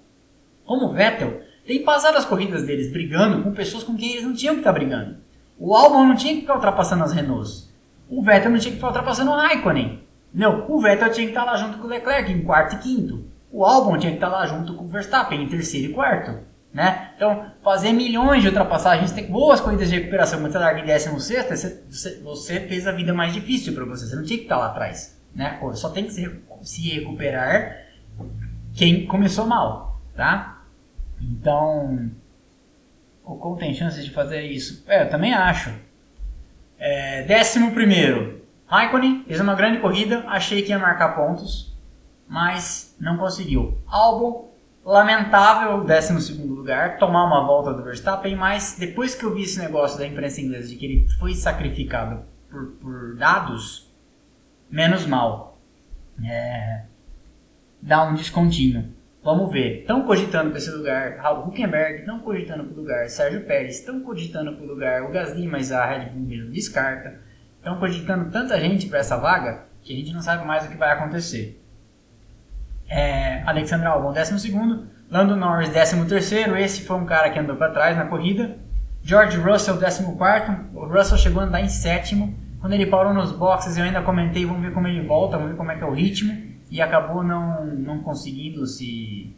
como 0.66 0.86
o 0.86 0.94
Vettel 0.94 1.42
têm 1.66 1.84
passado 1.84 2.16
as 2.16 2.26
corridas 2.26 2.64
deles 2.64 2.92
brigando 2.92 3.42
com 3.42 3.52
pessoas 3.54 3.84
com 3.84 3.98
quem 3.98 4.12
eles 4.12 4.24
não 4.24 4.36
tinham 4.36 4.54
que 4.54 4.62
estar 4.62 4.72
brigando. 4.72 5.18
O 5.58 5.76
Albon 5.76 6.06
não 6.06 6.16
tinha 6.16 6.36
que 6.36 6.42
ficar 6.42 6.56
ultrapassando 6.56 7.04
as 7.04 7.12
Renaults. 7.12 7.74
O 8.10 8.22
Vettel 8.24 8.52
não 8.52 8.60
tinha 8.60 8.72
que 8.72 8.78
ficar 8.78 8.88
ultrapassando 8.88 9.32
o 9.32 9.36
Raikkonen. 9.36 10.04
Não, 10.34 10.66
o 10.70 10.80
Vettel 10.82 11.12
tinha 11.12 11.26
que 11.26 11.32
estar 11.32 11.46
lá 11.46 11.56
junto 11.56 11.78
com 11.78 11.86
o 11.86 11.90
Leclerc 11.90 12.32
em 12.32 12.44
quarto 12.44 12.76
e 12.76 12.80
quinto. 12.80 13.26
O 13.52 13.66
Albon 13.66 13.98
tinha 13.98 14.12
que 14.12 14.18
estar 14.18 14.28
lá 14.28 14.46
junto 14.46 14.76
com 14.76 14.84
o 14.84 14.88
Verstappen 14.88 15.42
em 15.42 15.48
terceiro 15.48 15.92
e 15.92 15.94
quarto. 15.94 16.40
Né? 16.74 17.12
Então, 17.16 17.52
fazer 17.64 17.94
milhões 17.94 18.42
de 18.42 18.50
ultrapassagens, 18.50 19.14
ter 19.14 19.24
boas 19.28 19.62
corridas 19.62 19.90
de 19.90 19.96
recuperação, 19.96 20.42
quando 20.42 20.52
você 20.52 20.58
larga 20.58 20.82
em 20.82 20.86
16, 20.86 21.48
você, 21.48 22.22
você 22.22 22.60
fez 22.68 22.86
a 22.86 22.92
vida 22.92 23.14
mais 23.14 23.34
difícil 23.34 23.74
para 23.74 23.86
você. 23.86 24.06
Você 24.06 24.16
não 24.18 24.24
tinha 24.24 24.38
que 24.38 24.44
estar 24.44 24.58
lá 24.58 24.68
atrás. 24.68 25.18
Né? 25.34 25.58
Só 25.76 25.90
tem 25.90 26.04
que 26.04 26.12
se, 26.12 26.30
se 26.64 26.90
recuperar 26.90 27.78
quem 28.74 29.06
começou 29.06 29.48
mal. 29.48 30.02
Tá? 30.14 30.64
Então, 31.22 32.12
o 33.24 33.34
Ocon 33.34 33.56
tem 33.56 33.74
chances 33.74 34.04
de 34.04 34.12
fazer 34.12 34.42
isso? 34.42 34.84
É, 34.86 35.04
eu 35.04 35.10
também 35.10 35.34
acho. 35.34 35.74
É, 36.78 37.24
décimo 37.24 37.72
primeiro, 37.72 38.42
Raikkonen 38.68 39.24
fez 39.26 39.40
uma 39.40 39.56
grande 39.56 39.80
corrida, 39.80 40.24
achei 40.28 40.62
que 40.62 40.70
ia 40.70 40.80
marcar 40.80 41.16
pontos, 41.16 41.76
mas 42.28 42.96
não 43.00 43.18
conseguiu. 43.18 43.78
Albon, 43.88 44.52
lamentável, 44.84 45.84
décimo 45.84 46.20
segundo 46.20 46.54
lugar, 46.54 46.98
tomar 46.98 47.26
uma 47.26 47.46
volta 47.46 47.74
do 47.74 47.84
Verstappen, 47.84 48.36
mas 48.36 48.76
depois 48.78 49.16
que 49.16 49.24
eu 49.24 49.34
vi 49.34 49.44
esse 49.44 49.60
negócio 49.60 49.98
da 49.98 50.06
imprensa 50.06 50.42
inglesa 50.42 50.68
de 50.68 50.76
que 50.76 50.86
ele 50.86 51.08
foi 51.20 51.34
sacrificado 51.34 52.24
por, 52.50 52.72
por 52.82 53.16
dados, 53.16 53.92
menos 54.70 55.06
mal. 55.06 55.60
É, 56.24 56.84
dá 57.82 58.04
um 58.04 58.16
descontinho. 58.16 58.95
Vamos 59.26 59.52
ver. 59.52 59.80
Estão 59.80 60.04
cogitando 60.04 60.52
para 60.52 60.60
esse 60.60 60.70
lugar 60.70 61.18
Raul 61.18 61.48
Huckenberg, 61.48 62.02
estão 62.02 62.20
cogitando 62.20 62.64
para 62.64 62.74
o 62.74 62.78
lugar 62.80 63.10
Sérgio 63.10 63.42
Pérez, 63.42 63.80
estão 63.80 64.00
cogitando 64.02 64.54
para 64.54 64.64
o 64.64 64.68
lugar 64.68 65.02
o 65.02 65.12
Gasly, 65.12 65.48
mas 65.48 65.72
a 65.72 65.84
Red 65.84 66.12
Bull 66.12 66.28
mesmo 66.28 66.52
descarta. 66.52 67.16
Estão 67.58 67.80
cogitando 67.80 68.30
tanta 68.30 68.60
gente 68.60 68.86
para 68.86 69.00
essa 69.00 69.18
vaga 69.18 69.64
que 69.82 69.94
a 69.94 69.96
gente 69.96 70.14
não 70.14 70.22
sabe 70.22 70.46
mais 70.46 70.66
o 70.66 70.70
que 70.70 70.78
vai 70.78 70.92
acontecer. 70.92 71.60
É, 72.88 73.42
Alexandre 73.48 73.88
Albon, 73.88 74.14
12. 74.14 74.60
Lando 75.10 75.36
Norris, 75.36 75.70
13. 75.70 76.52
Esse 76.60 76.84
foi 76.84 76.96
um 76.96 77.06
cara 77.08 77.32
que 77.32 77.40
andou 77.40 77.56
para 77.56 77.74
trás 77.74 77.98
na 77.98 78.06
corrida. 78.06 78.60
George 79.02 79.38
Russell, 79.38 79.80
14. 79.80 80.06
O 80.72 80.86
Russell 80.86 81.18
chegou 81.18 81.42
a 81.42 81.46
andar 81.46 81.62
em 81.62 81.70
sétimo. 81.70 82.38
Quando 82.62 82.74
ele 82.74 82.86
parou 82.86 83.12
nos 83.12 83.32
boxes, 83.32 83.76
eu 83.76 83.86
ainda 83.86 84.04
comentei: 84.04 84.46
vamos 84.46 84.62
ver 84.62 84.72
como 84.72 84.88
ele 84.88 85.02
volta, 85.02 85.36
vamos 85.36 85.54
ver 85.54 85.58
como 85.58 85.72
é 85.72 85.76
que 85.76 85.84
é 85.84 85.88
o 85.88 85.94
ritmo 85.94 86.55
e 86.70 86.82
acabou 86.82 87.24
não, 87.24 87.66
não 87.66 88.00
conseguindo 88.02 88.66
se 88.66 89.36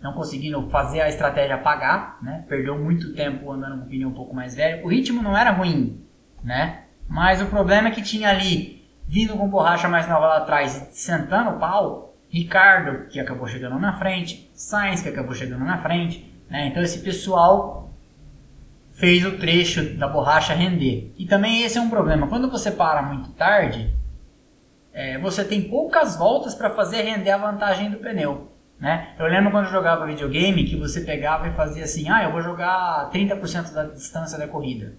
não 0.00 0.12
conseguindo 0.12 0.68
fazer 0.68 1.00
a 1.00 1.08
estratégia 1.08 1.58
pagar, 1.58 2.18
né? 2.22 2.44
Perdeu 2.48 2.78
muito 2.78 3.14
tempo 3.14 3.50
andando 3.50 3.78
com 3.78 3.86
o 3.86 3.88
pneu 3.88 4.08
um 4.08 4.14
pouco 4.14 4.34
mais 4.34 4.54
velho. 4.54 4.84
O 4.84 4.88
ritmo 4.88 5.22
não 5.22 5.36
era 5.36 5.50
ruim, 5.50 6.00
né? 6.44 6.84
Mas 7.08 7.40
o 7.40 7.46
problema 7.46 7.88
é 7.88 7.90
que 7.90 8.02
tinha 8.02 8.28
ali 8.28 8.84
vindo 9.06 9.36
com 9.36 9.48
borracha 9.48 9.88
mais 9.88 10.08
nova 10.08 10.26
lá 10.26 10.36
atrás, 10.38 10.88
sentando 10.92 11.50
o 11.50 11.58
pau, 11.58 12.14
Ricardo 12.28 13.06
que 13.08 13.20
acabou 13.20 13.46
chegando 13.46 13.78
na 13.78 13.98
frente, 13.98 14.50
Sainz 14.54 15.00
que 15.00 15.08
acabou 15.08 15.34
chegando 15.34 15.64
na 15.64 15.78
frente, 15.78 16.30
né? 16.50 16.66
Então 16.68 16.82
esse 16.82 16.98
pessoal 16.98 17.90
fez 18.92 19.24
o 19.24 19.38
trecho 19.38 19.96
da 19.96 20.08
borracha 20.08 20.54
render. 20.54 21.12
E 21.16 21.26
também 21.26 21.62
esse 21.62 21.78
é 21.78 21.80
um 21.80 21.90
problema. 21.90 22.26
Quando 22.26 22.50
você 22.50 22.70
para 22.70 23.02
muito 23.02 23.30
tarde, 23.30 23.94
é, 24.96 25.18
você 25.18 25.44
tem 25.44 25.68
poucas 25.68 26.16
voltas 26.16 26.54
para 26.54 26.70
fazer 26.70 27.02
render 27.02 27.28
a 27.28 27.36
vantagem 27.36 27.90
do 27.90 27.98
pneu. 27.98 28.50
Né? 28.80 29.14
Eu 29.18 29.26
lembro 29.26 29.50
quando 29.50 29.66
eu 29.66 29.70
jogava 29.70 30.06
videogame 30.06 30.64
que 30.64 30.74
você 30.74 31.02
pegava 31.02 31.46
e 31.46 31.52
fazia 31.52 31.84
assim: 31.84 32.08
ah, 32.08 32.24
eu 32.24 32.32
vou 32.32 32.40
jogar 32.40 33.10
30% 33.10 33.74
da 33.74 33.84
distância 33.84 34.38
da 34.38 34.48
corrida. 34.48 34.94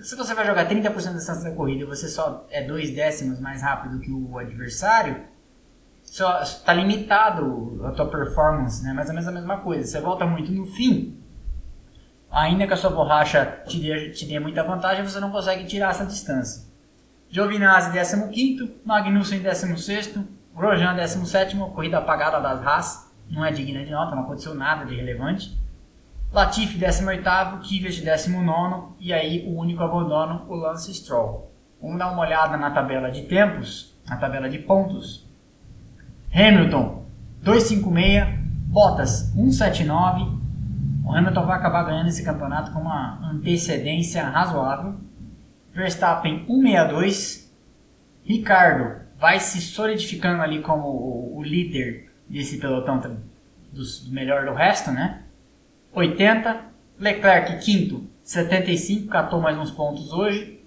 Se 0.00 0.14
você 0.14 0.32
vai 0.32 0.46
jogar 0.46 0.68
30% 0.68 0.84
da 0.84 1.12
distância 1.12 1.50
da 1.50 1.56
corrida 1.56 1.82
e 1.82 1.86
você 1.86 2.08
só 2.08 2.46
é 2.50 2.62
dois 2.62 2.94
décimos 2.94 3.40
mais 3.40 3.62
rápido 3.62 3.98
que 3.98 4.12
o 4.12 4.38
adversário, 4.38 5.24
está 6.04 6.72
limitado 6.72 7.84
a 7.84 7.90
tua 7.90 8.08
performance, 8.08 8.80
né? 8.84 8.94
É 8.96 9.10
a 9.10 9.32
mesma 9.32 9.58
coisa. 9.58 9.84
Você 9.84 10.00
volta 10.00 10.24
muito 10.24 10.52
no 10.52 10.66
fim, 10.66 11.18
ainda 12.30 12.64
que 12.64 12.72
a 12.72 12.76
sua 12.76 12.90
borracha 12.90 13.64
te 13.66 13.80
dê, 13.80 14.10
te 14.10 14.24
dê 14.24 14.38
muita 14.38 14.62
vantagem, 14.62 15.04
você 15.04 15.18
não 15.18 15.32
consegue 15.32 15.64
tirar 15.64 15.90
essa 15.90 16.06
distância. 16.06 16.71
Giovinazzi 17.32 17.90
15º, 17.98 18.70
Magnussen 18.84 19.42
16º, 19.42 20.22
Grosjean 20.54 20.94
17º, 20.94 21.72
corrida 21.72 21.96
apagada 21.96 22.38
das 22.38 22.60
Haas, 22.62 23.10
não 23.30 23.42
é 23.42 23.50
digna 23.50 23.82
de 23.82 23.90
nota, 23.90 24.14
não 24.14 24.24
aconteceu 24.24 24.54
nada 24.54 24.84
de 24.84 24.94
relevante. 24.94 25.58
Latifi 26.30 26.78
18º, 26.78 27.60
Kvyat 27.60 28.02
19º 28.04 28.88
e 29.00 29.14
aí 29.14 29.46
o 29.48 29.56
único 29.58 29.82
abandono, 29.82 30.44
o 30.46 30.54
Lance 30.54 30.92
Stroll. 30.92 31.50
Vamos 31.80 31.98
dar 31.98 32.12
uma 32.12 32.20
olhada 32.20 32.58
na 32.58 32.70
tabela 32.70 33.10
de 33.10 33.22
tempos, 33.22 33.98
na 34.06 34.18
tabela 34.18 34.46
de 34.50 34.58
pontos. 34.58 35.26
Hamilton 36.34 37.06
256, 37.40 38.28
Bottas 38.66 39.32
179. 39.34 40.38
O 41.02 41.14
Hamilton 41.14 41.46
vai 41.46 41.56
acabar 41.56 41.84
ganhando 41.84 42.08
esse 42.08 42.22
campeonato 42.22 42.72
com 42.72 42.80
uma 42.80 43.30
antecedência 43.30 44.22
razoável. 44.22 44.96
Verstappen 45.74 46.44
162. 46.46 47.50
Ricardo 48.24 49.02
vai 49.18 49.40
se 49.40 49.60
solidificando 49.60 50.42
ali 50.42 50.60
como 50.60 50.88
o, 50.88 51.38
o 51.38 51.42
líder 51.42 52.10
desse 52.28 52.58
pelotão 52.58 53.00
dos, 53.72 54.04
do 54.04 54.12
melhor 54.12 54.44
do 54.46 54.52
resto, 54.52 54.90
né? 54.90 55.22
80. 55.92 56.72
Leclerc 56.98 57.58
quinto, 57.64 58.06
75, 58.22 59.08
catou 59.08 59.40
mais 59.40 59.58
uns 59.58 59.70
pontos 59.70 60.12
hoje. 60.12 60.60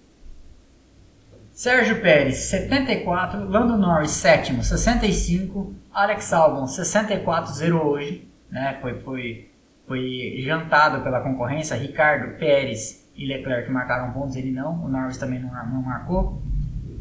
Sérgio 1.53 2.01
Pérez, 2.01 2.37
74. 2.49 3.47
Lando 3.47 3.77
Norris, 3.77 4.11
sétimo, 4.11 4.61
65. 4.61 5.73
Alex 5.93 6.33
Albon, 6.33 6.67
64, 6.67 7.53
zerou 7.53 7.85
hoje. 7.85 8.27
Né? 8.51 8.77
Foi, 8.81 8.99
foi, 8.99 9.49
foi 9.87 10.35
jantado 10.39 11.01
pela 11.01 11.21
concorrência. 11.21 11.77
Ricardo, 11.77 12.37
Pérez 12.37 13.04
e 13.15 13.25
Leclerc 13.25 13.71
marcaram 13.71 14.11
pontos, 14.11 14.35
ele 14.35 14.51
não. 14.51 14.83
O 14.83 14.89
Norris 14.89 15.17
também 15.17 15.39
não, 15.39 15.49
não 15.49 15.81
marcou. 15.81 16.41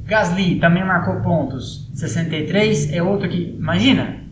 Gasly 0.05 0.61
também 0.61 0.85
marcou 0.85 1.21
pontos, 1.23 1.91
63. 1.95 2.93
É 2.93 3.03
outro 3.03 3.29
que, 3.29 3.55
imagina, 3.57 4.23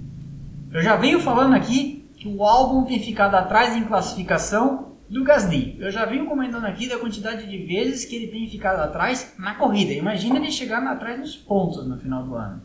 eu 0.73 0.83
já 0.83 0.97
venho 0.97 1.19
falando 1.19 1.55
aqui 1.55 2.11
que 2.17 2.29
o 2.29 2.45
álbum 2.45 2.85
tem 2.85 3.01
ficado 3.01 3.35
atrás 3.35 3.75
em 3.77 3.85
classificação 3.85 4.93
do 5.09 5.25
Gasly. 5.25 5.77
Eu 5.81 5.91
já 5.91 6.05
venho 6.05 6.27
comentando 6.27 6.67
aqui 6.67 6.89
da 6.89 6.99
quantidade 6.99 7.47
de 7.47 7.59
vezes 7.59 8.05
que 8.05 8.17
ele 8.17 8.29
tem 8.29 8.49
ficado 8.49 8.81
atrás 8.81 9.35
na 9.39 9.55
corrida. 9.55 9.93
Imagina 9.93 10.39
ele 10.39 10.51
chegar 10.51 10.83
atrás 10.87 11.19
nos 11.19 11.37
pontos 11.37 11.87
no 11.87 11.97
final 11.97 12.23
do 12.23 12.35
ano. 12.35 12.63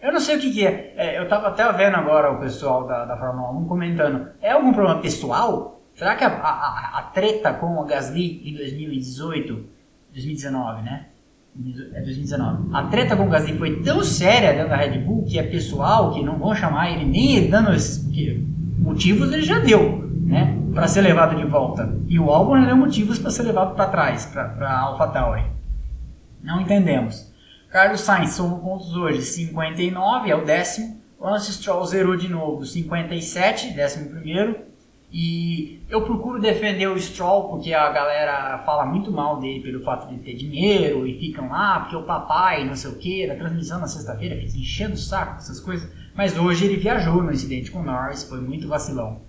Eu 0.00 0.12
não 0.12 0.20
sei 0.20 0.36
o 0.36 0.40
que, 0.40 0.52
que 0.52 0.66
é. 0.66 0.92
é. 0.96 1.18
Eu 1.18 1.24
estava 1.24 1.48
até 1.48 1.72
vendo 1.72 1.96
agora 1.96 2.30
o 2.30 2.38
pessoal 2.38 2.86
da, 2.86 3.06
da 3.06 3.16
Fórmula 3.16 3.50
1 3.52 3.66
comentando. 3.66 4.28
É 4.42 4.52
algum 4.52 4.72
problema 4.72 5.00
pessoal? 5.00 5.80
Será 5.94 6.16
que 6.16 6.24
a, 6.24 6.28
a, 6.28 6.98
a 6.98 7.02
treta 7.02 7.52
com 7.52 7.78
o 7.78 7.84
Gasly 7.84 8.42
em 8.44 8.54
2018, 8.56 9.64
2019, 10.12 10.82
né? 10.82 11.06
É 11.94 12.00
2019. 12.00 12.74
A 12.74 12.82
treta 12.84 13.16
com 13.16 13.26
o 13.26 13.30
Gasly 13.30 13.56
foi 13.56 13.80
tão 13.82 14.02
séria 14.02 14.52
dentro 14.52 14.70
da 14.70 14.76
Red 14.76 14.98
Bull 14.98 15.24
que 15.24 15.38
é 15.38 15.42
pessoal, 15.42 16.12
que 16.12 16.22
não 16.22 16.36
vão 16.36 16.54
chamar 16.54 16.90
ele 16.90 17.04
nem 17.04 17.48
dando 17.48 17.72
esses 17.72 18.04
motivos 18.78 19.32
ele 19.32 19.42
já 19.42 19.60
deu 19.60 20.04
né, 20.24 20.58
para 20.74 20.88
ser 20.88 21.02
levado 21.02 21.36
de 21.36 21.44
volta. 21.44 21.96
E 22.08 22.18
o 22.18 22.30
Albon 22.30 22.64
deu 22.64 22.76
motivos 22.76 23.18
para 23.18 23.30
ser 23.30 23.44
levado 23.44 23.74
para 23.74 23.86
trás, 23.86 24.26
para 24.26 24.68
a 24.68 24.80
AlphaTauri. 24.80 25.44
Não 26.42 26.60
entendemos. 26.60 27.32
Carlos 27.70 28.00
Sainz 28.00 28.32
somou 28.32 28.58
pontos 28.58 28.94
hoje, 28.96 29.22
59, 29.22 30.30
é 30.30 30.36
o 30.36 30.44
décimo. 30.44 31.02
Lance 31.20 31.52
Stroll 31.52 31.86
zerou 31.86 32.16
de 32.16 32.28
novo, 32.28 32.64
57, 32.64 33.72
décimo 33.72 34.10
primeiro. 34.10 34.73
E 35.16 35.80
eu 35.88 36.02
procuro 36.02 36.40
defender 36.40 36.88
o 36.88 36.98
Stroll 36.98 37.48
porque 37.48 37.72
a 37.72 37.88
galera 37.92 38.58
fala 38.66 38.84
muito 38.84 39.12
mal 39.12 39.38
dele 39.38 39.60
pelo 39.60 39.84
fato 39.84 40.08
de 40.08 40.18
ter 40.18 40.34
dinheiro 40.34 41.06
e 41.06 41.16
ficam 41.20 41.48
lá 41.48 41.78
porque 41.78 41.94
o 41.94 42.02
papai, 42.02 42.64
não 42.64 42.74
sei 42.74 42.90
o 42.90 42.96
que, 42.96 43.24
da 43.24 43.36
transmissão 43.36 43.78
na 43.78 43.86
sexta-feira, 43.86 44.34
fica 44.34 44.58
enchendo 44.58 44.94
o 44.94 44.96
saco, 44.96 45.36
essas 45.36 45.60
coisas. 45.60 45.88
Mas 46.16 46.36
hoje 46.36 46.64
ele 46.64 46.78
viajou 46.78 47.22
no 47.22 47.30
incidente 47.30 47.70
com 47.70 47.78
o 47.78 47.84
Norris, 47.84 48.24
foi 48.24 48.40
muito 48.40 48.66
vacilão. 48.66 49.20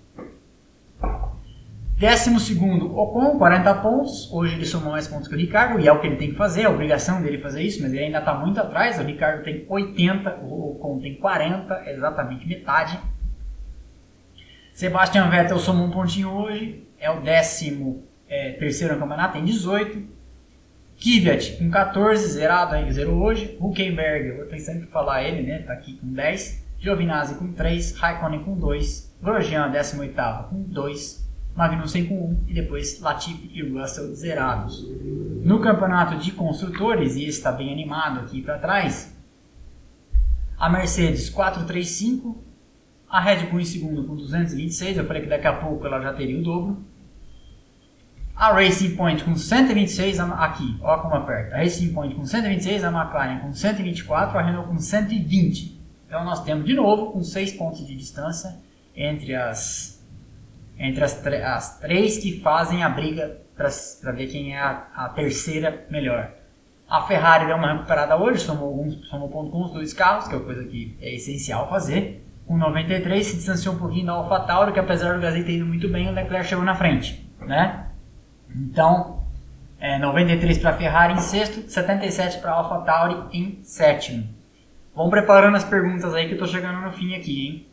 Décimo 1.96 2.40
segundo, 2.40 2.92
Ocon, 2.98 3.38
40 3.38 3.74
pontos. 3.74 4.28
Hoje 4.32 4.56
ele 4.56 4.66
somou 4.66 4.90
mais 4.90 5.06
pontos 5.06 5.28
que 5.28 5.36
o 5.36 5.38
Ricardo, 5.38 5.78
e 5.78 5.86
é 5.86 5.92
o 5.92 6.00
que 6.00 6.08
ele 6.08 6.16
tem 6.16 6.30
que 6.30 6.36
fazer, 6.36 6.62
é 6.62 6.64
a 6.64 6.70
obrigação 6.70 7.22
dele 7.22 7.38
fazer 7.38 7.62
isso, 7.62 7.80
mas 7.80 7.92
ele 7.92 8.06
ainda 8.06 8.18
está 8.18 8.34
muito 8.34 8.58
atrás. 8.58 8.98
O 8.98 9.04
Ricardo 9.04 9.44
tem 9.44 9.64
80, 9.68 10.40
o 10.42 10.72
Ocon 10.72 10.98
tem 10.98 11.14
40, 11.14 11.88
exatamente 11.90 12.44
metade. 12.48 12.98
Sebastian 14.76 15.30
Vettel 15.30 15.58
somou 15.58 15.86
um 15.86 15.90
pontinho 15.90 16.28
hoje, 16.28 16.86
é 17.00 17.10
o 17.10 17.22
décimo 17.22 18.04
é, 18.28 18.50
terceiro 18.52 18.92
no 18.92 19.00
campeonato, 19.00 19.32
tem 19.32 19.42
18. 19.42 20.06
Kvyat 21.00 21.56
com 21.56 21.70
14, 21.70 22.26
zerado 22.28 22.74
aí, 22.74 22.92
zerou 22.92 23.22
hoje. 23.22 23.56
Huckenberg, 23.58 24.28
eu 24.28 24.36
vou 24.36 24.44
pensando 24.44 24.84
que 24.84 24.92
falar 24.92 25.22
ele, 25.22 25.46
né? 25.48 25.60
Tá 25.60 25.72
aqui 25.72 25.94
com 25.94 26.12
10. 26.12 26.62
Giovinazzi 26.78 27.36
com 27.36 27.54
3, 27.54 27.96
Raikkonen 27.96 28.44
com 28.44 28.54
2, 28.54 29.16
Grosjean 29.22 29.70
18 29.70 30.14
com 30.50 30.62
2, 30.64 31.26
Magnussen 31.56 32.04
com 32.04 32.14
1 32.14 32.44
e 32.48 32.52
depois 32.52 33.00
Latifi 33.00 33.50
e 33.54 33.66
Russell 33.66 34.14
zerados. 34.14 34.86
No 35.42 35.58
campeonato 35.58 36.18
de 36.18 36.32
construtores, 36.32 37.16
e 37.16 37.20
esse 37.22 37.38
está 37.38 37.50
bem 37.50 37.72
animado 37.72 38.20
aqui 38.20 38.42
para 38.42 38.58
trás, 38.58 39.16
a 40.58 40.68
Mercedes 40.68 41.30
435, 41.30 42.44
a 43.08 43.20
Red 43.20 43.46
Bull 43.46 43.60
em 43.60 43.64
segundo 43.64 44.04
com 44.04 44.16
226, 44.16 44.98
eu 44.98 45.06
falei 45.06 45.22
que 45.22 45.28
daqui 45.28 45.46
a 45.46 45.52
pouco 45.52 45.86
ela 45.86 46.00
já 46.00 46.12
teria 46.12 46.38
o 46.38 46.42
dobro. 46.42 46.84
A 48.34 48.52
Racing 48.52 48.96
Point 48.96 49.24
com 49.24 49.34
126, 49.34 50.20
aqui, 50.20 50.76
olha 50.82 51.00
como 51.00 51.14
aperta. 51.14 51.54
A 51.54 51.58
Racing 51.58 51.94
Point 51.94 52.14
com 52.14 52.24
126, 52.24 52.84
a 52.84 52.88
McLaren 52.88 53.38
com 53.38 53.52
124, 53.52 54.38
a 54.38 54.42
Renault 54.42 54.68
com 54.68 54.78
120. 54.78 55.80
Então 56.06 56.22
nós 56.22 56.44
temos 56.44 56.66
de 56.66 56.74
novo 56.74 57.12
com 57.12 57.22
6 57.22 57.54
pontos 57.54 57.86
de 57.86 57.96
distância 57.96 58.58
entre 58.94 59.34
as 59.34 59.96
entre 60.78 61.02
as, 61.02 61.26
as 61.26 61.78
três 61.80 62.18
que 62.18 62.40
fazem 62.40 62.82
a 62.82 62.88
briga 62.90 63.40
para 63.56 64.12
ver 64.12 64.26
quem 64.26 64.54
é 64.54 64.58
a, 64.58 64.86
a, 64.94 65.08
terceira 65.08 65.86
melhor. 65.88 66.30
A 66.86 67.00
Ferrari 67.02 67.46
deu 67.46 67.56
uma 67.56 67.72
recuperada 67.72 68.14
hoje, 68.16 68.40
somou, 68.40 68.86
somou 69.08 69.30
ponto 69.30 69.50
com 69.50 69.64
os 69.64 69.72
dois 69.72 69.94
carros, 69.94 70.28
que 70.28 70.34
é 70.34 70.36
uma 70.36 70.44
coisa 70.44 70.64
que 70.64 70.94
é 71.00 71.14
essencial 71.14 71.66
fazer. 71.70 72.25
Com 72.46 72.56
93 72.56 73.26
se 73.26 73.36
distanciou 73.36 73.74
um 73.74 73.78
pouquinho 73.78 74.06
da 74.06 74.12
AlphaTauri, 74.12 74.72
que 74.72 74.78
apesar 74.78 75.14
do 75.14 75.20
Gasly 75.20 75.44
ter 75.44 75.56
ido 75.56 75.66
muito 75.66 75.88
bem, 75.88 76.08
o 76.08 76.12
Leclerc 76.12 76.48
chegou 76.48 76.64
na 76.64 76.76
frente, 76.76 77.28
né? 77.40 77.86
Então, 78.54 79.24
é, 79.80 79.98
93 79.98 80.58
para 80.58 80.70
a 80.70 80.74
Ferrari 80.74 81.14
em 81.14 81.20
sexto, 81.20 81.68
77 81.68 82.38
para 82.38 82.52
a 82.52 82.54
AlphaTauri 82.54 83.36
em 83.36 83.58
sétimo. 83.64 84.28
Vamos 84.94 85.10
preparando 85.10 85.56
as 85.56 85.64
perguntas 85.64 86.14
aí 86.14 86.26
que 86.26 86.32
eu 86.32 86.36
estou 86.36 86.48
chegando 86.48 86.80
no 86.80 86.92
fim 86.92 87.14
aqui, 87.14 87.46
hein? 87.46 87.66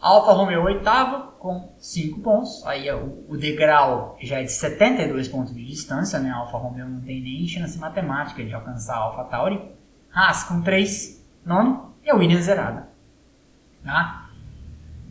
Alfa 0.00 0.32
Romeo 0.32 0.62
oitavo 0.62 1.32
com 1.38 1.72
5 1.78 2.20
pontos. 2.20 2.64
Aí 2.66 2.90
o, 2.92 3.24
o, 3.28 3.36
degrau 3.36 4.16
já 4.20 4.40
é 4.40 4.44
de 4.44 4.52
72 4.52 5.28
pontos 5.28 5.54
de 5.54 5.64
distância, 5.64 6.18
né? 6.18 6.30
A 6.30 6.36
Alfa 6.36 6.58
Romeo 6.58 6.88
não 6.88 7.00
tem 7.00 7.20
nem 7.20 7.46
chance 7.46 7.78
matemática 7.78 8.44
de 8.44 8.54
alcançar 8.54 8.94
a 8.94 9.00
Alfa 9.00 9.24
Tauri. 9.24 9.60
Haas 10.14 10.44
com 10.44 10.62
3, 10.62 11.22
nono, 11.44 11.94
e 12.04 12.10
a 12.10 12.14
Williams 12.14 12.44
zerada. 12.44 12.88
Tá? 13.86 14.30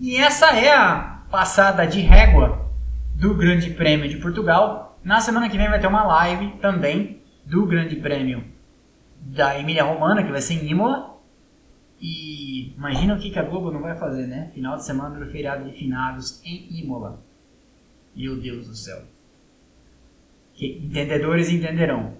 E 0.01 0.17
essa 0.17 0.47
é 0.47 0.75
a 0.75 1.21
passada 1.31 1.87
de 1.87 2.01
régua 2.01 2.69
do 3.13 3.33
Grande 3.33 3.69
Prêmio 3.69 4.09
de 4.09 4.17
Portugal. 4.17 4.99
Na 5.01 5.21
semana 5.21 5.49
que 5.49 5.57
vem 5.57 5.69
vai 5.69 5.79
ter 5.79 5.87
uma 5.87 6.03
live 6.03 6.57
também 6.59 7.21
do 7.45 7.65
Grande 7.65 7.95
Prêmio 7.95 8.43
da 9.21 9.57
Emília 9.57 9.85
Romana, 9.85 10.21
que 10.21 10.31
vai 10.31 10.41
ser 10.41 10.55
em 10.55 10.69
Imola. 10.69 11.17
E 12.01 12.73
imagina 12.75 13.15
o 13.15 13.17
que, 13.17 13.39
a 13.39 13.43
Globo 13.43 13.71
não 13.71 13.79
vai 13.79 13.95
fazer, 13.95 14.27
né? 14.27 14.51
Final 14.53 14.75
de 14.75 14.85
semana 14.85 15.17
do 15.17 15.25
feriado 15.31 15.63
de 15.63 15.77
finados 15.77 16.41
em 16.43 16.67
Imola. 16.77 17.23
Meu 18.13 18.35
Deus 18.41 18.67
do 18.67 18.75
céu. 18.75 19.03
Que 20.53 20.79
entendedores 20.83 21.49
entenderão. 21.49 22.13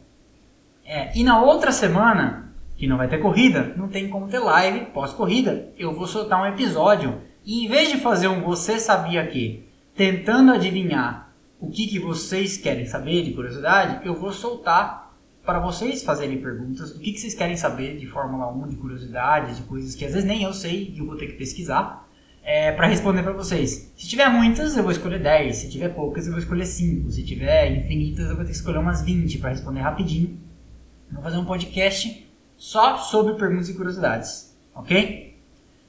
É, 0.86 1.18
e 1.18 1.22
na 1.22 1.42
outra 1.42 1.74
semana, 1.74 2.45
que 2.78 2.88
não 2.88 2.98
vai 2.98 3.08
ter 3.08 3.20
corrida, 3.20 3.74
não 3.78 3.88
tem 3.88 4.10
como 4.10 4.28
ter 4.28 4.40
live 4.40 4.88
pós-corrida. 4.88 5.70
Eu 5.78 5.94
vou 5.94 6.08
soltar 6.08 6.42
um 6.42 6.46
episódio. 6.46 7.22
E 7.46 7.66
em 7.66 7.68
vez 7.68 7.90
de 7.90 7.98
fazer 7.98 8.28
um 8.28 8.42
Você 8.42 8.80
Sabia 8.80 9.26
Que, 9.28 9.66
tentando 9.96 10.52
adivinhar 10.52 11.34
o 11.60 11.70
que, 11.70 11.88
que 11.88 12.00
vocês 12.00 12.58
querem 12.58 12.86
saber 12.86 13.24
de 13.24 13.34
curiosidade, 13.34 14.06
eu 14.06 14.20
vou 14.20 14.32
soltar 14.32 15.14
para 15.46 15.60
vocês 15.60 16.04
fazerem 16.04 16.42
perguntas 16.42 16.92
do 16.92 17.00
que, 17.00 17.14
que, 17.14 17.20
vocês 17.20 17.36
querem 17.36 17.56
saber 17.56 17.98
de 17.98 18.08
Fórmula 18.08 18.52
1, 18.52 18.68
de 18.70 18.76
curiosidades, 18.78 19.58
de 19.58 19.64
coisas 19.64 19.96
que 19.96 20.04
às 20.04 20.12
vezes 20.12 20.28
nem 20.28 20.44
eu 20.44 20.54
sei 20.54 20.92
e 20.94 21.00
eu 21.00 21.06
vou 21.06 21.16
ter 21.16 21.28
que 21.28 21.34
pesquisar 21.34 22.10
é, 22.44 22.72
para 22.72 22.88
responder 22.88 23.24
para 23.24 23.32
vocês. 23.32 23.92
Se 23.96 24.08
tiver 24.08 24.28
muitas, 24.30 24.76
eu 24.76 24.84
vou 24.84 24.92
escolher 24.92 25.20
10. 25.20 25.56
Se 25.56 25.70
tiver 25.70 25.90
poucas, 25.90 26.26
eu 26.26 26.32
vou 26.32 26.42
escolher 26.42 26.66
5. 26.66 27.12
Se 27.12 27.24
tiver 27.24 27.72
infinitas, 27.72 28.30
eu 28.30 28.36
vou 28.36 28.44
ter 28.44 28.52
que 28.52 28.58
escolher 28.58 28.80
umas 28.80 29.04
20 29.04 29.38
para 29.38 29.52
responder 29.52 29.82
rapidinho. 29.82 30.38
vou 31.12 31.24
fazer 31.24 31.38
um 31.38 31.46
podcast 31.46 32.25
só 32.66 32.98
sobre 32.98 33.36
perguntas 33.36 33.70
e 33.70 33.76
curiosidades, 33.76 34.58
ok? 34.74 35.40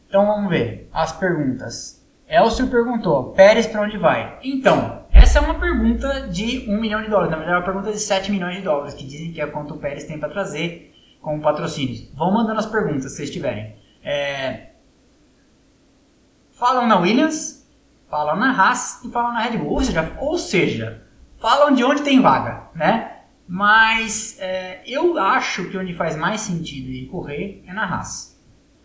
Então 0.06 0.26
vamos 0.26 0.50
ver 0.50 0.90
as 0.92 1.10
perguntas. 1.10 2.06
Elcio 2.28 2.68
perguntou: 2.68 3.32
Pérez 3.32 3.66
para 3.66 3.80
onde 3.80 3.96
vai? 3.96 4.38
Então, 4.44 5.06
essa 5.10 5.38
é 5.38 5.40
uma 5.40 5.58
pergunta 5.58 6.28
de 6.28 6.68
1 6.68 6.78
milhão 6.78 7.00
de 7.00 7.08
dólares, 7.08 7.30
na 7.30 7.38
verdade 7.38 7.56
é 7.56 7.58
uma 7.60 7.64
pergunta 7.64 7.90
de 7.90 7.98
7 7.98 8.30
milhões 8.30 8.56
de 8.56 8.62
dólares, 8.62 8.92
que 8.92 9.06
dizem 9.06 9.32
que 9.32 9.40
é 9.40 9.46
quanto 9.46 9.72
o 9.72 9.78
Pérez 9.78 10.04
tem 10.04 10.18
para 10.18 10.28
trazer 10.28 10.94
como 11.22 11.40
patrocínios. 11.40 12.10
Vão 12.14 12.30
mandando 12.30 12.60
as 12.60 12.66
perguntas 12.66 13.04
se 13.04 13.16
vocês 13.16 13.30
tiverem. 13.30 13.74
É... 14.04 14.72
Falam 16.50 16.86
na 16.86 16.98
Williams, 16.98 17.66
falam 18.10 18.36
na 18.36 18.50
Haas 18.50 19.02
e 19.02 19.10
falam 19.10 19.32
na 19.32 19.40
Red 19.40 19.56
Bull. 19.56 19.72
Ou 19.72 19.80
seja, 19.80 20.12
ou 20.20 20.38
seja 20.38 21.02
falam 21.40 21.74
de 21.74 21.82
onde 21.82 22.02
tem 22.02 22.20
vaga, 22.20 22.64
né? 22.74 23.15
Mas 23.48 24.36
é, 24.40 24.82
eu 24.86 25.18
acho 25.18 25.70
que 25.70 25.78
onde 25.78 25.94
faz 25.94 26.16
mais 26.16 26.40
sentido 26.40 26.88
ele 26.88 27.06
correr 27.06 27.62
é 27.66 27.72
na 27.72 27.84
Haas. 27.84 28.36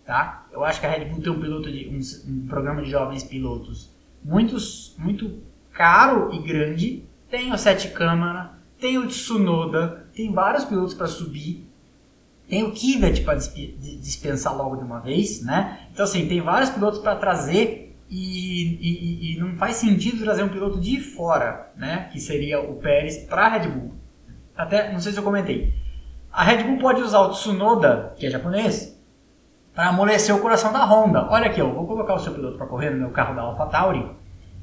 tá? 0.06 0.46
Eu 0.52 0.64
acho 0.64 0.80
que 0.80 0.86
a 0.86 0.90
Red 0.90 1.06
Bull 1.06 1.22
tem 1.22 1.32
um 1.32 1.42
piloto 1.42 1.72
de 1.72 1.88
um, 1.88 2.32
um 2.32 2.48
programa 2.48 2.82
de 2.82 2.90
jovens 2.90 3.24
pilotos 3.24 3.90
muito, 4.24 4.56
muito 4.98 5.40
caro 5.74 6.32
e 6.34 6.40
grande. 6.40 7.04
Tem 7.30 7.52
o 7.52 7.58
Sete 7.58 7.90
Câmara, 7.90 8.52
tem 8.80 8.98
o 8.98 9.08
Tsunoda, 9.08 10.06
tem 10.14 10.32
vários 10.32 10.64
pilotos 10.66 10.94
para 10.94 11.08
subir. 11.08 11.68
Tem 12.48 12.64
o 12.64 12.72
Kivet 12.72 13.22
para 13.22 13.36
dispensar 13.36 14.56
logo 14.56 14.76
de 14.76 14.84
uma 14.84 15.00
vez, 15.00 15.42
né? 15.42 15.88
Então 15.92 16.04
assim, 16.04 16.28
tem 16.28 16.42
vários 16.42 16.70
pilotos 16.70 17.00
para 17.00 17.16
trazer 17.16 17.96
e, 18.10 18.78
e, 18.82 19.36
e, 19.36 19.40
não 19.40 19.56
faz 19.56 19.78
sentido 19.78 20.22
trazer 20.22 20.44
um 20.44 20.50
piloto 20.50 20.78
de 20.82 21.00
fora, 21.00 21.72
né? 21.78 22.10
Que 22.12 22.20
seria 22.20 22.60
o 22.60 22.76
Pérez 22.76 23.20
para 23.20 23.46
a 23.46 23.48
Red 23.48 23.70
Bull. 23.70 24.01
Até, 24.62 24.94
não 24.94 25.00
sei 25.00 25.12
se 25.12 25.18
eu 25.18 25.24
comentei. 25.24 25.74
A 26.32 26.44
Red 26.44 26.64
Bull 26.64 26.78
pode 26.78 27.02
usar 27.02 27.22
o 27.22 27.32
Tsunoda, 27.32 28.14
que 28.16 28.28
é 28.28 28.30
japonês, 28.30 28.96
para 29.74 29.88
amolecer 29.88 30.36
o 30.36 30.40
coração 30.40 30.72
da 30.72 30.86
Honda. 30.86 31.28
Olha 31.32 31.48
aqui, 31.48 31.60
eu 31.60 31.74
vou 31.74 31.88
colocar 31.88 32.14
o 32.14 32.20
seu 32.20 32.32
piloto 32.32 32.60
para 32.60 32.68
correr 32.68 32.92
no 32.92 33.00
meu 33.00 33.10
carro 33.10 33.34
da 33.34 33.42
AlphaTauri. 33.42 34.06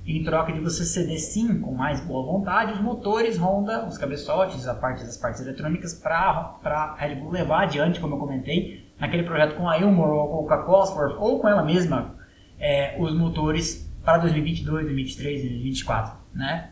Em 0.07 0.22
troca 0.22 0.53
de 0.53 0.61
você 0.61 0.84
ceder 0.84 1.18
sim, 1.18 1.61
com 1.61 1.74
mais 1.74 2.01
boa 2.01 2.24
vontade, 2.24 2.74
os 2.74 2.80
motores 2.80 3.36
Honda, 3.36 3.86
os 3.86 3.99
cabeçotes, 3.99 4.68
a 4.68 4.74
parte 4.74 5.03
das 5.03 5.16
partes 5.16 5.40
eletrônicas 5.40 5.94
para 5.94 6.55
a 6.62 6.94
Red 6.94 7.16
Bull 7.16 7.32
levar 7.32 7.64
adiante, 7.64 7.99
como 7.99 8.14
eu 8.14 8.20
comentei, 8.20 8.88
naquele 9.01 9.24
projeto 9.24 9.57
com 9.57 9.68
a 9.68 9.78
Ilmor 9.78 10.11
ou 10.11 10.46
com 10.46 10.55
a 10.55 10.62
Cosworth 10.62 11.16
ou 11.18 11.40
com 11.40 11.49
ela 11.49 11.64
mesma, 11.64 12.14
é, 12.61 12.96
os 13.01 13.12
motores 13.12 13.92
para 14.05 14.18
2022, 14.18 14.84
2023 14.84 15.40
e 15.40 15.49
2024, 15.49 16.16
né? 16.32 16.70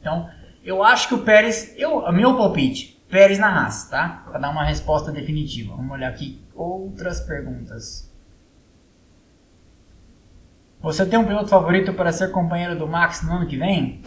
Então, 0.00 0.28
eu 0.64 0.82
acho 0.82 1.08
que 1.08 1.14
o 1.14 1.22
Pérez, 1.22 1.74
eu, 1.76 2.10
meu 2.10 2.36
palpite, 2.36 2.94
Pérez 3.08 3.38
na 3.38 3.48
Haas, 3.48 3.88
tá? 3.88 4.24
Para 4.24 4.38
dar 4.38 4.50
uma 4.50 4.64
resposta 4.64 5.12
definitiva. 5.12 5.76
Vamos 5.76 5.92
olhar 5.92 6.08
aqui 6.08 6.42
outras 6.54 7.20
perguntas. 7.20 8.10
Você 10.80 11.06
tem 11.06 11.18
um 11.18 11.26
piloto 11.26 11.48
favorito 11.48 11.92
para 11.92 12.12
ser 12.12 12.30
companheiro 12.30 12.76
do 12.76 12.86
Max 12.86 13.22
no 13.22 13.34
ano 13.34 13.46
que 13.46 13.56
vem? 13.56 14.02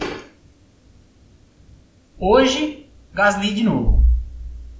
Hoje, 2.18 2.90
Gasly 3.12 3.54
de 3.54 3.62
novo. 3.62 4.06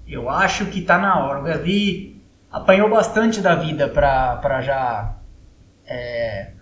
Eu 0.07 0.29
acho 0.29 0.67
que 0.67 0.83
tá 0.83 0.99
na 0.99 1.25
hora. 1.25 1.41
O 1.41 1.45
Gasly 1.45 2.21
apanhou 2.51 2.91
bastante 2.91 3.41
da 3.41 3.55
vida 3.55 3.89
para 3.89 4.61
já 4.61 5.17
é, 5.87 6.53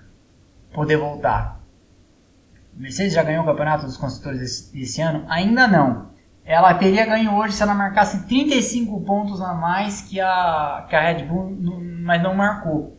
poder 0.72 0.96
voltar. 0.96 1.55
Mercedes 2.76 3.14
já 3.14 3.22
ganhou 3.22 3.42
o 3.42 3.46
campeonato 3.46 3.86
dos 3.86 3.96
construtores 3.96 4.40
esse, 4.42 4.80
esse, 4.80 5.00
ano? 5.00 5.24
Ainda 5.28 5.66
não. 5.66 6.10
Ela 6.44 6.74
teria 6.74 7.06
ganho 7.06 7.34
hoje 7.34 7.54
se 7.54 7.62
ela 7.62 7.74
marcasse 7.74 8.26
35 8.26 9.00
pontos 9.00 9.40
a 9.40 9.54
mais 9.54 10.02
que 10.02 10.20
a, 10.20 10.86
que 10.88 10.94
a 10.94 11.00
Red 11.00 11.24
Bull, 11.24 11.56
mas 12.02 12.22
não 12.22 12.34
marcou. 12.34 12.96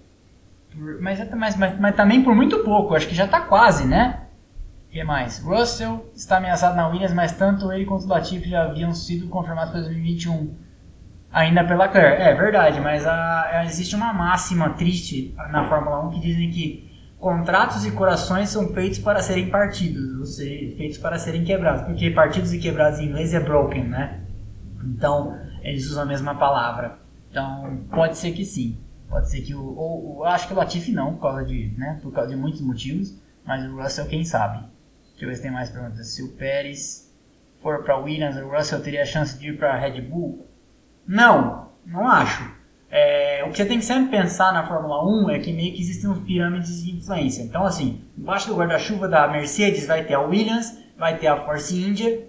Mas, 1.00 1.20
mas, 1.32 1.56
mas, 1.56 1.80
mas 1.80 1.96
também 1.96 2.24
por 2.24 2.36
muito 2.36 2.60
pouco, 2.60 2.96
acho 2.96 3.08
que 3.08 3.16
já 3.16 3.26
está 3.26 3.42
quase, 3.42 3.86
né? 3.86 4.24
O 4.88 4.92
que 4.92 5.04
mais? 5.04 5.40
Russell 5.40 6.10
está 6.16 6.38
ameaçado 6.38 6.76
na 6.76 6.88
Williams, 6.88 7.14
mas 7.14 7.32
tanto 7.32 7.72
ele 7.72 7.86
quanto 7.86 8.06
o 8.06 8.08
Latifi 8.08 8.50
já 8.50 8.64
haviam 8.64 8.94
sido 8.94 9.28
confirmados 9.28 9.72
para 9.72 9.82
2021. 9.82 10.56
Ainda 11.32 11.64
pela 11.64 11.88
Claire. 11.88 12.22
É 12.22 12.34
verdade, 12.34 12.80
mas 12.80 13.06
a, 13.06 13.64
existe 13.66 13.96
uma 13.96 14.14
máxima 14.14 14.72
triste 14.72 15.36
na 15.52 15.68
Fórmula 15.68 16.06
1 16.08 16.12
que 16.12 16.20
dizem 16.20 16.50
que 16.50 16.87
Contratos 17.20 17.84
e 17.86 17.92
corações 17.92 18.50
são 18.50 18.70
feitos 18.70 19.00
para 19.00 19.22
serem 19.24 19.50
partidos, 19.50 20.20
ou 20.20 20.26
seja, 20.26 20.78
feitos 20.78 21.00
para 21.00 21.18
serem 21.18 21.44
quebrados, 21.44 21.84
porque 21.84 22.12
partidos 22.12 22.54
e 22.54 22.60
quebrados 22.60 23.00
em 23.00 23.06
inglês 23.06 23.34
é 23.34 23.40
broken, 23.40 23.86
né? 23.86 24.22
Então, 24.84 25.36
eles 25.64 25.90
usam 25.90 26.04
a 26.04 26.06
mesma 26.06 26.36
palavra. 26.36 27.00
Então, 27.32 27.82
pode 27.90 28.18
ser 28.18 28.34
que 28.34 28.46
sim. 28.46 28.78
Pode 29.10 29.30
ser 29.32 29.42
que 29.42 29.56
o. 29.56 29.76
Ou, 29.76 30.18
eu 30.20 30.26
acho 30.26 30.48
que 30.48 30.54
o 30.54 30.56
Latifi 30.56 30.92
não, 30.92 31.16
por 31.16 31.22
causa 31.22 31.46
de, 31.46 31.74
né, 31.78 32.00
por 32.04 32.12
causa 32.12 32.30
de 32.30 32.36
muitos 32.36 32.62
motivos, 32.62 33.18
mas 33.44 33.66
o 33.66 33.76
Russell, 33.76 34.06
quem 34.06 34.24
sabe? 34.24 34.60
Deixa 35.12 35.26
eu 35.26 35.30
ver 35.30 35.36
se 35.36 35.42
tem 35.42 35.52
mais 35.52 35.70
perguntas. 35.70 36.08
Se 36.08 36.22
o 36.22 36.34
Pérez 36.34 37.12
for 37.62 37.84
para 37.84 37.98
Williams, 37.98 38.36
o 38.38 38.48
Russell 38.48 38.82
teria 38.82 39.02
a 39.02 39.06
chance 39.06 39.38
de 39.40 39.50
ir 39.50 39.58
para 39.58 39.76
Red 39.76 40.02
Bull? 40.02 40.46
Não, 41.08 41.70
não 41.86 42.08
acho. 42.08 42.57
É, 42.90 43.44
o 43.46 43.52
que 43.52 43.58
você 43.58 43.66
tem 43.66 43.80
que 43.80 43.86
sempre 43.86 44.10
pensar 44.10 44.54
na 44.54 44.66
Fórmula 44.66 45.04
1 45.06 45.30
é 45.32 45.40
que 45.40 45.52
meio 45.52 45.74
que 45.74 45.82
existem 45.82 46.10
uns 46.10 46.20
pirâmides 46.20 46.84
de 46.84 46.96
influência. 46.96 47.42
Então, 47.44 47.66
assim, 47.66 48.02
embaixo 48.18 48.48
do 48.48 48.56
guarda-chuva 48.56 49.08
da 49.08 49.28
Mercedes 49.28 49.86
vai 49.86 50.04
ter 50.04 50.14
a 50.14 50.22
Williams, 50.22 50.78
vai 50.98 51.18
ter 51.18 51.28
a 51.28 51.38
Force 51.38 51.76
India, 51.76 52.26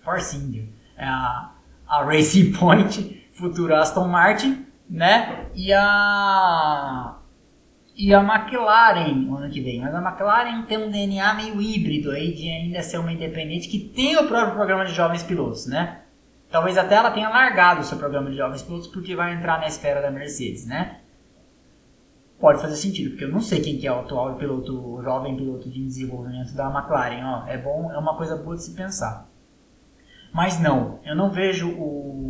Force 0.00 0.36
India, 0.36 0.68
é 0.96 1.04
a, 1.04 1.50
a 1.86 2.04
Racing 2.04 2.52
Point, 2.58 3.28
futura 3.32 3.80
Aston 3.80 4.06
Martin, 4.06 4.66
né? 4.88 5.46
E 5.54 5.72
a 5.72 7.14
e 7.98 8.14
a 8.14 8.22
McLaren 8.22 9.12
no 9.12 9.36
ano 9.36 9.50
que 9.50 9.60
vem. 9.60 9.80
Mas 9.80 9.92
a 9.92 10.00
McLaren 10.00 10.62
tem 10.62 10.78
um 10.78 10.88
DNA 10.88 11.34
meio 11.34 11.60
híbrido 11.60 12.12
aí 12.12 12.32
de 12.32 12.48
ainda 12.48 12.80
ser 12.80 12.98
uma 12.98 13.12
independente 13.12 13.68
que 13.68 13.80
tem 13.80 14.16
o 14.16 14.28
próprio 14.28 14.54
programa 14.54 14.84
de 14.84 14.94
jovens 14.94 15.24
pilotos, 15.24 15.66
né? 15.66 16.02
Talvez 16.50 16.78
até 16.78 16.94
ela 16.94 17.10
tenha 17.10 17.28
largado 17.28 17.80
o 17.80 17.84
seu 17.84 17.98
programa 17.98 18.30
de 18.30 18.36
jovens 18.36 18.62
pilotos 18.62 18.86
porque 18.88 19.14
vai 19.14 19.34
entrar 19.34 19.58
na 19.60 19.66
esfera 19.66 20.00
da 20.00 20.10
Mercedes, 20.10 20.66
né? 20.66 21.00
Pode 22.40 22.60
fazer 22.60 22.76
sentido, 22.76 23.10
porque 23.10 23.24
eu 23.24 23.32
não 23.32 23.40
sei 23.40 23.60
quem 23.60 23.78
que 23.78 23.86
é 23.86 23.92
o 23.92 24.00
atual 24.00 24.36
piloto, 24.36 24.72
o 24.72 25.02
jovem 25.02 25.36
piloto 25.36 25.68
de 25.68 25.84
desenvolvimento 25.84 26.54
da 26.54 26.70
McLaren. 26.70 27.24
Ó, 27.24 27.46
é 27.48 27.58
bom, 27.58 27.92
é 27.92 27.98
uma 27.98 28.16
coisa 28.16 28.36
boa 28.36 28.56
de 28.56 28.62
se 28.62 28.74
pensar. 28.74 29.28
Mas 30.32 30.60
não, 30.60 31.00
eu 31.04 31.16
não 31.16 31.30
vejo 31.30 31.68
o 31.68 32.28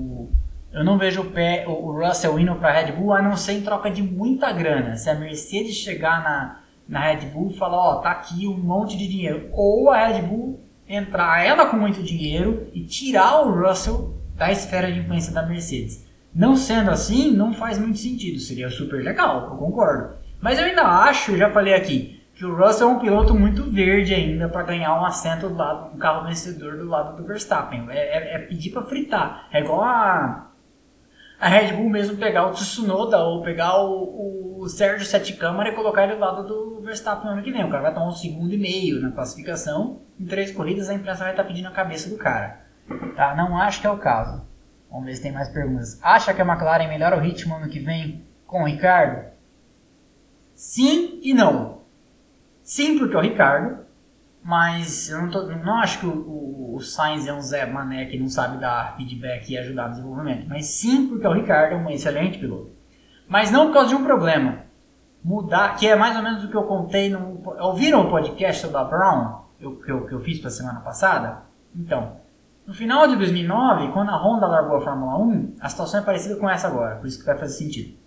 eu 0.71 0.85
não 0.85 0.99
vejo 0.99 1.23
o, 1.23 1.31
pé, 1.31 1.64
o 1.66 1.93
Russell 1.93 2.39
indo 2.39 2.55
para 2.57 2.69
a 2.69 2.73
Red 2.73 2.93
Bull 2.93 3.14
a 3.14 3.23
não 3.23 3.37
ser 3.37 3.53
em 3.53 3.62
troca 3.62 3.91
de 3.91 4.03
muita 4.03 4.53
grana. 4.53 4.97
Se 4.97 5.09
a 5.09 5.14
Mercedes 5.14 5.75
chegar 5.75 6.23
na, 6.23 6.61
na 6.87 7.01
Red 7.01 7.27
Bull 7.27 7.51
e 7.51 7.57
falar, 7.57 7.79
ó, 7.79 7.97
tá 7.97 8.11
aqui 8.11 8.47
um 8.47 8.59
monte 8.59 8.97
de 8.97 9.09
dinheiro, 9.09 9.49
ou 9.53 9.89
a 9.91 10.07
Red 10.07 10.23
Bull 10.23 10.61
entrar 10.89 11.45
ela 11.45 11.66
com 11.66 11.76
muito 11.76 12.03
dinheiro 12.03 12.68
e 12.72 12.84
tirar 12.84 13.43
o 13.43 13.53
Russell 13.53 14.14
da 14.34 14.51
esfera 14.51 14.91
de 14.91 15.01
influência 15.01 15.32
da 15.32 15.45
Mercedes. 15.45 16.07
Não 16.34 16.57
sendo 16.57 16.91
assim, 16.91 17.32
não 17.32 17.53
faz 17.53 17.78
muito 17.78 17.99
sentido. 17.99 18.39
Seria 18.39 18.70
super 18.70 19.03
legal, 19.03 19.51
eu 19.51 19.57
concordo. 19.57 20.14
Mas 20.41 20.59
eu 20.59 20.64
ainda 20.64 20.82
acho, 20.82 21.36
já 21.36 21.51
falei 21.51 21.74
aqui, 21.74 22.22
que 22.34 22.45
o 22.45 22.57
Russell 22.57 22.89
é 22.89 22.93
um 22.93 23.01
piloto 23.01 23.34
muito 23.34 23.68
verde 23.68 24.14
ainda 24.14 24.49
para 24.49 24.62
ganhar 24.62 24.95
um 24.95 25.05
assento 25.05 25.49
do 25.49 25.57
lado, 25.57 25.95
um 25.95 25.99
carro 25.99 26.26
vencedor 26.26 26.76
do 26.76 26.86
lado 26.86 27.16
do 27.16 27.26
Verstappen. 27.26 27.86
É, 27.91 27.99
é, 27.99 28.34
é 28.34 28.39
pedir 28.39 28.70
para 28.70 28.82
fritar. 28.82 29.49
É 29.53 29.61
igual 29.61 29.82
a, 29.82 30.47
a 31.41 31.49
Red 31.49 31.72
Bull 31.72 31.89
mesmo 31.89 32.16
pegar 32.16 32.47
o 32.47 32.53
Tsunoda 32.53 33.18
ou 33.18 33.43
pegar 33.43 33.80
o, 33.80 34.61
o 34.61 34.68
Sérgio 34.68 35.07
Sete 35.07 35.34
Câmara 35.34 35.70
e 35.70 35.74
colocar 35.74 36.05
ele 36.05 36.14
do 36.14 36.20
lado 36.20 36.47
do 36.47 36.80
Verstappen 36.80 37.26
no 37.26 37.32
ano 37.32 37.43
que 37.43 37.53
vem. 37.53 37.64
O 37.64 37.70
cara 37.70 37.82
vai 37.82 37.95
tomar 37.95 38.09
um 38.09 38.12
segundo 38.12 38.53
e 38.53 38.59
meio 38.59 39.01
na 39.01 39.12
classificação 39.12 40.01
em 40.18 40.26
três 40.26 40.51
corridas 40.51 40.89
a 40.89 40.95
imprensa 40.95 41.20
vai 41.20 41.30
estar 41.30 41.45
tá 41.45 41.49
pedindo 41.49 41.68
a 41.68 41.72
cabeça 41.72 42.11
do 42.11 42.16
cara. 42.16 42.61
Tá? 43.14 43.34
Não 43.36 43.57
acho 43.57 43.80
que 43.80 43.86
é 43.86 43.91
o 43.91 43.99
caso. 43.99 44.43
Vamos 44.91 45.07
ver 45.07 45.14
se 45.14 45.22
tem 45.22 45.32
mais 45.32 45.49
perguntas. 45.51 45.99
Acha 46.03 46.34
que 46.34 46.43
a 46.43 46.45
McLaren 46.45 46.89
melhora 46.89 47.16
o 47.16 47.20
ritmo 47.20 47.55
ano 47.55 47.68
que 47.68 47.78
vem 47.78 48.24
com 48.47 48.62
o 48.62 48.66
Ricardo? 48.66 49.30
Sim 50.55 51.20
e 51.22 51.32
não. 51.34 51.82
Sim, 52.62 52.99
porque 52.99 53.16
o 53.16 53.20
Ricardo, 53.20 53.86
mas 54.49 55.11
eu 55.11 55.20
não, 55.20 55.30
tô, 55.30 55.42
não 55.42 55.76
acho 55.76 55.99
que 55.99 56.07
o, 56.07 56.11
o, 56.11 56.76
o, 56.76 56.80
Sainz 56.80 57.26
é 57.26 57.34
um 57.34 57.42
Zé 57.42 57.66
Mané 57.66 58.07
que 58.07 58.18
não 58.18 58.30
sabe 58.30 58.57
dar 58.57 58.96
feedback 58.96 59.51
e 59.51 59.59
ajudar 59.59 59.88
no 59.88 59.90
desenvolvimento. 59.90 60.49
Mas 60.49 60.64
sim, 60.64 61.07
porque 61.07 61.26
o 61.26 61.34
Ricardo 61.34 61.74
é 61.74 61.76
um 61.76 61.90
excelente 61.90 62.38
piloto. 62.38 62.70
Mas 63.28 63.51
não 63.51 63.66
por 63.66 63.74
causa 63.74 63.90
de 63.90 63.94
um 63.94 64.03
problema. 64.03 64.61
Mudar, 65.22 65.76
que 65.76 65.86
é 65.86 65.94
mais 65.94 66.16
ou 66.16 66.22
menos 66.22 66.44
o 66.44 66.49
que 66.49 66.57
eu 66.57 66.62
contei 66.62 67.11
no. 67.11 67.42
Ouviram 67.61 68.07
o 68.07 68.11
podcast 68.11 68.62
sobre 68.62 68.78
a 68.78 68.84
Brown? 68.84 69.49
eu, 69.61 69.76
que, 69.76 69.90
eu, 69.90 70.07
que 70.07 70.14
eu 70.14 70.20
fiz 70.20 70.40
para 70.40 70.49
semana 70.49 70.80
passada? 70.80 71.42
Então, 71.76 72.16
no 72.66 72.72
final 72.72 73.07
de 73.07 73.16
2009, 73.16 73.92
quando 73.92 74.11
a 74.11 74.16
Honda 74.16 74.46
largou 74.46 74.78
a 74.78 74.80
Fórmula 74.80 75.18
1, 75.18 75.57
a 75.61 75.68
situação 75.68 76.01
é 76.01 76.03
parecida 76.03 76.36
com 76.36 76.49
essa 76.49 76.68
agora, 76.68 76.96
por 76.96 77.07
isso 77.07 77.18
que 77.18 77.26
vai 77.26 77.36
fazer 77.36 77.53
sentido. 77.53 77.99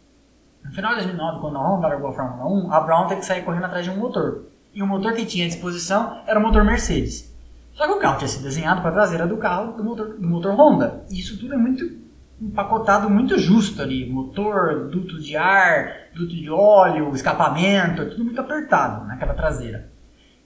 No 0.63 0.71
final 0.71 0.91
de 0.91 1.01
2009, 1.01 1.39
quando 1.39 1.57
a 1.57 1.61
Honda 1.61 1.87
largou 1.87 2.09
a 2.09 2.13
Fórmula 2.13 2.47
1, 2.47 2.73
a 2.73 2.79
Brown 2.79 3.07
teve 3.07 3.19
que 3.19 3.27
sair 3.27 3.43
correndo 3.43 3.65
atrás 3.65 3.85
de 3.85 3.91
um 3.91 3.97
motor. 3.97 4.50
E 4.73 4.81
o 4.81 4.87
motor 4.87 5.13
que 5.13 5.25
tinha 5.25 5.45
à 5.45 5.47
disposição 5.47 6.21
era 6.25 6.39
o 6.39 6.41
motor 6.41 6.63
Mercedes. 6.63 7.31
Só 7.73 7.87
que 7.87 7.93
o 7.93 7.99
carro 7.99 8.17
tinha 8.17 8.27
sido 8.27 8.43
desenhado 8.43 8.81
para 8.81 8.89
a 8.91 8.93
traseira 8.93 9.27
do 9.27 9.37
carro 9.37 9.73
do 9.73 9.83
motor, 9.83 10.17
do 10.17 10.27
motor 10.27 10.53
Honda. 10.53 11.03
E 11.09 11.19
isso 11.19 11.37
tudo 11.37 11.53
é 11.53 11.57
muito 11.57 12.01
empacotado, 12.41 13.09
muito 13.09 13.37
justo 13.37 13.81
ali. 13.81 14.09
Motor, 14.09 14.89
duto 14.89 15.19
de 15.19 15.37
ar, 15.37 16.09
duto 16.13 16.35
de 16.35 16.49
óleo, 16.49 17.13
escapamento, 17.13 18.01
é 18.01 18.05
tudo 18.05 18.23
muito 18.25 18.39
apertado 18.39 19.05
naquela 19.05 19.33
traseira. 19.33 19.91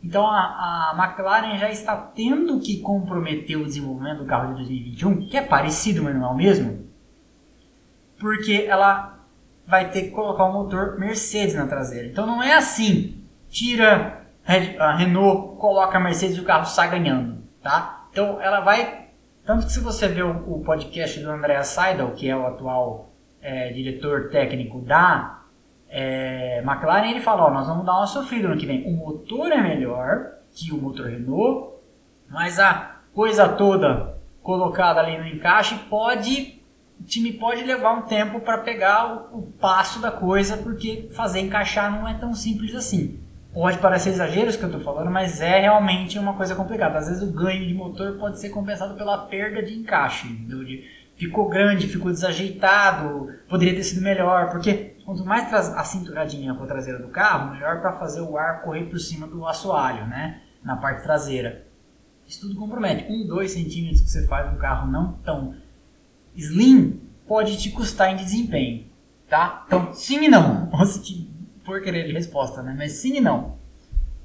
Então 0.03 0.27
a, 0.27 0.91
a, 0.91 1.03
McLaren 1.03 1.57
já 1.57 1.71
está 1.71 1.95
tendo 1.95 2.59
que 2.59 2.79
comprometer 2.79 3.57
o 3.57 3.65
desenvolvimento 3.65 4.19
do 4.19 4.25
carro 4.25 4.49
de 4.49 4.55
2021, 4.57 5.27
que 5.27 5.37
é 5.37 5.41
parecido, 5.41 6.03
mas 6.03 6.13
não 6.15 6.25
é 6.25 6.27
o 6.27 6.35
mesmo, 6.35 6.85
porque 8.19 8.65
ela 8.67 9.19
vai 9.65 9.89
ter 9.89 10.03
que 10.03 10.11
colocar 10.11 10.45
um 10.45 10.53
motor 10.53 10.99
Mercedes 10.99 11.55
na 11.55 11.65
traseira. 11.65 12.07
Então 12.07 12.27
não 12.27 12.43
é 12.43 12.53
assim, 12.53 13.24
tira 13.55 14.21
a 14.77 14.95
Renault, 14.97 15.57
coloca 15.57 15.97
a 15.97 16.01
Mercedes 16.01 16.35
e 16.35 16.41
o 16.41 16.43
carro 16.43 16.65
sai 16.65 16.89
ganhando, 16.89 17.37
tá? 17.63 18.05
Então 18.11 18.39
ela 18.41 18.59
vai, 18.59 19.07
tanto 19.45 19.65
que 19.65 19.71
se 19.71 19.79
você 19.79 20.09
ver 20.09 20.25
o, 20.25 20.57
o 20.57 20.63
podcast 20.63 21.19
do 21.21 21.31
André 21.31 21.63
Seidel, 21.63 22.11
que 22.11 22.29
é 22.29 22.35
o 22.35 22.45
atual 22.45 23.09
é, 23.41 23.69
diretor 23.71 24.29
técnico 24.29 24.81
da 24.81 25.39
é, 25.89 26.61
McLaren 26.65 27.09
ele 27.09 27.21
fala, 27.21 27.45
ó, 27.45 27.49
nós 27.51 27.65
vamos 27.65 27.85
dar 27.85 27.95
uma 27.95 28.07
sofrida 28.07 28.49
no 28.49 28.57
que 28.57 28.65
vem. 28.65 28.85
O 28.85 28.91
motor 28.91 29.49
é 29.51 29.61
melhor 29.61 30.33
que 30.53 30.73
o 30.73 30.77
motor 30.77 31.07
Renault, 31.07 31.75
mas 32.29 32.59
a 32.59 32.97
coisa 33.13 33.47
toda 33.47 34.17
colocada 34.43 34.99
ali 34.99 35.17
no 35.17 35.25
encaixe 35.25 35.75
pode 35.89 36.61
o 36.99 37.03
time 37.03 37.33
pode 37.33 37.63
levar 37.63 37.93
um 37.93 38.03
tempo 38.03 38.39
para 38.39 38.59
pegar 38.59 39.29
o, 39.33 39.39
o, 39.39 39.41
passo 39.59 39.99
da 39.99 40.11
coisa, 40.11 40.55
porque 40.57 41.09
fazer 41.13 41.41
encaixar 41.41 41.91
não 41.91 42.07
é 42.07 42.13
tão 42.13 42.33
simples 42.33 42.73
assim. 42.73 43.19
Pode 43.55 43.77
parecer 43.77 44.09
exagero 44.09 44.51
que 44.51 44.61
eu 44.61 44.67
estou 44.67 44.83
falando, 44.83 45.09
mas 45.09 45.39
é 45.39 45.61
realmente 45.61 46.19
uma 46.19 46.33
coisa 46.33 46.53
complicada. 46.53 46.99
Às 46.99 47.07
vezes 47.07 47.23
o 47.23 47.31
ganho 47.31 47.65
de 47.65 47.73
motor 47.73 48.17
pode 48.17 48.37
ser 48.37 48.49
compensado 48.49 48.95
pela 48.95 49.17
perda 49.27 49.63
de 49.63 49.73
encaixe. 49.73 50.27
De, 50.27 50.83
ficou 51.15 51.47
grande, 51.47 51.87
ficou 51.87 52.11
desajeitado, 52.11 53.33
poderia 53.47 53.73
ter 53.73 53.83
sido 53.83 54.01
melhor, 54.01 54.51
porque 54.51 54.97
quanto 55.05 55.23
mais 55.23 55.53
a 55.53 55.85
cinturadinha 55.85 56.53
com 56.53 56.65
a 56.65 56.67
traseira 56.67 56.99
do 56.99 57.07
carro, 57.07 57.53
melhor 57.53 57.79
para 57.79 57.93
fazer 57.93 58.19
o 58.19 58.37
ar 58.37 58.61
correr 58.61 58.89
por 58.89 58.99
cima 58.99 59.25
do 59.25 59.47
assoalho, 59.47 60.05
né? 60.05 60.41
Na 60.61 60.75
parte 60.75 61.03
traseira. 61.03 61.65
Isso 62.27 62.41
tudo 62.41 62.59
compromete. 62.59 63.09
Um, 63.09 63.25
dois 63.25 63.51
centímetros 63.51 64.01
que 64.01 64.09
você 64.09 64.27
faz 64.27 64.53
um 64.53 64.57
carro 64.57 64.91
não 64.91 65.13
tão 65.23 65.55
slim 66.35 66.99
pode 67.25 67.55
te 67.55 67.71
custar 67.71 68.11
em 68.11 68.17
desempenho, 68.17 68.85
tá? 69.29 69.63
Então, 69.65 69.93
sim 69.93 70.25
e 70.25 70.27
não. 70.27 70.69
Te 71.01 71.33
por 71.65 71.81
querer 71.81 72.05
de 72.05 72.13
resposta, 72.13 72.61
né? 72.61 72.75
Mas 72.77 72.93
sim 72.93 73.17
e 73.17 73.21
não. 73.21 73.57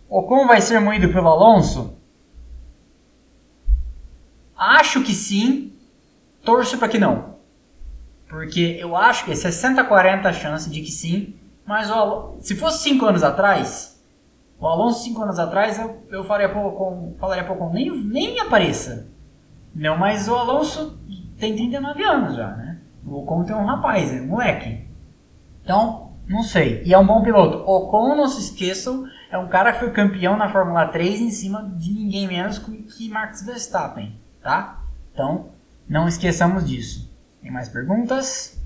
Ocon 0.08 0.46
vai 0.46 0.60
ser 0.60 0.78
moído 0.80 1.08
pelo 1.12 1.28
Alonso? 1.28 1.96
Acho 4.56 5.02
que 5.02 5.14
sim. 5.14 5.72
Torço 6.44 6.78
para 6.78 6.88
que 6.88 6.98
não. 6.98 7.36
Porque 8.28 8.76
eu 8.78 8.96
acho 8.96 9.24
que 9.24 9.32
é 9.32 9.34
60-40 9.34 10.26
a 10.26 10.32
chance 10.32 10.70
de 10.70 10.80
que 10.80 10.90
sim. 10.90 11.34
Mas 11.66 11.90
o, 11.90 12.36
se 12.40 12.54
fosse 12.56 12.82
5 12.84 13.06
anos 13.06 13.22
atrás, 13.22 14.02
o 14.58 14.66
Alonso 14.66 15.04
5 15.04 15.22
anos 15.22 15.38
atrás, 15.38 15.78
eu, 15.78 16.02
eu 16.10 16.24
faria 16.24 16.48
pouco, 16.48 17.14
falaria 17.18 17.44
pouco, 17.44 17.70
nem, 17.72 17.90
nem 18.04 18.40
apareça. 18.40 19.08
Não, 19.74 19.96
mas 19.96 20.28
o 20.28 20.34
Alonso 20.34 20.98
tem 21.38 21.54
39 21.54 22.02
anos 22.02 22.36
já, 22.36 22.48
né? 22.48 22.78
O 23.06 23.20
Ocon 23.20 23.44
tem 23.44 23.56
um 23.56 23.64
rapaz, 23.64 24.12
é 24.12 24.20
um 24.20 24.26
moleque. 24.26 24.86
Então, 25.62 26.09
não 26.30 26.44
sei. 26.44 26.80
E 26.84 26.94
é 26.94 26.98
um 26.98 27.04
bom 27.04 27.24
piloto. 27.24 27.68
Ocon, 27.68 28.14
não 28.14 28.28
se 28.28 28.40
esqueçam, 28.40 29.04
é 29.32 29.36
um 29.36 29.48
cara 29.48 29.72
que 29.72 29.80
foi 29.80 29.90
campeão 29.90 30.36
na 30.36 30.48
Fórmula 30.48 30.86
3 30.86 31.20
em 31.20 31.30
cima 31.30 31.68
de 31.76 31.92
ninguém 31.92 32.28
menos 32.28 32.56
que 32.56 33.08
Max 33.08 33.44
Verstappen, 33.44 34.16
tá? 34.40 34.80
Então, 35.12 35.48
não 35.88 36.06
esqueçamos 36.06 36.64
disso. 36.68 37.12
Tem 37.42 37.50
mais 37.50 37.68
perguntas? 37.68 38.62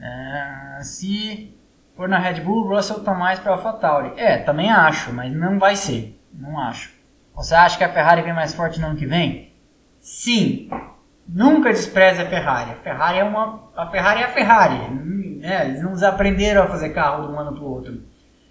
É, 0.00 0.80
se 0.82 1.56
for 1.94 2.08
na 2.08 2.18
Red 2.18 2.40
Bull, 2.40 2.66
Russell 2.66 3.04
tá 3.04 3.14
mais 3.14 3.38
para 3.38 3.52
AlphaTauri. 3.52 4.14
É, 4.16 4.38
também 4.38 4.72
acho, 4.72 5.12
mas 5.12 5.32
não 5.32 5.60
vai 5.60 5.76
ser. 5.76 6.20
Não 6.32 6.58
acho. 6.58 6.92
Você 7.36 7.54
acha 7.54 7.78
que 7.78 7.84
a 7.84 7.92
Ferrari 7.92 8.22
vem 8.22 8.34
mais 8.34 8.52
forte 8.52 8.80
no 8.80 8.88
ano 8.88 8.96
que 8.96 9.06
vem? 9.06 9.52
Sim, 10.00 10.68
nunca 11.28 11.70
despreze 11.70 12.22
a 12.22 12.26
Ferrari. 12.26 12.72
A 12.72 12.76
Ferrari 12.76 13.18
é 13.18 13.24
uma, 13.24 13.70
a 13.76 13.86
Ferrari 13.86 14.20
é 14.20 14.24
a 14.24 14.32
Ferrari. 14.32 15.40
É, 15.42 15.66
eles 15.66 15.82
não 15.82 16.08
aprenderam 16.08 16.62
a 16.62 16.68
fazer 16.68 16.90
carro 16.90 17.26
de 17.26 17.32
um 17.32 17.38
ano 17.38 17.52
para 17.52 17.62
o 17.62 17.70
outro. 17.70 18.02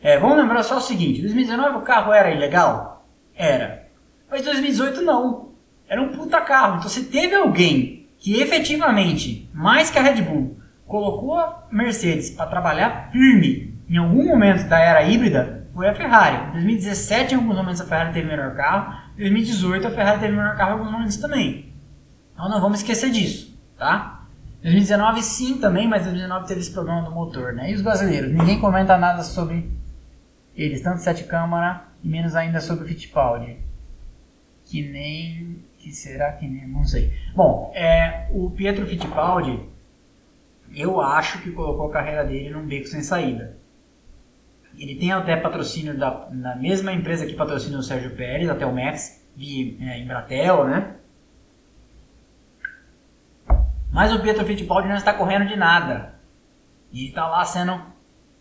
É, 0.02 0.18
vamos 0.20 0.38
lembrar 0.38 0.64
só 0.64 0.78
o 0.78 0.82
seguinte: 0.82 1.22
2019 1.22 1.78
o 1.78 1.82
carro 1.82 2.14
era 2.14 2.32
ilegal, 2.32 3.06
era, 3.36 3.88
mas 4.30 4.44
2018 4.44 5.02
não. 5.02 5.54
Era 5.88 6.02
um 6.02 6.10
puta 6.10 6.42
carro. 6.42 6.78
Então 6.78 6.90
se 6.90 7.06
teve 7.06 7.36
alguém 7.36 8.08
que 8.18 8.42
efetivamente, 8.42 9.50
mais 9.54 9.90
que 9.90 10.00
a 10.00 10.02
Red 10.02 10.22
Bull, 10.22 10.58
colocou 10.88 11.38
a 11.38 11.68
Mercedes 11.72 12.30
para 12.30 12.48
trabalhar 12.48 13.10
firme 13.12 13.74
em 13.90 13.98
algum 13.98 14.26
momento 14.28 14.68
da 14.68 14.80
era 14.80 15.04
híbrida, 15.04 15.68
foi 15.74 15.90
a 15.90 15.96
Ferrari. 15.96 16.50
Em 16.50 16.52
2017, 16.52 17.34
em 17.34 17.38
alguns 17.38 17.56
momentos, 17.56 17.82
a 17.82 17.86
Ferrari 17.86 18.14
teve 18.14 18.28
melhor 18.28 18.56
carro. 18.56 18.94
Em 19.18 19.22
2018, 19.22 19.88
a 19.88 19.92
Ferrari 19.92 20.20
teve 20.20 20.34
melhor 20.34 20.56
carro 20.56 20.70
em 20.70 20.74
alguns 20.74 20.92
momentos 20.92 21.18
também. 21.18 21.73
Então 22.34 22.50
não 22.50 22.60
vamos 22.60 22.80
esquecer 22.80 23.12
disso, 23.12 23.58
tá? 23.78 24.24
2019 24.64 25.22
sim 25.22 25.58
também, 25.58 25.88
mas 25.88 26.04
2019 26.04 26.48
teve 26.48 26.62
esse 26.62 26.72
problema 26.72 27.02
do 27.02 27.12
motor, 27.12 27.54
né? 27.54 27.72
E 27.72 27.76
os 27.76 27.82
brasileiros? 27.82 28.32
Ninguém 28.32 28.60
comenta 28.60 28.98
nada 28.98 29.22
sobre 29.22 29.70
eles, 30.56 30.82
tanto 30.82 31.02
sete 31.02 31.26
câmara 31.26 31.86
e 32.02 32.08
menos 32.08 32.34
ainda 32.36 32.62
sobre 32.62 32.86
o 32.86 32.88
Fittipaldi. 32.88 33.58
Que 34.66 34.82
nem... 34.90 35.64
que 35.78 35.92
será 35.92 36.32
que 36.32 36.48
nem... 36.48 36.66
não 36.68 36.86
sei. 36.86 37.12
Bom, 37.36 37.72
é, 37.76 38.28
o 38.32 38.50
Pietro 38.52 38.86
Fittipaldi, 38.86 39.60
eu 40.74 41.02
acho 41.02 41.42
que 41.42 41.52
colocou 41.52 41.90
a 41.90 41.92
carreira 41.92 42.24
dele 42.24 42.50
num 42.50 42.66
beco 42.66 42.88
sem 42.88 43.02
saída. 43.02 43.58
Ele 44.78 44.96
tem 44.96 45.12
até 45.12 45.36
patrocínio 45.36 45.98
da, 45.98 46.10
da 46.10 46.56
mesma 46.56 46.94
empresa 46.94 47.26
que 47.26 47.36
patrocina 47.36 47.78
o 47.78 47.84
Sérgio 47.84 48.16
Pérez, 48.16 48.50
até 48.50 48.66
o 48.66 48.74
Max, 48.74 49.24
via 49.36 49.76
é, 49.82 50.00
Embratel, 50.00 50.66
né? 50.66 50.96
Mas 53.94 54.12
o 54.12 54.20
Pietro 54.20 54.44
Fittipaldi 54.44 54.88
não 54.88 54.96
está 54.96 55.14
correndo 55.14 55.46
de 55.46 55.56
nada. 55.56 56.16
E 56.92 57.10
está 57.10 57.28
lá 57.28 57.46
sendo 57.46 57.80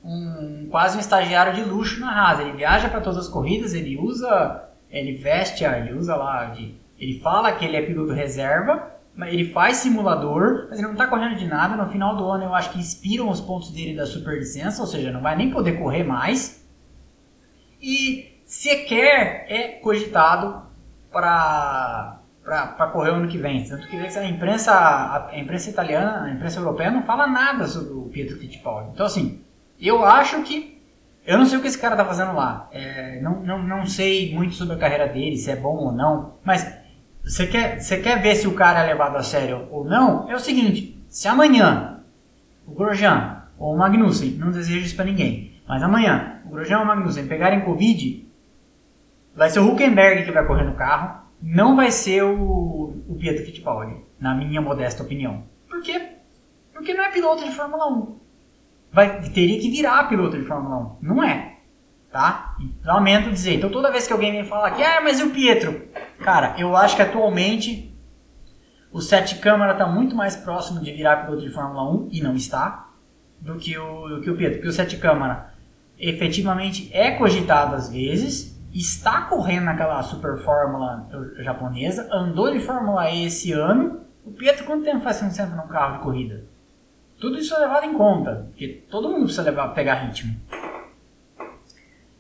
um, 0.03 0.67
quase 0.71 0.97
um 0.97 1.01
estagiário 1.01 1.53
de 1.53 1.63
luxo 1.63 2.01
na 2.01 2.11
Haas. 2.11 2.41
Ele 2.41 2.53
viaja 2.53 2.89
para 2.89 3.03
todas 3.03 3.19
as 3.19 3.29
corridas, 3.29 3.75
ele 3.75 3.99
usa, 3.99 4.71
ele 4.91 5.13
veste, 5.19 5.63
ele 5.63 5.93
usa 5.93 6.17
lá, 6.17 6.47
de, 6.47 6.75
ele 6.99 7.21
fala 7.21 7.53
que 7.53 7.67
ele 7.67 7.77
é 7.77 7.83
piloto 7.83 8.15
reserva, 8.15 8.93
ele 9.27 9.53
faz 9.53 9.77
simulador, 9.77 10.69
mas 10.71 10.79
ele 10.79 10.87
não 10.87 10.95
está 10.95 11.07
correndo 11.07 11.37
de 11.37 11.47
nada. 11.47 11.77
No 11.77 11.91
final 11.91 12.17
do 12.17 12.27
ano 12.31 12.45
eu 12.45 12.55
acho 12.55 12.73
que 12.73 12.81
expiram 12.81 13.29
os 13.29 13.41
pontos 13.43 13.71
dele 13.71 13.95
da 13.95 14.07
superlicença, 14.07 14.81
ou 14.81 14.89
seja, 14.89 15.13
não 15.13 15.21
vai 15.21 15.37
nem 15.37 15.51
poder 15.51 15.79
correr 15.79 16.03
mais. 16.03 16.67
E 17.79 18.41
sequer 18.47 19.45
é 19.49 19.69
cogitado 19.83 20.63
para 21.13 22.22
para 22.45 22.87
correr 22.89 23.11
o 23.11 23.15
ano 23.15 23.29
que 23.29 23.39
vem. 23.39 23.65
Tanto 23.65 23.87
que 23.87 23.97
a 23.97 24.25
imprensa, 24.25 24.73
a 25.31 25.39
imprensa 25.39 25.71
italiana, 25.71 26.25
a 26.25 26.31
imprensa 26.31 26.61
europeia 26.61 26.91
não 26.91 27.03
fala 27.03 27.27
nada 27.27 27.67
sobre 27.67 27.93
o 27.93 28.03
Pietro 28.13 28.39
Fittipaldi. 28.39 28.91
Então 28.93 29.07
assim, 29.07 29.41
eu 29.81 30.05
acho 30.05 30.43
que 30.43 30.81
eu 31.25 31.39
não 31.39 31.47
sei 31.47 31.59
o 31.59 31.63
que 31.63 31.69
esse 31.69 31.79
cara 31.79 31.97
tá 31.97 32.05
fazendo 32.05 32.35
lá. 32.35 32.69
É, 32.73 33.21
não, 33.21 33.41
não, 33.41 33.63
não 33.63 33.87
sei 33.87 34.35
muito 34.35 34.55
sobre 34.55 34.75
a 34.75 34.79
carreira 34.79 35.07
dele, 35.07 35.37
se 35.37 35.51
é 35.51 35.57
bom 35.57 35.77
ou 35.77 35.93
não, 35.93 36.35
mas 36.45 36.67
você 37.25 37.47
quer, 37.47 37.81
você 37.81 37.99
quer 37.99 38.21
ver 38.21 38.35
se 38.35 38.49
o 38.49 38.55
cara 38.55 38.81
é 38.81 38.87
levado 38.87 39.17
a 39.17 39.23
sério 39.23 39.69
ou 39.71 39.85
não? 39.85 40.29
É 40.29 40.35
o 40.35 40.41
seguinte: 40.41 41.01
se 41.09 41.29
amanhã 41.29 42.01
o 42.67 42.75
Grosjean 42.75 43.43
ou 43.57 43.75
o 43.75 43.79
Magnussen, 43.79 44.33
não 44.33 44.51
desejo 44.51 44.85
isso 44.85 44.97
para 44.97 45.05
ninguém, 45.05 45.53
mas 45.69 45.83
amanhã 45.83 46.41
o 46.45 46.51
Grosjean 46.51 46.79
ou 46.79 46.85
o 46.85 46.87
Magnussen 46.89 47.29
pegarem 47.29 47.61
Covid, 47.61 48.27
vai 49.35 49.49
ser 49.49 49.61
o 49.61 49.73
Huckenberg 49.73 50.25
que 50.25 50.33
vai 50.33 50.45
correr 50.45 50.65
no 50.65 50.75
carro, 50.75 51.22
não 51.43 51.75
vai 51.75 51.91
ser 51.91 52.23
o, 52.23 52.95
o 53.09 53.17
Pietro 53.19 53.45
Fittipaldi, 53.45 53.97
na 54.21 54.35
minha 54.35 54.61
modesta 54.61 55.03
opinião. 55.03 55.43
Por 55.69 55.83
quê? 55.83 56.09
Porque 56.73 56.95
não 56.95 57.05
é 57.05 57.11
piloto 57.11 57.45
de 57.45 57.51
Fórmula 57.51 57.89
1. 57.91 58.17
Vai, 58.93 59.23
teria 59.31 59.61
que 59.61 59.71
virar 59.71 60.09
piloto 60.09 60.39
de 60.39 60.45
Fórmula 60.45 60.77
1. 60.77 60.97
Não 61.03 61.23
é. 61.23 61.57
Tá? 62.11 62.57
Lamento 62.85 63.31
dizer. 63.31 63.55
Então 63.55 63.71
toda 63.71 63.91
vez 63.91 64.07
que 64.07 64.13
alguém 64.13 64.33
vem 64.33 64.45
falar 64.45 64.71
que, 64.73 64.83
ah, 64.83 65.01
mas 65.03 65.19
e 65.19 65.25
o 65.25 65.31
Pietro? 65.31 65.89
Cara, 66.21 66.55
eu 66.59 66.77
acho 66.77 66.95
que 66.95 67.03
atualmente 67.03 67.93
o 68.93 69.01
Sete 69.01 69.37
Câmara 69.37 69.73
está 69.73 69.87
muito 69.87 70.15
mais 70.15 70.37
próximo 70.37 70.81
de 70.81 70.93
virar 70.93 71.25
piloto 71.25 71.43
de 71.43 71.51
Fórmula 71.51 71.91
1, 71.91 72.09
e 72.13 72.21
não 72.21 72.37
está, 72.37 72.91
do 73.41 73.57
que 73.57 73.77
o, 73.77 74.09
do 74.09 74.21
que 74.21 74.31
o 74.31 74.37
Pietro. 74.37 74.59
Porque 74.59 74.69
o 74.69 74.73
Sete 74.73 74.99
Câmara 74.99 75.55
efetivamente 75.99 76.91
é 76.93 77.13
cogitado 77.13 77.75
às 77.75 77.91
vezes, 77.91 78.52
está 78.73 79.23
correndo 79.23 79.65
naquela 79.65 80.03
Super 80.03 80.39
Fórmula 80.43 81.09
japonesa, 81.39 82.09
andou 82.13 82.53
de 82.53 82.61
Fórmula 82.61 83.11
E 83.11 83.27
esse 83.27 83.53
ano. 83.53 84.01
O 84.25 84.31
Pietro, 84.31 84.65
quanto 84.65 84.85
tempo 84.85 85.01
faz 85.01 85.19
que 85.19 85.25
não 85.25 85.31
senta 85.31 85.55
num 85.57 85.69
carro 85.69 85.99
de 85.99 86.03
corrida? 86.03 86.45
Tudo 87.21 87.39
isso 87.39 87.55
é 87.55 87.59
levado 87.59 87.85
em 87.85 87.95
conta, 87.95 88.47
porque 88.49 88.85
todo 88.91 89.09
mundo 89.09 89.25
precisa 89.25 89.43
levar, 89.43 89.69
pegar 89.69 89.95
ritmo. 89.95 90.35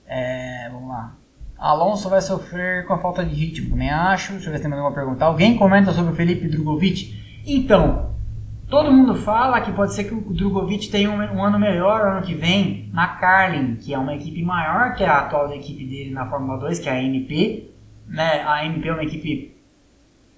É, 0.07 0.69
vamos 0.71 0.89
lá. 0.89 1.17
Alonso 1.57 2.09
vai 2.09 2.21
sofrer 2.21 2.87
com 2.87 2.95
a 2.95 2.99
falta 2.99 3.25
de 3.25 3.35
ritmo, 3.35 3.77
nem 3.77 3.91
acho. 3.91 4.33
Deixa 4.33 4.49
eu 4.49 4.51
ver 4.51 4.59
se 4.59 4.63
tem 4.63 4.71
mais 4.71 4.83
alguma 4.83 4.95
pergunta. 4.95 5.25
Alguém 5.25 5.57
comenta 5.57 5.93
sobre 5.93 6.13
o 6.13 6.15
Felipe 6.17 6.49
Drogovic? 6.49 7.41
Então, 7.47 8.12
todo 8.73 8.91
mundo 8.91 9.15
fala 9.15 9.61
que 9.61 9.71
pode 9.71 9.93
ser 9.93 10.05
que 10.05 10.15
o 10.15 10.33
Drogovic 10.33 10.89
tenha 10.89 11.11
um, 11.11 11.19
um, 11.19 11.45
ano 11.45 11.59
melhor 11.59 12.01
ano 12.07 12.23
que 12.23 12.33
vem 12.35 12.89
na 12.91 13.07
Carlin, 13.07 13.77
que 13.77 13.93
é 13.93 13.99
uma 13.99 14.15
equipe 14.15 14.43
maior 14.43 14.95
que 14.95 15.05
a 15.05 15.19
atual 15.19 15.53
equipe 15.53 15.85
dele 15.85 16.11
na 16.11 16.25
Fórmula 16.25 16.59
2, 16.59 16.79
que 16.79 16.89
é 16.89 16.93
a 16.93 17.03
MP. 17.03 17.71
Né? 18.09 18.43
A 18.47 18.65
MP 18.65 18.89
é 18.89 18.93
uma 18.95 19.05
equipe 19.05 19.55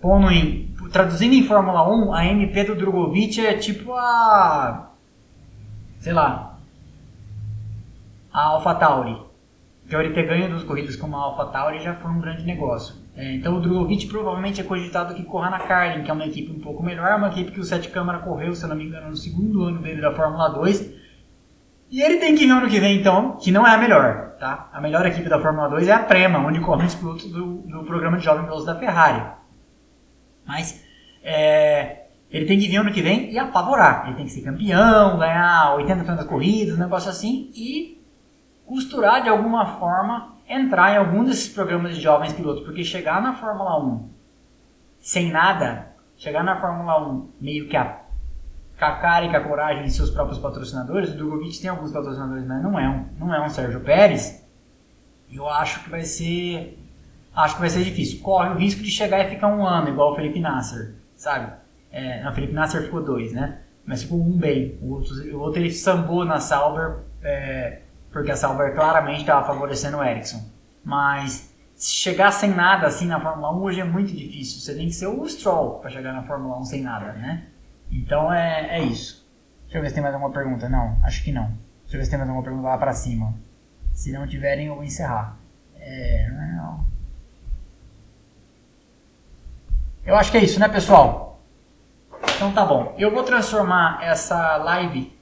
pondo 0.00 0.32
em, 0.32 0.74
traduzindo 0.90 1.32
em 1.32 1.44
Fórmula 1.44 1.88
1, 1.88 2.12
a 2.12 2.26
MP 2.26 2.64
do 2.64 2.74
Drogovic 2.74 3.40
é 3.40 3.54
tipo 3.54 3.92
a 3.92 4.90
sei 6.00 6.12
lá, 6.12 6.58
a 8.32 8.46
AlphaTauri. 8.46 9.16
Então 9.86 10.00
ele 10.00 10.12
ter 10.12 10.26
ganho 10.26 10.48
duas 10.48 10.64
corridas 10.64 10.96
como 10.96 11.16
a 11.16 11.20
AlphaTauri 11.20 11.78
já 11.78 11.94
foi 11.94 12.10
um 12.10 12.20
grande 12.20 12.42
negócio. 12.42 12.96
É, 13.16 13.34
então 13.34 13.56
o 13.56 13.60
Drogovic 13.60 14.06
provavelmente 14.06 14.60
é 14.60 14.64
cogitado 14.64 15.14
que 15.14 15.22
corra 15.22 15.48
na 15.48 15.60
Carlin, 15.60 16.02
que 16.02 16.10
é 16.10 16.14
uma 16.14 16.26
equipe 16.26 16.50
um 16.50 16.58
pouco 16.58 16.82
melhor, 16.82 17.16
uma 17.16 17.28
equipe 17.28 17.52
que 17.52 17.60
o 17.60 17.64
Sete 17.64 17.88
Câmara 17.88 18.18
correu, 18.18 18.54
se 18.54 18.64
eu 18.64 18.68
não 18.68 18.76
me 18.76 18.84
engano, 18.84 19.10
no 19.10 19.16
segundo 19.16 19.62
ano 19.62 19.80
dele 19.80 20.00
da 20.00 20.12
Fórmula 20.12 20.48
2. 20.48 20.92
E 21.90 22.02
ele 22.02 22.16
tem 22.16 22.34
que 22.34 22.44
ver 22.44 22.52
ano 22.52 22.68
que 22.68 22.80
vem, 22.80 22.98
então, 22.98 23.36
que 23.36 23.52
não 23.52 23.64
é 23.64 23.72
a 23.72 23.78
melhor, 23.78 24.34
tá? 24.40 24.68
A 24.72 24.80
melhor 24.80 25.06
equipe 25.06 25.28
da 25.28 25.40
Fórmula 25.40 25.68
2 25.68 25.86
é 25.86 25.92
a 25.92 26.00
Prema, 26.00 26.40
onde 26.40 26.58
correm 26.58 26.86
os 26.86 26.94
pilotos 26.96 27.30
do, 27.30 27.58
do 27.58 27.84
programa 27.84 28.18
de 28.18 28.24
Jovem 28.24 28.44
Pilotos 28.44 28.66
da 28.66 28.74
Ferrari. 28.74 29.22
Mas 30.44 30.84
é, 31.22 32.06
ele 32.28 32.46
tem 32.46 32.58
que 32.58 32.66
vir 32.66 32.78
ano 32.78 32.92
que 32.92 33.00
vem 33.00 33.30
e 33.30 33.38
apavorar. 33.38 34.06
Ele 34.08 34.16
tem 34.16 34.24
que 34.24 34.32
ser 34.32 34.42
campeão, 34.42 35.16
ganhar 35.18 35.76
80 35.76 36.24
corridas, 36.24 36.74
um 36.74 36.80
negócio 36.80 37.08
assim, 37.08 37.52
e 37.54 38.02
costurar 38.66 39.22
de 39.22 39.28
alguma 39.28 39.78
forma 39.78 40.33
entrar 40.48 40.92
em 40.92 40.96
algum 40.98 41.24
desses 41.24 41.48
programas 41.48 41.94
de 41.94 42.00
jovens 42.00 42.32
pilotos, 42.32 42.64
porque 42.64 42.84
chegar 42.84 43.22
na 43.22 43.34
Fórmula 43.34 43.82
1 43.82 44.08
sem 45.00 45.30
nada, 45.30 45.88
chegar 46.16 46.42
na 46.42 46.60
Fórmula 46.60 47.06
1 47.08 47.28
meio 47.40 47.68
que 47.68 47.76
a, 47.76 48.00
com 48.78 48.84
a 48.84 48.92
cara 48.92 49.26
e 49.26 49.30
com 49.30 49.36
a 49.36 49.40
coragem 49.40 49.84
de 49.84 49.90
seus 49.90 50.10
próprios 50.10 50.38
patrocinadores, 50.38 51.10
o 51.10 51.16
Drogovic 51.16 51.60
tem 51.60 51.68
alguns 51.68 51.92
patrocinadores, 51.92 52.46
mas 52.46 52.62
não 52.62 52.78
é 52.78 52.88
um, 52.88 53.06
não 53.18 53.34
é 53.34 53.44
um 53.44 53.48
Sérgio 53.48 53.80
Pérez, 53.80 54.42
eu 55.30 55.48
acho 55.48 55.84
que 55.84 55.90
vai 55.90 56.02
ser 56.02 56.78
acho 57.34 57.56
que 57.56 57.60
vai 57.60 57.70
ser 57.70 57.82
difícil. 57.82 58.20
Corre 58.20 58.50
o 58.50 58.56
risco 58.56 58.82
de 58.82 58.90
chegar 58.90 59.24
e 59.26 59.30
ficar 59.30 59.48
um 59.48 59.66
ano, 59.66 59.88
igual 59.88 60.12
o 60.12 60.16
Felipe 60.16 60.40
Nasser, 60.40 60.94
sabe? 61.16 61.52
É, 61.90 62.26
o 62.28 62.32
Felipe 62.32 62.52
Nasser 62.52 62.82
ficou 62.82 63.02
dois, 63.02 63.32
né? 63.32 63.58
Mas 63.84 64.02
ficou 64.02 64.20
um 64.20 64.36
bem. 64.36 64.78
O 64.80 64.92
outro, 64.94 65.14
o 65.36 65.40
outro 65.40 65.60
ele 65.60 65.70
sambou 65.70 66.24
na 66.24 66.40
Sauber 66.40 67.00
é, 67.22 67.80
porque 68.14 68.30
a 68.30 68.36
Sauber 68.36 68.72
claramente 68.72 69.22
estava 69.22 69.44
favorecendo 69.44 69.98
o 69.98 70.04
Ericsson. 70.04 70.40
Mas 70.84 71.52
se 71.74 71.90
chegar 71.96 72.30
sem 72.30 72.48
nada 72.48 72.86
assim 72.86 73.08
na 73.08 73.20
Fórmula 73.20 73.52
1 73.52 73.60
hoje 73.60 73.80
é 73.80 73.84
muito 73.84 74.12
difícil. 74.14 74.60
Você 74.60 74.72
tem 74.72 74.86
que 74.86 74.94
ser 74.94 75.08
o 75.08 75.28
Stroll 75.28 75.80
para 75.80 75.90
chegar 75.90 76.12
na 76.12 76.22
Fórmula 76.22 76.56
1 76.60 76.64
sem 76.64 76.80
nada, 76.80 77.12
né? 77.14 77.48
Então 77.90 78.32
é, 78.32 78.78
é 78.78 78.82
isso. 78.84 79.28
Deixa 79.64 79.78
eu 79.78 79.82
ver 79.82 79.88
se 79.88 79.94
tem 79.94 80.02
mais 80.02 80.14
alguma 80.14 80.32
pergunta. 80.32 80.68
Não, 80.68 80.96
acho 81.02 81.24
que 81.24 81.32
não. 81.32 81.46
Deixa 81.82 81.96
eu 81.96 81.98
ver 81.98 82.04
se 82.04 82.10
tem 82.10 82.18
mais 82.18 82.30
alguma 82.30 82.44
pergunta 82.44 82.68
lá 82.68 82.78
para 82.78 82.92
cima. 82.92 83.34
Se 83.92 84.12
não 84.12 84.28
tiverem, 84.28 84.68
eu 84.68 84.76
vou 84.76 84.84
encerrar. 84.84 85.36
É... 85.76 86.30
Eu 90.06 90.14
acho 90.14 90.30
que 90.30 90.36
é 90.36 90.44
isso, 90.44 90.60
né, 90.60 90.68
pessoal? 90.68 91.40
Então 92.36 92.52
tá 92.52 92.64
bom. 92.64 92.94
Eu 92.96 93.10
vou 93.10 93.24
transformar 93.24 93.98
essa 94.04 94.56
live 94.58 95.12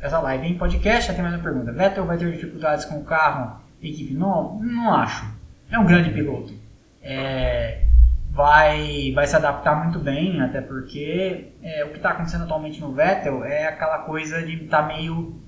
essa 0.00 0.18
live 0.20 0.46
em 0.46 0.58
podcast. 0.58 1.12
Tem 1.12 1.22
mais 1.22 1.34
uma 1.34 1.42
pergunta. 1.42 1.72
Vettel 1.72 2.06
vai 2.06 2.16
ter 2.16 2.30
dificuldades 2.32 2.84
com 2.84 2.98
o 2.98 3.04
carro, 3.04 3.60
equipe 3.82 4.14
nova? 4.14 4.62
Não 4.64 4.94
acho. 4.94 5.26
É 5.70 5.78
um 5.78 5.84
grande 5.84 6.10
piloto. 6.10 6.54
É, 7.02 7.82
vai, 8.30 9.12
vai 9.14 9.26
se 9.26 9.36
adaptar 9.36 9.82
muito 9.82 9.98
bem, 9.98 10.40
até 10.40 10.60
porque 10.60 11.48
é, 11.62 11.84
o 11.84 11.90
que 11.90 11.96
está 11.96 12.10
acontecendo 12.10 12.44
atualmente 12.44 12.80
no 12.80 12.92
Vettel 12.92 13.44
é 13.44 13.66
aquela 13.66 13.98
coisa 13.98 14.42
de 14.42 14.64
estar 14.64 14.82
tá 14.82 14.88
meio. 14.88 15.40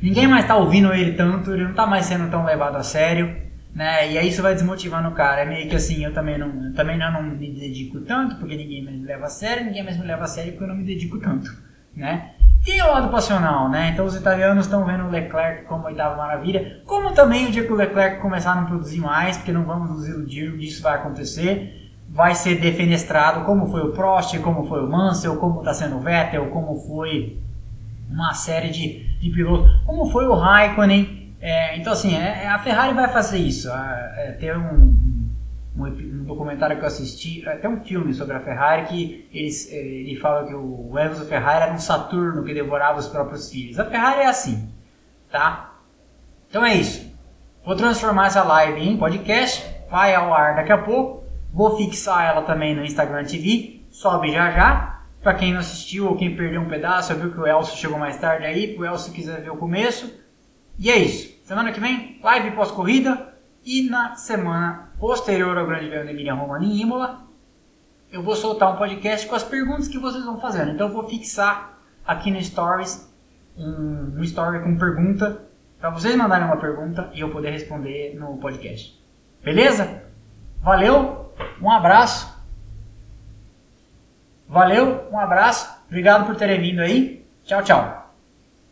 Ninguém 0.00 0.26
mais 0.26 0.44
está 0.44 0.56
ouvindo 0.56 0.92
ele 0.92 1.12
tanto, 1.12 1.52
ele 1.52 1.64
não 1.64 1.70
está 1.70 1.86
mais 1.86 2.06
sendo 2.06 2.30
tão 2.30 2.44
levado 2.44 2.76
a 2.76 2.82
sério, 2.82 3.36
né? 3.74 4.12
E 4.12 4.18
aí 4.18 4.28
isso 4.28 4.42
vai 4.42 4.54
desmotivando 4.54 5.08
o 5.08 5.12
cara. 5.14 5.42
É 5.42 5.44
meio 5.44 5.68
que 5.68 5.76
assim, 5.76 6.04
eu 6.04 6.12
também 6.12 6.38
não, 6.38 6.66
eu 6.66 6.74
também 6.74 6.98
não 6.98 7.22
me 7.22 7.50
dedico 7.50 8.00
tanto, 8.00 8.36
porque 8.36 8.56
ninguém 8.56 8.84
mais 8.84 8.96
me 8.96 9.04
leva 9.04 9.26
a 9.26 9.30
sério, 9.30 9.64
ninguém 9.64 9.82
mais 9.82 9.96
me 9.96 10.06
leva 10.06 10.24
a 10.24 10.28
sério 10.28 10.52
porque 10.52 10.64
eu 10.64 10.68
não 10.68 10.76
me 10.76 10.84
dedico 10.84 11.18
tanto, 11.18 11.50
né? 11.94 12.34
Tem 12.64 12.80
o 12.80 12.90
lado 12.90 13.08
passional, 13.10 13.68
né? 13.68 13.90
Então 13.92 14.06
os 14.06 14.16
italianos 14.16 14.64
estão 14.64 14.86
vendo 14.86 15.04
o 15.04 15.10
Leclerc 15.10 15.66
como 15.66 15.84
oitava 15.84 16.16
maravilha, 16.16 16.80
como 16.86 17.12
também 17.12 17.46
o 17.46 17.50
dia 17.50 17.62
que 17.62 17.72
o 17.72 17.76
Leclerc 17.76 18.22
começar 18.22 18.52
a 18.52 18.54
não 18.54 18.64
produzir 18.64 19.00
mais, 19.00 19.36
porque 19.36 19.52
não 19.52 19.64
vamos 19.64 19.90
nos 19.90 20.08
iludir, 20.08 20.58
isso 20.60 20.82
vai 20.82 20.94
acontecer, 20.94 21.92
vai 22.08 22.34
ser 22.34 22.58
defenestrado, 22.58 23.44
como 23.44 23.66
foi 23.66 23.82
o 23.82 23.92
Prost, 23.92 24.38
como 24.38 24.66
foi 24.66 24.82
o 24.82 24.88
Mansell, 24.90 25.36
como 25.36 25.58
está 25.58 25.74
sendo 25.74 25.96
o 25.96 26.00
Vettel, 26.00 26.46
como 26.46 26.74
foi 26.74 27.38
uma 28.08 28.32
série 28.32 28.70
de, 28.70 29.18
de 29.18 29.28
pilotos, 29.28 29.70
como 29.84 30.06
foi 30.06 30.26
o 30.26 30.34
Raikkonen. 30.34 31.34
É, 31.42 31.76
então 31.76 31.92
assim, 31.92 32.16
é, 32.16 32.48
a 32.48 32.58
Ferrari 32.60 32.94
vai 32.94 33.08
fazer 33.08 33.36
isso, 33.36 33.68
é, 33.70 34.36
ter 34.40 34.56
um 34.56 35.13
um, 35.76 35.86
um, 35.86 36.24
documentário 36.24 36.76
que 36.76 36.82
eu 36.82 36.86
assisti, 36.86 37.46
até 37.48 37.68
um 37.68 37.84
filme 37.84 38.14
sobre 38.14 38.36
a 38.36 38.40
Ferrari, 38.40 38.86
que 38.86 39.28
eles, 39.32 39.70
eh, 39.72 39.76
ele 39.76 40.16
fala 40.16 40.46
que 40.46 40.54
o 40.54 40.92
Enzo 40.98 41.24
Ferrari 41.26 41.64
era 41.64 41.72
um 41.72 41.78
Saturno 41.78 42.44
que 42.44 42.54
devorava 42.54 42.98
os 42.98 43.08
próprios 43.08 43.50
filhos. 43.50 43.78
A 43.78 43.84
Ferrari 43.84 44.20
é 44.20 44.26
assim, 44.26 44.68
tá? 45.30 45.74
Então 46.48 46.64
é 46.64 46.74
isso. 46.74 47.12
Vou 47.64 47.74
transformar 47.74 48.26
essa 48.26 48.42
live 48.42 48.80
em 48.80 48.96
podcast, 48.96 49.64
vai 49.90 50.14
ao 50.14 50.32
ar 50.32 50.54
daqui 50.54 50.70
a 50.70 50.78
pouco. 50.78 51.24
Vou 51.52 51.76
fixar 51.76 52.24
ela 52.24 52.42
também 52.42 52.74
no 52.74 52.84
Instagram 52.84 53.24
TV, 53.24 53.82
sobe 53.90 54.32
já 54.32 54.50
já. 54.50 55.02
Para 55.22 55.34
quem 55.34 55.52
não 55.52 55.60
assistiu 55.60 56.06
ou 56.06 56.16
quem 56.16 56.36
perdeu 56.36 56.60
um 56.60 56.68
pedaço, 56.68 57.14
viu 57.14 57.32
que 57.32 57.40
o 57.40 57.46
Elcio 57.46 57.78
chegou 57.78 57.98
mais 57.98 58.16
tarde 58.18 58.44
aí, 58.44 58.76
o 58.78 58.84
Elcio 58.84 59.12
quiser 59.12 59.40
ver 59.40 59.50
o 59.50 59.56
começo. 59.56 60.12
E 60.78 60.90
é 60.90 60.98
isso. 60.98 61.34
Semana 61.44 61.72
que 61.72 61.80
vem, 61.80 62.20
live 62.22 62.50
pós-corrida. 62.50 63.33
E 63.64 63.88
na 63.88 64.14
semana 64.16 64.90
posterior 64.98 65.56
ao 65.56 65.66
Grande 65.66 65.86
Prêmio 65.86 66.04
da 66.04 66.12
Emília 66.12 66.34
Romana 66.34 66.64
em 66.64 66.80
Imola, 66.80 67.24
eu 68.12 68.22
vou 68.22 68.36
soltar 68.36 68.72
um 68.72 68.76
podcast 68.76 69.26
com 69.26 69.34
as 69.34 69.42
perguntas 69.42 69.88
que 69.88 69.98
vocês 69.98 70.24
vão 70.24 70.40
fazendo. 70.40 70.72
Então 70.72 70.88
eu 70.88 70.92
vou 70.92 71.08
fixar 71.08 71.78
aqui 72.06 72.30
no 72.30 72.42
Stories 72.42 73.12
um, 73.56 74.18
um 74.18 74.22
story 74.22 74.62
com 74.62 74.76
pergunta 74.76 75.42
para 75.78 75.90
vocês 75.90 76.14
mandarem 76.16 76.46
uma 76.46 76.56
pergunta 76.56 77.10
e 77.12 77.20
eu 77.20 77.30
poder 77.30 77.50
responder 77.50 78.14
no 78.18 78.36
podcast. 78.38 79.00
Beleza? 79.42 80.02
Valeu, 80.60 81.32
um 81.60 81.70
abraço. 81.70 82.34
Valeu, 84.48 85.08
um 85.10 85.18
abraço. 85.18 85.70
Obrigado 85.86 86.26
por 86.26 86.36
terem 86.36 86.60
vindo 86.60 86.80
aí. 86.80 87.26
Tchau, 87.44 87.62
tchau. 87.62 88.03